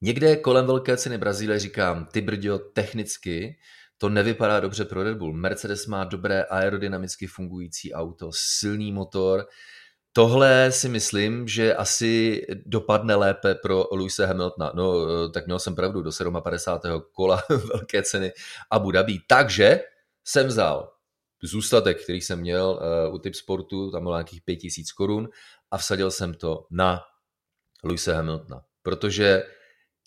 někde 0.00 0.36
kolem 0.36 0.66
velké 0.66 0.96
ceny 0.96 1.18
Brazílie 1.18 1.58
říkám, 1.58 2.06
ty 2.12 2.20
brďo, 2.20 2.58
technicky 2.58 3.56
to 3.98 4.08
nevypadá 4.08 4.60
dobře 4.60 4.84
pro 4.84 5.02
Red 5.02 5.18
Bull. 5.18 5.32
Mercedes 5.32 5.86
má 5.86 6.04
dobré 6.04 6.44
aerodynamicky 6.44 7.26
fungující 7.26 7.92
auto, 7.92 8.30
silný 8.32 8.92
motor. 8.92 9.46
Tohle 10.12 10.72
si 10.72 10.88
myslím, 10.88 11.48
že 11.48 11.74
asi 11.74 12.42
dopadne 12.66 13.14
lépe 13.14 13.54
pro 13.54 13.84
Luise 13.92 14.26
Hamiltona. 14.26 14.72
No, 14.74 15.28
tak 15.28 15.46
měl 15.46 15.58
jsem 15.58 15.74
pravdu, 15.74 16.02
do 16.02 16.10
57. 16.42 17.02
kola 17.12 17.42
velké 17.74 18.02
ceny 18.02 18.32
Abu 18.70 18.90
Dhabi. 18.90 19.18
Takže 19.28 19.80
jsem 20.24 20.46
vzal 20.46 20.99
zůstatek, 21.46 22.02
který 22.02 22.20
jsem 22.20 22.40
měl 22.40 22.80
uh, 23.08 23.14
u 23.14 23.18
typ 23.18 23.34
sportu, 23.34 23.90
tam 23.90 24.02
bylo 24.02 24.14
nějakých 24.14 24.42
5000 24.42 24.92
korun 24.92 25.28
a 25.70 25.78
vsadil 25.78 26.10
jsem 26.10 26.34
to 26.34 26.66
na 26.70 27.00
Luise 27.84 28.14
Hamiltona, 28.14 28.62
protože 28.82 29.42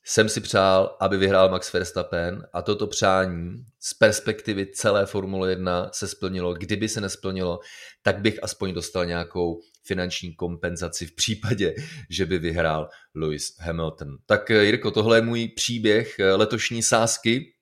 jsem 0.06 0.30
si 0.30 0.42
přál, 0.42 0.98
aby 1.00 1.18
vyhrál 1.18 1.50
Max 1.50 1.74
Verstappen 1.74 2.48
a 2.54 2.62
toto 2.62 2.88
přání 2.88 3.66
z 3.80 3.94
perspektivy 3.94 4.68
celé 4.74 5.06
Formule 5.06 5.50
1 5.50 5.90
se 5.94 6.08
splnilo. 6.08 6.54
Kdyby 6.54 6.90
se 6.90 7.02
nesplnilo, 7.02 7.60
tak 8.02 8.18
bych 8.22 8.44
aspoň 8.44 8.74
dostal 8.74 9.06
nějakou 9.06 9.60
finanční 9.84 10.36
kompenzaci 10.36 11.06
v 11.06 11.16
případě, 11.16 11.76
že 12.10 12.26
by 12.26 12.40
vyhrál 12.40 12.90
Lewis 13.16 13.56
Hamilton. 13.60 14.18
Tak 14.26 14.52
eh, 14.52 14.66
Jirko, 14.66 14.92
tohle 14.92 15.18
je 15.18 15.22
můj 15.22 15.48
příběh 15.48 16.20
eh, 16.20 16.34
letošní 16.34 16.84
sásky 16.84 17.54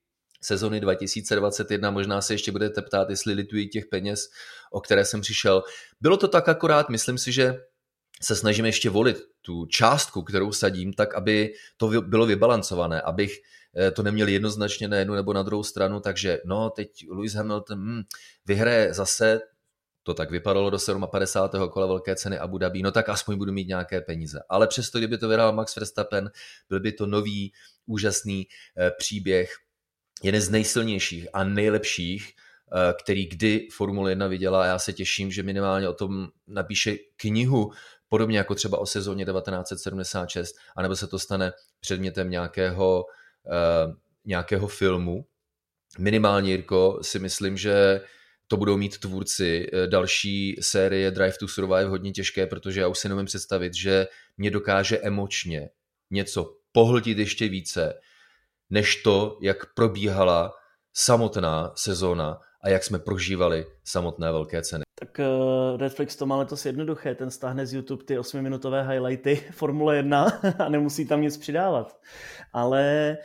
sezony 0.42 0.80
2021. 0.80 1.92
Možná 1.92 2.22
se 2.22 2.34
ještě 2.34 2.52
budete 2.52 2.82
ptát, 2.82 3.10
jestli 3.10 3.34
litují 3.34 3.70
těch 3.70 3.86
peněz, 3.86 4.30
o 4.72 4.82
které 4.82 5.06
jsem 5.06 5.22
přišel. 5.22 5.64
Bylo 6.02 6.18
to 6.18 6.28
tak 6.28 6.50
akorát, 6.50 6.90
myslím 6.90 7.18
si, 7.18 7.32
že 7.32 7.56
se 8.22 8.36
snažím 8.36 8.66
ještě 8.66 8.90
volit 8.90 9.18
tu 9.42 9.66
částku, 9.66 10.24
kterou 10.24 10.52
sadím, 10.52 10.94
tak 10.94 11.16
aby 11.16 11.54
to 11.78 12.02
bylo 12.02 12.26
vybalancované, 12.26 13.02
abych 13.02 13.38
eh, 13.78 13.92
to 13.92 14.04
neměl 14.04 14.28
jednoznačně 14.28 14.88
na 14.88 14.98
jednu 14.98 15.14
nebo 15.14 15.34
na 15.34 15.44
druhou 15.44 15.64
stranu, 15.64 16.00
takže 16.00 16.40
no, 16.46 16.70
teď 16.70 16.90
Lewis 17.10 17.34
Hamilton 17.34 17.80
hm, 17.80 18.04
vyhraje 18.46 18.94
zase, 18.94 19.40
to 20.04 20.14
tak 20.14 20.32
vypadalo 20.32 20.70
do 20.70 20.78
57. 21.12 21.70
kola 21.70 21.88
velké 21.88 22.16
ceny 22.16 22.40
Abu 22.40 22.58
Dhabi, 22.58 22.82
no 22.82 22.92
tak 22.92 23.10
aspoň 23.10 23.38
budu 23.38 23.52
mít 23.52 23.68
nějaké 23.68 24.02
peníze. 24.02 24.40
Ale 24.50 24.68
přesto, 24.68 24.98
kdyby 24.98 25.18
to 25.18 25.28
vyhrál 25.28 25.54
Max 25.54 25.76
Verstappen, 25.76 26.32
byl 26.70 26.80
by 26.80 26.92
to 26.92 27.06
nový, 27.06 27.54
úžasný 27.86 28.48
eh, 28.78 28.92
příběh 28.98 29.56
jeden 30.24 30.42
z 30.42 30.50
nejsilnějších 30.50 31.28
a 31.34 31.44
nejlepších, 31.44 32.34
eh, 32.34 32.94
který 33.04 33.26
kdy 33.26 33.68
Formule 33.72 34.12
1 34.12 34.28
viděla 34.28 34.64
a 34.64 34.66
já 34.66 34.80
se 34.80 34.94
těším, 34.94 35.32
že 35.32 35.44
minimálně 35.44 35.90
o 35.90 35.94
tom 35.94 36.28
napíše 36.48 36.96
knihu, 37.16 37.72
podobně 38.10 38.38
jako 38.38 38.56
třeba 38.56 38.78
o 38.78 38.86
sezóně 38.86 39.26
1976, 39.26 40.56
anebo 40.76 40.96
se 40.96 41.08
to 41.08 41.20
stane 41.20 41.52
předmětem 41.80 42.30
nějakého, 42.30 43.06
uh, 43.44 43.94
nějakého 44.26 44.68
filmu. 44.68 45.26
Minimálně, 46.00 46.52
Jirko, 46.52 47.00
si 47.02 47.20
myslím, 47.20 47.58
že 47.58 48.02
to 48.52 48.58
budou 48.58 48.78
mít 48.78 48.98
tvůrci 48.98 49.68
eh, 49.74 49.88
další 49.88 50.56
série 50.62 51.12
Drive 51.12 51.38
to 51.40 51.48
Survive 51.48 51.86
hodně 51.86 52.12
těžké, 52.12 52.48
protože 52.48 52.82
já 52.82 52.88
už 52.88 53.00
si 53.00 53.10
nemůžu 53.10 53.26
představit, 53.26 53.74
že 53.74 54.08
mě 54.38 54.52
dokáže 54.52 55.00
emočně 55.00 55.70
něco 56.12 56.56
pohltit 56.72 57.18
ještě 57.18 57.48
více, 57.48 57.94
než 58.72 58.96
to, 58.96 59.38
jak 59.42 59.74
probíhala 59.74 60.54
samotná 60.94 61.72
sezóna 61.76 62.40
a 62.64 62.70
jak 62.70 62.84
jsme 62.84 63.00
prožívali 63.00 63.66
samotné 63.84 64.32
velké 64.32 64.62
ceny. 64.62 64.84
Tak 65.00 65.20
uh, 65.20 65.78
Netflix 65.82 66.16
to 66.16 66.26
má 66.26 66.38
letos 66.38 66.66
jednoduché, 66.66 67.16
ten 67.16 67.32
stáhne 67.32 67.66
z 67.66 67.74
YouTube 67.74 68.04
ty 68.04 68.20
8-minutové 68.20 68.90
highlighty 68.90 69.36
Formule 69.52 69.96
1 69.96 70.26
a 70.60 70.70
nemusí 70.70 71.08
tam 71.08 71.22
nic 71.22 71.38
přidávat. 71.38 72.00
Ale 72.54 73.18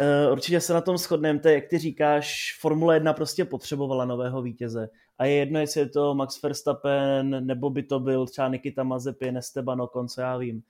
uh, 0.00 0.32
určitě 0.32 0.60
se 0.60 0.72
na 0.72 0.80
tom 0.80 0.98
shodneme, 0.98 1.40
jak 1.44 1.64
ty 1.66 1.78
říkáš, 1.78 2.58
Formule 2.60 2.96
1 2.96 3.12
prostě 3.12 3.44
potřebovala 3.44 4.04
nového 4.04 4.42
vítěze. 4.42 4.88
A 5.18 5.24
je 5.24 5.34
jedno, 5.34 5.60
jestli 5.60 5.80
je 5.80 5.88
to 5.88 6.14
Max 6.14 6.42
Verstappen, 6.42 7.46
nebo 7.46 7.70
by 7.70 7.82
to 7.82 8.00
byl 8.00 8.26
třeba 8.26 8.48
Nikita 8.48 8.82
Mazepin, 8.82 9.36
Esteban 9.36 9.80
Ocon, 9.80 10.08
co 10.08 10.20
já 10.20 10.36
vím. 10.36 10.62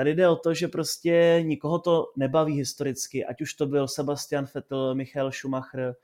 Tady 0.00 0.14
jde 0.14 0.28
o 0.28 0.36
to, 0.36 0.54
že 0.54 0.68
prostě 0.68 1.40
nikoho 1.42 1.78
to 1.78 2.12
nebaví 2.16 2.54
historicky, 2.54 3.24
ať 3.24 3.40
už 3.40 3.54
to 3.54 3.66
byl 3.66 3.88
Sebastian 3.88 4.46
Vettel, 4.54 4.94
Michael 4.94 5.32
Schumacher, 5.32 5.94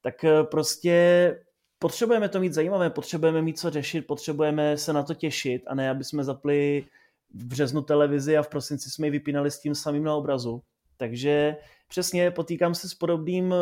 tak 0.00 0.24
eh, 0.24 0.44
prostě 0.44 1.38
potřebujeme 1.78 2.28
to 2.28 2.40
mít 2.40 2.52
zajímavé, 2.52 2.90
potřebujeme 2.90 3.42
mít 3.42 3.58
co 3.58 3.70
řešit, 3.70 4.06
potřebujeme 4.06 4.76
se 4.76 4.92
na 4.92 5.02
to 5.02 5.14
těšit 5.14 5.62
a 5.66 5.74
ne, 5.74 5.90
aby 5.90 6.04
jsme 6.04 6.24
zapli 6.24 6.84
v 7.34 7.44
březnu 7.44 7.82
televizi 7.82 8.36
a 8.36 8.42
v 8.42 8.48
prosinci 8.48 8.90
jsme 8.90 9.06
ji 9.06 9.10
vypínali 9.10 9.50
s 9.50 9.60
tím 9.60 9.74
samým 9.74 10.04
na 10.04 10.14
obrazu. 10.14 10.62
Takže 10.96 11.56
přesně 11.88 12.30
potýkám 12.30 12.74
se 12.74 12.88
s 12.88 12.94
podobným 12.94 13.54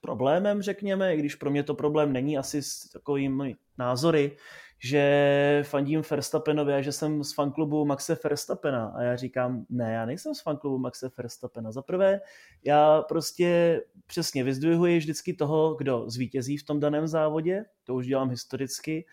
problémem, 0.00 0.62
řekněme, 0.62 1.14
i 1.14 1.18
když 1.18 1.34
pro 1.34 1.50
mě 1.50 1.62
to 1.62 1.74
problém 1.74 2.12
není 2.12 2.38
asi 2.38 2.62
s 2.62 2.88
takovými 2.92 3.56
názory, 3.78 4.36
že 4.78 5.62
fandím 5.66 6.02
Verstappenovi 6.10 6.74
a 6.74 6.82
že 6.82 6.92
jsem 6.92 7.24
z 7.24 7.34
fanklubu 7.34 7.84
Maxe 7.84 8.18
Verstappena. 8.24 8.92
A 8.96 9.02
já 9.02 9.16
říkám, 9.16 9.66
ne, 9.70 9.92
já 9.92 10.06
nejsem 10.06 10.34
z 10.34 10.40
fanklubu 10.40 10.78
Maxe 10.78 11.10
Verstappena. 11.16 11.72
Za 11.72 11.82
prvé, 11.82 12.20
já 12.64 13.02
prostě 13.02 13.80
přesně 14.06 14.44
vyzdvihuji 14.44 14.98
vždycky 14.98 15.34
toho, 15.34 15.74
kdo 15.74 16.10
zvítězí 16.10 16.56
v 16.56 16.64
tom 16.64 16.80
daném 16.80 17.06
závodě, 17.06 17.64
to 17.84 17.94
už 17.94 18.06
dělám 18.06 18.30
historicky, 18.30 19.06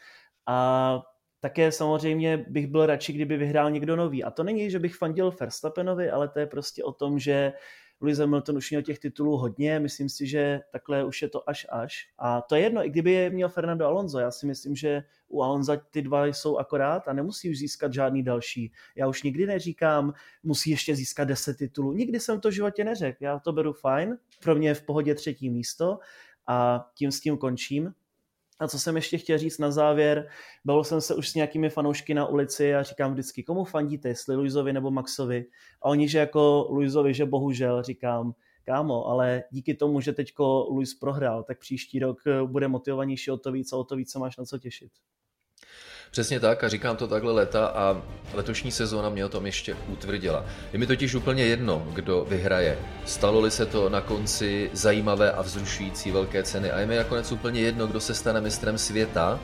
a 0.48 1.02
také 1.40 1.72
samozřejmě 1.72 2.46
bych 2.48 2.68
byl 2.68 2.86
radši, 2.86 3.14
kdyby 3.14 3.38
vyhrál 3.38 3.72
někdo 3.72 3.96
nový. 3.96 4.24
A 4.24 4.32
to 4.32 4.44
není, 4.44 4.72
že 4.72 4.80
bych 4.80 4.96
fandil 4.96 5.32
Verstappenovi, 5.40 6.10
ale 6.10 6.28
to 6.30 6.40
je 6.40 6.48
prostě 6.48 6.84
o 6.84 6.92
tom, 6.92 7.20
že 7.20 7.54
Lewis 8.02 8.18
Hamilton 8.18 8.58
už 8.58 8.72
měl 8.72 8.82
těch 8.82 9.00
titulů 9.00 9.38
hodně, 9.38 9.80
myslím 9.80 10.10
si, 10.10 10.28
že 10.28 10.60
takhle 10.72 11.06
už 11.06 11.22
je 11.22 11.30
to 11.30 11.50
až 11.50 11.68
až. 11.70 12.08
A 12.20 12.42
to 12.42 12.56
je 12.56 12.62
jedno, 12.62 12.86
i 12.86 12.90
kdyby 12.90 13.12
je 13.12 13.30
měl 13.30 13.50
Fernando 13.50 13.86
Alonso, 13.86 14.20
já 14.20 14.32
si 14.32 14.46
myslím, 14.46 14.76
že 14.76 15.04
u 15.28 15.42
Alonso 15.42 15.78
ty 15.90 16.02
dva 16.02 16.26
jsou 16.26 16.58
akorát 16.58 17.08
a 17.08 17.14
nemusí 17.14 17.50
už 17.50 17.58
získat 17.58 17.94
žádný 17.94 18.24
další. 18.24 18.72
Já 18.96 19.08
už 19.08 19.24
nikdy 19.24 19.46
neříkám, 19.46 20.14
musí 20.44 20.70
ještě 20.70 20.96
získat 20.96 21.24
10 21.24 21.58
titulů. 21.58 21.94
Nikdy 21.94 22.20
jsem 22.20 22.40
to 22.40 22.50
v 22.50 22.54
životě 22.54 22.84
neřekl. 22.84 23.24
Já 23.24 23.40
to 23.40 23.54
beru 23.54 23.74
fajn, 23.74 24.18
pro 24.44 24.56
mě 24.56 24.68
je 24.68 24.74
v 24.74 24.86
pohodě 24.86 25.16
třetí 25.16 25.50
místo 25.50 26.00
a 26.48 26.86
tím 26.96 27.12
s 27.12 27.20
tím 27.20 27.38
končím. 27.38 27.94
A 28.60 28.68
co 28.68 28.80
jsem 28.80 28.96
ještě 28.96 29.18
chtěl 29.18 29.38
říct 29.38 29.58
na 29.58 29.72
závěr, 29.72 30.30
bavil 30.66 30.84
jsem 30.84 31.02
se 31.02 31.16
už 31.16 31.30
s 31.30 31.36
nějakými 31.36 31.70
fanoušky 31.70 32.14
na 32.14 32.26
ulici 32.26 32.76
a 32.76 32.84
říkám 32.84 33.12
vždycky, 33.12 33.44
komu 33.44 33.64
fandíte, 33.64 34.08
jestli 34.08 34.36
Luizovi 34.36 34.74
nebo 34.74 34.92
Maxovi. 34.92 35.46
A 35.82 35.90
oni, 35.90 36.10
že 36.10 36.18
jako 36.18 36.68
Luizovi, 36.70 37.14
že 37.14 37.26
bohužel, 37.26 37.84
říkám, 37.84 38.34
kámo, 38.64 39.06
ale 39.06 39.44
díky 39.52 39.74
tomu, 39.74 40.02
že 40.02 40.14
teďko 40.14 40.68
Luis 40.72 40.94
prohrál, 40.94 41.44
tak 41.44 41.60
příští 41.60 42.00
rok 42.00 42.22
bude 42.46 42.68
motivovanější 42.68 43.32
o 43.32 43.38
to 43.38 43.52
víc 43.52 43.74
a 43.74 43.78
o 43.78 43.84
to 43.84 43.96
víc 43.96 44.12
se 44.12 44.20
máš 44.20 44.38
na 44.38 44.46
co 44.46 44.58
těšit. 44.58 44.92
Přesně 46.12 46.40
tak 46.40 46.64
a 46.64 46.70
říkám 46.70 46.98
to 46.98 47.08
takhle 47.08 47.34
leta 47.34 47.68
a 47.68 48.02
letošní 48.34 48.72
sezóna 48.72 49.10
mě 49.10 49.26
o 49.26 49.30
tom 49.30 49.46
ještě 49.46 49.76
utvrdila. 49.88 50.46
Je 50.74 50.80
mi 50.80 50.88
totiž 50.88 51.16
úplně 51.16 51.46
jedno, 51.46 51.88
kdo 51.94 52.26
vyhraje. 52.30 52.78
Stalo-li 53.06 53.52
se 53.52 53.66
to 53.66 53.90
na 53.90 54.02
konci 54.02 54.70
zajímavé 54.74 55.32
a 55.32 55.42
vzrušující 55.42 56.12
velké 56.12 56.44
ceny 56.44 56.72
a 56.72 56.80
je 56.80 56.86
mi 56.86 56.96
nakonec 56.96 57.32
úplně 57.32 57.62
jedno, 57.62 57.88
kdo 57.88 58.00
se 58.00 58.14
stane 58.14 58.42
mistrem 58.42 58.78
světa, 58.78 59.40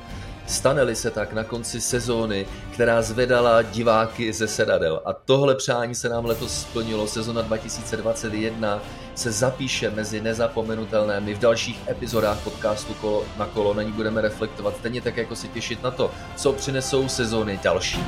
Stane-li 0.52 0.96
se 0.96 1.12
tak 1.12 1.34
na 1.34 1.44
konci 1.44 1.82
sezóny, 1.82 2.46
která 2.74 3.02
zvedala 3.02 3.62
diváky 3.62 4.34
ze 4.34 4.48
sedadel. 4.48 5.02
A 5.06 5.14
tohle 5.14 5.56
přání 5.56 5.96
se 5.96 6.10
nám 6.10 6.26
letos 6.26 6.62
splnilo. 6.62 7.08
Sezona 7.08 7.42
2021 7.42 8.82
se 9.16 9.32
zapíše 9.32 9.90
mezi 9.90 10.22
nezapomenutelné. 10.22 11.20
My 11.20 11.34
v 11.34 11.40
dalších 11.40 11.80
epizodách 11.90 12.44
podcastu 12.44 12.94
kolo 12.94 13.24
na 13.38 13.46
kolo 13.46 13.74
na 13.74 13.84
ní 13.84 13.92
budeme 13.92 14.22
reflektovat, 14.22 14.78
stejně 14.78 15.02
tak 15.02 15.18
jako 15.18 15.36
si 15.36 15.48
těšit 15.48 15.84
na 15.84 15.92
to, 15.92 16.12
co 16.36 16.54
přinesou 16.54 17.08
sezóny 17.08 17.60
další. 17.64 18.04